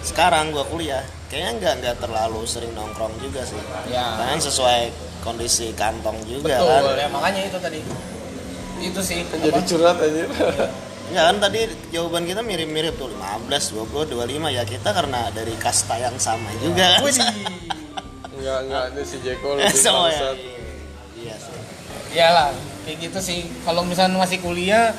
sekarang 0.00 0.50
gua 0.50 0.64
kuliah, 0.64 1.04
kayaknya 1.26 1.52
nggak 1.58 1.74
nggak 1.82 1.96
terlalu 2.02 2.40
sering 2.46 2.72
nongkrong 2.74 3.14
juga 3.18 3.42
sih. 3.42 3.58
Ya. 3.90 4.16
Kan 4.18 4.38
sesuai 4.38 4.90
kondisi 5.26 5.74
kantong 5.74 6.22
juga 6.24 6.62
betul 6.62 6.70
kan. 6.70 7.02
ya 7.02 7.08
makanya 7.10 7.40
itu 7.50 7.58
tadi 7.58 7.80
itu 8.78 9.00
sih 9.02 9.26
jadi 9.26 9.50
apa? 9.50 9.66
curhat 9.66 9.96
aja 9.98 10.24
Ya 11.06 11.22
kan 11.30 11.38
tadi 11.38 11.70
jawaban 11.94 12.26
kita 12.26 12.42
mirip-mirip 12.42 12.98
tuh 12.98 13.06
15, 13.14 13.46
20, 13.46 14.10
25 14.10 14.50
ya 14.50 14.66
kita 14.66 14.90
karena 14.90 15.30
dari 15.30 15.54
kasta 15.54 15.94
yang 16.02 16.18
sama 16.18 16.50
juga 16.58 16.98
kan. 16.98 17.06
Enggak, 18.34 18.58
enggak, 18.66 18.84
ini 18.90 19.02
si 19.06 19.16
Jeko 19.22 19.48
lebih 19.54 19.70
Semua 19.70 20.10
ya. 20.10 20.34
bangsat. 20.34 20.36
Iya 21.14 21.34
sih. 21.38 21.54
Iyalah, 22.10 22.50
kayak 22.82 22.96
gitu 23.06 23.18
sih. 23.22 23.40
Kalau 23.62 23.86
misalnya 23.86 24.18
masih 24.18 24.42
kuliah, 24.42 24.98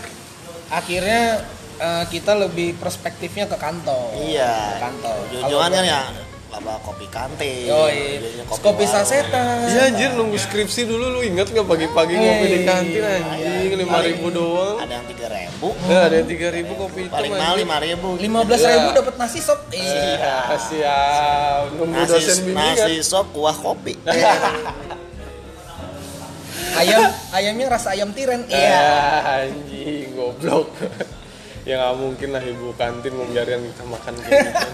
akhirnya 0.72 1.44
eh, 1.78 2.04
kita 2.08 2.34
lebih 2.34 2.76
perspektifnya 2.76 3.46
ke 3.46 3.56
kantong. 3.56 4.14
Iya. 4.20 4.54
Ke 4.74 4.82
kantong. 4.82 5.18
Ujung-ujungan 5.28 5.72
kan 5.72 5.86
ya 5.86 6.02
apa 6.48 6.80
kopi 6.82 7.06
kantin. 7.08 7.70
Yoi. 7.70 8.18
ujungnya 8.18 8.44
Kopi 8.50 8.82
warung. 8.82 8.90
sasetan. 8.90 9.68
Iya 9.68 9.82
anjir 9.86 10.10
nunggu 10.12 10.40
skripsi 10.40 10.82
dulu 10.84 11.06
lu 11.12 11.22
inget 11.22 11.46
nggak 11.46 11.68
pagi-pagi 11.68 12.14
ngopi 12.16 12.46
di 12.48 12.60
kantin 12.64 13.04
anjing 13.04 13.76
lima 13.78 14.00
ribu 14.00 14.32
doang. 14.32 14.80
Ada 14.80 14.94
yang 14.96 15.06
3000 15.06 15.70
Nah, 15.86 16.02
ada 16.08 16.18
tiga 16.24 16.48
ribu 16.50 16.74
kopi 16.74 17.00
hitam 17.04 17.14
paling 17.14 17.32
mahal 17.36 17.56
5000 17.60 18.24
lima 18.24 18.40
belas 18.42 18.62
ribu 18.64 18.90
dapat 18.92 19.16
nasi 19.18 19.40
sop. 19.40 19.60
Iya. 19.70 20.34
Ah, 20.48 20.58
siap, 20.58 21.62
nunggu 21.76 22.02
dosen 22.06 22.26
Nasi, 22.26 22.42
bimbingan. 22.48 22.76
nasi 22.80 22.96
sop 23.02 23.26
kuah 23.32 23.54
kopi. 23.54 23.94
Ayam, 26.78 27.10
ayamnya 27.34 27.68
rasa 27.72 27.92
ayam 27.92 28.14
tiren. 28.14 28.46
Iya. 28.46 28.70
Ya, 28.70 28.90
anjing, 29.44 30.14
goblok. 30.14 30.70
Ya 31.68 31.76
nggak 31.76 31.96
mungkin 32.00 32.30
lah 32.32 32.40
ibu 32.40 32.72
kantin 32.80 33.12
membiarkan 33.12 33.60
kita 33.60 33.84
makan 33.84 34.14
kayak 34.24 34.40
gitu. 34.40 34.70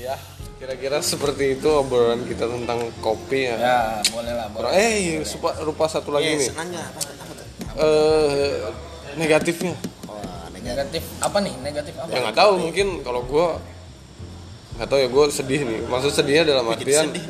ya, 0.06 0.14
kira-kira 0.58 0.98
seperti 0.98 1.54
itu 1.54 1.68
obrolan 1.70 2.26
kita 2.26 2.50
tentang 2.50 2.90
kopi 2.98 3.46
ya. 3.46 3.54
Ya, 3.54 3.78
boleh 4.10 4.32
lah, 4.34 4.46
boleh. 4.50 4.74
Eh, 4.74 5.22
supa, 5.22 5.54
rupa 5.62 5.86
satu 5.86 6.10
lagi 6.10 6.26
Iya, 6.26 6.40
nih. 6.42 6.48
senangnya 6.50 6.82
apa 6.90 6.98
tuh? 6.98 7.14
Apa 7.14 7.32
tuh? 7.38 7.46
Eh, 7.78 8.54
negatifnya. 9.14 9.74
Negatif. 9.78 10.60
Negatif 10.60 11.04
apa 11.22 11.38
nih? 11.38 11.54
Negatif 11.62 11.94
apa? 11.94 12.08
Ya 12.10 12.18
nggak 12.26 12.36
tahu, 12.36 12.52
mungkin 12.58 12.86
kalau 13.06 13.22
gue 13.22 13.46
nggak 14.74 14.88
tahu 14.90 14.98
ya 14.98 15.08
gue 15.08 15.24
sedih 15.30 15.60
nih. 15.62 15.80
Maksud 15.86 16.10
sedihnya 16.10 16.44
dalam 16.50 16.66
artian 16.66 17.06
jadi 17.14 17.20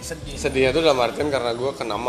sedih. 0.00 0.36
sedihnya 0.40 0.70
tuh 0.72 0.80
dalam 0.80 1.00
artian 1.04 1.28
karena 1.28 1.52
gue 1.52 1.70
kena 1.76 2.00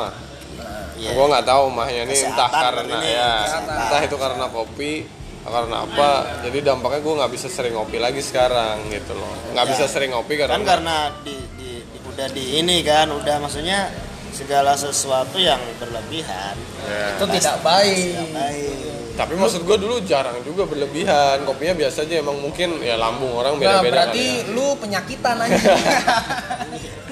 Iya. 1.02 1.10
Gue 1.12 1.26
nggak 1.28 1.44
tahu 1.44 1.64
mahnya 1.68 2.06
nih 2.06 2.20
entah 2.24 2.46
Kesehatan 2.46 2.62
karena 2.78 2.96
ini, 2.96 3.10
ya 3.12 3.34
kesehatan. 3.42 3.76
entah 3.82 4.02
itu 4.04 4.16
karena 4.16 4.46
kopi 4.48 4.94
karena 5.42 5.78
apa 5.82 6.10
jadi 6.46 6.58
dampaknya 6.64 7.00
gue 7.02 7.14
nggak 7.18 7.32
bisa 7.32 7.48
sering 7.50 7.74
ngopi 7.74 7.98
lagi 7.98 8.22
sekarang 8.22 8.86
gitu 8.88 9.12
loh 9.12 9.34
nggak 9.50 9.66
Ya. 9.66 9.72
bisa 9.72 9.84
sering 9.86 10.14
ngopi 10.14 10.38
karena 10.38 10.54
Kan 10.54 10.62
karena 10.64 10.96
di 11.20 11.34
di, 11.52 11.70
di 11.82 11.98
udah 12.06 12.28
di 12.30 12.44
ini 12.56 12.78
kan 12.82 13.10
udah 13.10 13.42
maksudnya 13.42 13.90
segala 14.32 14.78
sesuatu 14.78 15.36
yang 15.36 15.58
berlebihan 15.76 16.54
Ya. 16.82 17.18
itu 17.18 17.26
tidak 17.32 17.58
baik 17.62 18.14
baik 18.30 19.01
Tapi 19.22 19.34
maksud 19.36 19.62
gue 19.62 19.78
dulu 19.78 20.02
jarang 20.02 20.34
juga 20.42 20.66
berlebihan. 20.66 21.46
Kopinya 21.46 21.78
biasa 21.78 22.04
aja 22.04 22.18
emang 22.18 22.38
mungkin 22.38 22.82
ya 22.82 22.98
lambung 22.98 23.30
orang 23.32 23.56
Nah, 23.56 23.80
beda-beda. 23.80 24.10
berarti 24.10 24.26
ya. 24.42 24.50
lu 24.50 24.74
penyakitan 24.76 25.36
aja. 25.46 25.58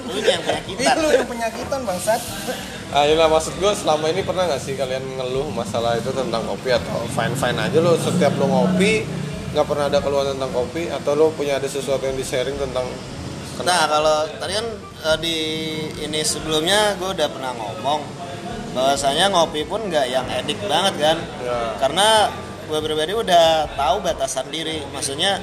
lu 0.02 0.18
yang 0.18 0.42
penyakitan 0.42 0.94
lu 0.98 1.08
yang 1.12 1.28
penyakitan 1.28 1.80
bangsat. 1.86 2.20
Ah, 2.90 3.06
iya 3.06 3.14
lah, 3.14 3.30
maksud 3.30 3.54
gue 3.54 3.70
selama 3.70 4.10
ini 4.10 4.20
pernah 4.20 4.50
gak 4.50 4.58
sih 4.58 4.74
kalian 4.74 5.06
ngeluh 5.14 5.46
masalah 5.48 5.94
itu 5.94 6.10
tentang 6.10 6.42
kopi 6.42 6.74
atau 6.74 7.06
fine 7.08 7.38
fine 7.38 7.54
aja 7.56 7.78
lo 7.78 7.94
setiap 7.94 8.34
lo 8.34 8.50
ngopi 8.50 9.06
nggak 9.50 9.62
pernah 9.62 9.86
ada 9.86 9.98
keluhan 9.98 10.34
tentang 10.34 10.50
kopi 10.50 10.86
atau 10.86 11.14
lo 11.14 11.30
punya 11.30 11.54
ada 11.54 11.66
sesuatu 11.66 12.02
yang 12.02 12.14
di 12.14 12.22
sharing 12.22 12.54
tentang 12.56 12.86
Nah 13.60 13.86
kalau 13.86 14.16
tadi 14.34 14.56
kan 14.56 14.66
eh, 15.04 15.18
di 15.20 15.36
ini 16.00 16.18
sebelumnya 16.24 16.96
gue 16.96 17.12
udah 17.12 17.28
pernah 17.28 17.52
ngomong 17.52 18.00
bahwasanya 18.70 19.28
ngopi 19.28 19.62
pun 19.62 19.82
nggak 19.82 20.06
yang 20.06 20.26
edik 20.32 20.58
banget 20.64 20.94
kan? 20.96 21.16
Ya. 21.40 21.74
karena 21.78 22.30
gue 22.64 22.78
pribadi 22.78 23.12
udah 23.12 23.46
tahu 23.72 23.96
batasan 24.00 24.46
diri. 24.48 24.86
Maksudnya 24.88 25.42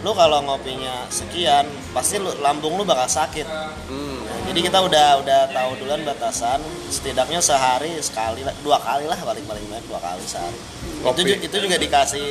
lu 0.00 0.12
kalau 0.12 0.40
ngopinya 0.42 1.08
sekian 1.08 1.64
pasti 1.90 2.16
lu, 2.16 2.32
lambung 2.38 2.76
lu 2.76 2.84
bakal 2.84 3.06
sakit. 3.06 3.44
Hmm, 3.86 4.08
Nah, 4.20 4.46
jadi 4.48 4.60
kita 4.62 4.78
udah 4.80 5.06
udah 5.20 5.40
tahu 5.50 5.70
duluan 5.76 6.02
batasan. 6.02 6.60
Setidaknya 6.86 7.40
sehari 7.40 7.96
sekali 7.98 8.40
dua 8.60 8.78
kali 8.78 9.04
lah 9.04 9.16
paling 9.16 9.42
paling 9.42 9.64
banyak 9.64 9.84
dua 9.84 9.98
kali 9.98 10.22
sehari. 10.22 10.54
Itu 10.54 11.02
Kopi. 11.02 11.20
ju- 11.26 11.40
itu 11.42 11.56
juga 11.58 11.76
dikasih 11.76 12.28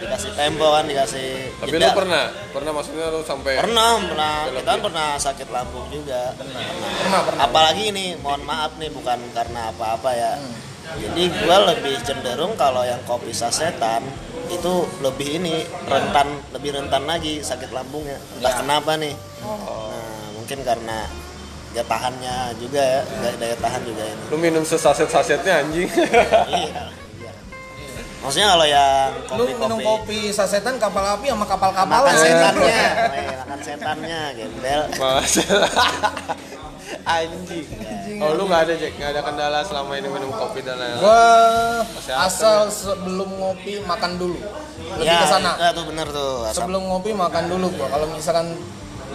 dikasih 0.00 0.30
tempo 0.32 0.66
kan 0.72 0.84
dikasih 0.84 1.28
tapi 1.60 1.76
jeda. 1.76 1.86
lo 1.86 1.90
pernah 1.92 2.24
pernah 2.50 2.72
maksudnya 2.72 3.06
lo 3.08 3.20
sampai 3.20 3.52
Pernah, 3.60 3.90
pernah. 4.00 4.34
Kita 4.48 4.68
kan 4.72 4.80
pernah 4.80 5.08
sakit 5.14 5.48
lambung 5.52 5.86
juga. 5.92 6.32
Pernah. 6.34 6.60
Pernah, 7.04 7.20
pernah. 7.28 7.40
Apalagi 7.44 7.82
ini, 7.92 8.16
mohon 8.16 8.42
maaf 8.42 8.74
nih, 8.80 8.88
bukan 8.90 9.20
karena 9.30 9.68
apa-apa 9.68 10.10
ya. 10.10 10.32
Jadi 10.90 11.22
gue 11.28 11.56
lebih 11.70 11.94
cenderung 12.02 12.56
kalau 12.56 12.82
yang 12.82 12.98
kopi 13.04 13.30
sasetan 13.30 14.02
itu 14.50 14.72
lebih 14.98 15.38
ini 15.38 15.62
rentan, 15.86 16.26
lebih 16.50 16.74
rentan 16.74 17.06
lagi 17.06 17.38
sakit 17.40 17.70
lambungnya. 17.70 18.18
Entah 18.40 18.50
Ya. 18.50 18.58
kenapa 18.58 18.98
nih. 18.98 19.14
Nah, 19.44 20.26
mungkin 20.34 20.58
karena 20.64 21.06
daya 21.70 21.86
tahannya 21.86 22.36
juga 22.58 22.82
ya, 22.82 23.30
daya, 23.38 23.54
tahan 23.54 23.82
juga 23.86 24.02
ini. 24.02 24.22
lo 24.26 24.36
minum 24.36 24.64
sesaset 24.66 25.06
sasetnya 25.06 25.62
anjing 25.62 25.86
iya. 26.50 26.90
iya. 28.20 28.24
Maksudnya 28.28 28.48
kalau 28.52 28.66
yang 28.68 29.08
Lu 29.16 29.42
kopi-kopi 29.48 29.56
minum 29.56 29.78
kopi 29.80 30.18
sasetan 30.28 30.76
kapal 30.76 31.04
api 31.16 31.32
sama 31.32 31.48
kapal-kapal 31.48 32.04
makan 32.04 32.14
ya. 32.14 32.20
setannya, 32.20 32.84
Weh, 33.08 33.26
makan 33.40 33.58
setannya, 33.64 34.20
gembel. 34.36 34.80
Anjing 37.06 37.66
oh 38.18 38.34
lu 38.34 38.50
nggak 38.50 38.62
ada 38.66 38.74
Jack 38.74 38.92
nggak 38.98 39.10
ada 39.14 39.22
kendala 39.22 39.58
selama 39.62 39.94
ini 39.94 40.08
minum 40.10 40.30
kopi 40.34 40.60
dan 40.60 40.76
lain-lain 40.76 41.00
Gua 41.00 41.22
asal 42.26 42.68
sebelum 42.68 43.30
ngopi 43.40 43.80
makan 43.86 44.18
dulu. 44.18 44.38
Lebih 44.98 45.06
ya, 45.06 45.22
ke 45.22 45.26
sana. 45.30 45.52
ya, 45.60 45.70
tuh 45.70 45.84
bener 45.86 46.08
tuh. 46.10 46.50
Asam 46.50 46.66
Sebelum 46.66 46.82
ngopi 46.90 47.14
makan 47.14 47.44
dulu 47.46 47.66
gua. 47.78 47.88
Kalau 47.94 48.06
misalkan 48.10 48.46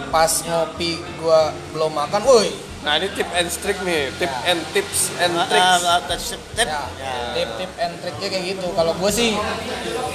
pas 0.08 0.32
ngopi 0.46 0.96
gua 1.20 1.52
belum 1.76 1.92
makan, 1.92 2.20
woi. 2.24 2.48
Nah 2.86 2.94
ini 2.94 3.10
tip 3.10 3.26
and 3.28 3.50
trick 3.50 3.78
nih 3.82 4.14
tip 4.14 4.30
and 4.46 4.62
tips 4.70 5.10
and 5.18 5.34
Ah, 5.34 5.42
tricks 5.44 5.82
ah, 5.84 5.98
touch 6.06 6.24
tip, 6.30 6.42
tip. 6.54 6.68
Ya, 6.68 6.86
Ya. 6.96 7.14
tip-tip 7.34 7.72
and 7.76 7.94
triknya 7.98 8.28
kayak 8.30 8.44
gitu. 8.48 8.66
Kalau 8.72 8.94
gue 8.94 9.10
sih 9.10 9.34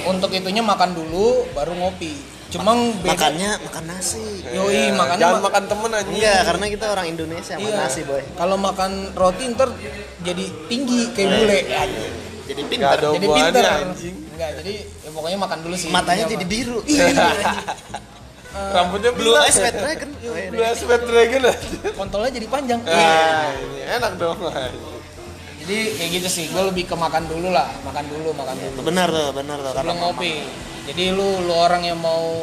untuk 0.04 0.32
itunya 0.32 0.64
makan 0.64 0.96
dulu 0.96 1.44
baru 1.52 1.76
ngopi. 1.76 2.16
Cuma 2.48 2.72
beda. 2.72 3.12
Makannya 3.12 3.50
makan 3.62 3.84
nasi. 3.86 4.24
Yoi, 4.46 4.88
Ya, 4.88 4.92
makannya 4.92 5.20
jangan 5.20 5.36
ma- 5.36 5.46
makan 5.46 5.62
temen 5.68 5.90
anjing 5.90 6.16
Iya, 6.16 6.36
karena 6.42 6.64
kita 6.66 6.84
orang 6.88 7.06
Indonesia 7.06 7.54
makan 7.54 7.68
Iya. 7.68 7.76
nasi, 7.78 8.00
boy. 8.02 8.22
Kalau 8.32 8.56
makan 8.56 8.90
roti 9.12 9.44
ntar 9.52 9.68
jadi 10.20 10.44
tinggi 10.66 11.00
kayak 11.12 11.28
bule. 11.30 11.60
Jadi 12.42 12.60
Nggak 12.60 12.68
pintar. 12.72 12.96
Jadi 12.96 13.26
anjing. 13.84 14.16
Enggak, 14.32 14.50
jadi 14.60 14.72
ya 14.80 15.10
pokoknya 15.12 15.38
makan 15.38 15.58
dulu 15.60 15.74
sih. 15.76 15.88
Matanya 15.88 16.24
Intinya 16.24 16.32
jadi 16.34 16.44
biru. 16.48 16.78
Iya. 16.84 17.04
rambutnya 18.52 19.10
Blue 19.12 19.32
Eyes 19.34 19.56
White 19.56 19.74
Dragon. 19.74 20.10
Blue 20.20 20.60
Eyes 20.60 20.82
White 20.82 21.06
Dragon 21.06 21.42
Kontolnya 21.94 22.30
jadi 22.32 22.46
panjang. 22.46 22.80
ah, 22.84 23.48
ini 23.52 23.80
enak 23.82 24.12
dong. 24.16 24.38
Jadi 25.62 25.78
kayak 25.94 26.10
gitu 26.12 26.28
sih. 26.28 26.44
Gue 26.48 26.62
lebih 26.66 26.84
ke 26.84 26.92
makan 26.92 27.24
dulu 27.26 27.48
lah, 27.48 27.70
makan 27.82 28.04
dulu, 28.06 28.34
makan 28.34 28.56
dulu. 28.58 28.78
Benar 28.82 29.08
tuh, 29.08 29.28
benar 29.30 29.56
tuh. 29.58 29.72
Sebelum 29.72 29.96
ngopi. 29.96 30.32
Jadi 30.82 31.04
lu 31.14 31.46
lu 31.46 31.54
orang 31.54 31.82
yang 31.82 31.96
mau 31.96 32.42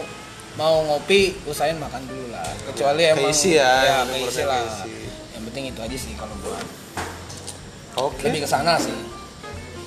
mau 0.55 0.75
ngopi 0.83 1.35
usahain 1.45 1.75
makan 1.75 1.99
dulu 2.07 2.31
lah. 2.31 2.47
Kecuali 2.65 3.03
emang 3.05 3.27
Keisi 3.27 3.55
ya, 3.55 3.67
ya 3.83 3.91
yang 4.01 4.07
keisi 4.09 4.43
lah. 4.43 4.63
keisi. 4.63 4.91
Yang 5.35 5.43
penting 5.51 5.63
itu 5.67 5.79
aja 5.79 5.97
sih 5.99 6.13
kalau 6.15 6.35
gua. 6.39 6.59
oke 7.99 8.23
Lebih 8.23 8.43
ke 8.43 8.49
sana 8.49 8.79
sih. 8.79 8.95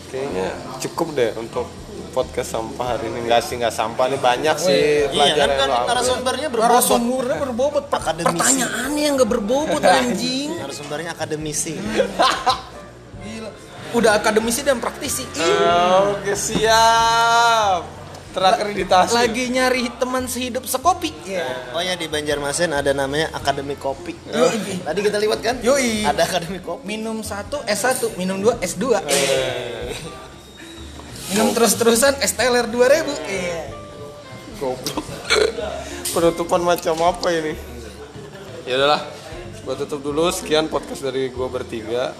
kayaknya 0.09 0.53
cukup 0.77 1.17
deh 1.17 1.33
untuk 1.41 1.65
podcast 2.13 2.53
sampah 2.53 2.87
hari 2.93 3.09
ini 3.09 3.25
nggak 3.25 3.41
sih 3.41 3.57
nggak 3.57 3.73
sampah 3.73 4.05
nih 4.07 4.21
banyak 4.21 4.57
sih 4.57 5.09
Iya 5.09 5.35
kan 5.35 5.51
kan 5.51 5.69
narasumbernya 5.89 6.49
berbobot. 6.49 6.69
Narasumbernya 6.69 7.37
berbobot, 7.41 7.85
per- 7.89 8.01
Akademisi. 8.01 8.29
pertanyaannya 8.31 9.03
yang 9.03 9.15
gak 9.17 9.31
berbobot 9.31 9.83
anjing. 9.99 10.49
Narasumbernya 10.55 11.11
akademisi. 11.11 11.75
Gila. 13.23 13.51
Udah 13.93 14.13
akademisi 14.15 14.61
dan 14.61 14.77
praktisi. 14.77 15.25
Ih, 15.35 15.57
oke 16.13 16.33
siap 16.33 17.83
terakreditasi 18.33 19.13
lagi 19.13 19.45
nyari 19.49 19.93
teman 19.93 20.25
sehidup 20.25 20.65
sekopi. 20.65 21.13
Oh 21.71 21.81
ya 21.81 21.93
di 21.93 22.09
Banjarmasin 22.09 22.73
ada 22.73 22.89
namanya 22.91 23.29
Akademi 23.31 23.77
Kopi. 23.77 24.17
Yoi. 24.27 24.81
Tadi 24.81 24.99
kita 25.01 25.21
lihat 25.21 25.41
kan? 25.41 25.61
Yoi. 25.61 26.01
Ada 26.03 26.25
Akademi 26.25 26.57
Kopi. 26.59 26.81
Minum 26.89 27.21
satu 27.21 27.61
S1, 27.63 28.17
minum 28.17 28.41
dua 28.41 28.57
S2. 28.59 29.05
Eh. 29.05 29.93
Minum 31.33 31.57
terus-terusan 31.57 32.21
es 32.21 32.37
teler 32.37 32.69
2000. 32.69 33.09
Iya. 33.25 33.73
Goblok. 34.61 35.01
Penutupan 36.13 36.61
macam 36.61 36.93
apa 37.01 37.33
ini? 37.33 37.57
Ya 38.69 38.77
udahlah. 38.77 39.01
Gua 39.65 39.73
tutup 39.81 40.05
dulu 40.05 40.29
sekian 40.29 40.69
podcast 40.69 41.01
dari 41.01 41.33
gua 41.33 41.49
bertiga. 41.49 42.13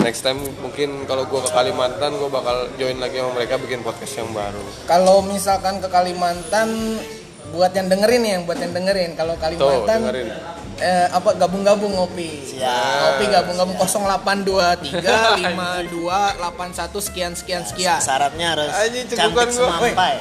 Next 0.00 0.24
time 0.24 0.40
mungkin 0.64 1.04
kalau 1.04 1.28
gua 1.28 1.44
ke 1.44 1.52
Kalimantan 1.52 2.16
gua 2.16 2.32
bakal 2.32 2.72
join 2.80 2.96
lagi 2.96 3.20
sama 3.20 3.36
mereka 3.36 3.60
bikin 3.60 3.84
podcast 3.84 4.24
yang 4.24 4.32
baru. 4.32 4.64
Kalau 4.88 5.20
misalkan 5.28 5.76
ke 5.84 5.92
Kalimantan 5.92 6.96
buat 7.52 7.76
yang 7.76 7.92
dengerin 7.92 8.20
nih, 8.24 8.32
yang 8.40 8.42
buat 8.48 8.56
yang 8.56 8.72
dengerin 8.72 9.20
kalau 9.20 9.36
Kalimantan 9.36 10.00
dengerin. 10.00 10.55
Eh, 10.80 11.08
apa 11.08 11.36
gabung-gabung 11.36 11.92
ngopi. 11.96 12.56
Siap. 12.56 13.20
Ngopi 13.20 13.24
gabung-gabung 13.32 13.76
0823 13.76 15.40
5281 15.40 17.06
sekian 17.06 17.32
sekian 17.36 17.62
sekian. 17.64 18.00
Syaratnya 18.00 18.46
harus 18.56 18.70
Anjing, 18.72 19.04
cegukan 19.08 19.48
cantik 19.48 19.56
gua. 19.56 19.68
semampai. 19.68 20.14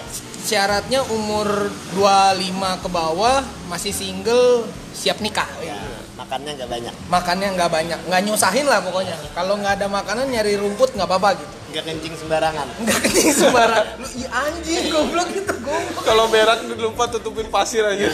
Syaratnya 0.46 1.02
umur 1.10 1.74
25 1.98 2.84
ke 2.86 2.90
bawah, 2.94 3.42
masih 3.66 3.90
single, 3.90 4.70
siap 4.94 5.18
nikah. 5.18 5.50
Ya, 5.58 5.74
makannya 6.14 6.54
nggak 6.54 6.70
banyak. 6.70 6.94
Makannya 7.10 7.48
nggak 7.58 7.72
banyak, 7.74 8.00
nggak 8.06 8.22
nyusahin 8.30 8.70
lah 8.70 8.80
pokoknya. 8.86 9.18
Kalau 9.34 9.58
nggak 9.58 9.82
ada 9.82 9.88
makanan 9.90 10.30
nyari 10.30 10.54
rumput 10.62 10.94
nggak 10.94 11.10
apa-apa 11.10 11.42
gitu. 11.42 11.65
Nggak 11.76 11.86
kencing 11.86 12.16
sembarangan. 12.16 12.68
Nggak 12.82 13.00
kencing 13.04 13.32
sembarang. 13.36 13.86
Lu 14.00 14.08
iya 14.16 14.28
anjing 14.32 14.84
goblok 14.88 15.28
gitu 15.30 15.54
goblok. 15.60 16.02
Kalau 16.02 16.26
berak 16.28 16.60
lupa 16.72 17.04
tutupin 17.10 17.52
pasir 17.52 17.84
aja. 17.84 18.08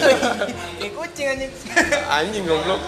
Kayak 0.76 0.94
kucing 0.98 1.28
anjing. 1.30 1.52
Anjing 2.10 2.44
goblok. 2.44 2.82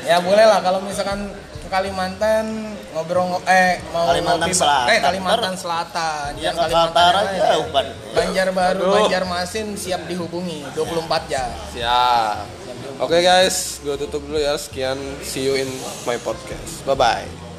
ya 0.00 0.16
boleh 0.18 0.42
lah 0.42 0.58
kalau 0.60 0.80
misalkan 0.80 1.28
ke 1.60 1.68
Kalimantan 1.68 2.46
ngobrol 2.90 3.26
ngo- 3.28 3.44
eh 3.44 3.78
mau 3.90 4.08
Kalimantan 4.08 4.48
ngopi- 4.48 4.56
Selatan. 4.56 4.86
eh 4.88 4.98
Kalimantan 4.98 5.54
Selatan 5.54 6.28
Ya 6.36 6.50
ke 6.50 6.56
Kalimantan 6.56 6.94
Kaltara 6.94 7.20
yang 7.20 7.26
lain. 7.28 7.40
jauh 7.44 7.66
ban. 7.68 7.86
Banjarbaru 8.10 8.80
Aduh. 8.80 8.94
Banjarmasin 8.96 9.66
siap 9.74 10.02
dihubungi 10.06 10.62
24 10.72 11.26
jam 11.26 11.50
Siap. 11.70 12.46
Oke 12.98 13.18
guys, 13.18 13.80
gua 13.80 13.96
tutup 13.96 14.20
dulu 14.20 14.36
ya. 14.36 14.54
Sekian, 14.54 14.94
see 15.22 15.42
you 15.42 15.54
in 15.54 15.68
my 16.04 16.14
podcast. 16.18 16.80
Bye 16.82 16.94
bye. 16.94 17.49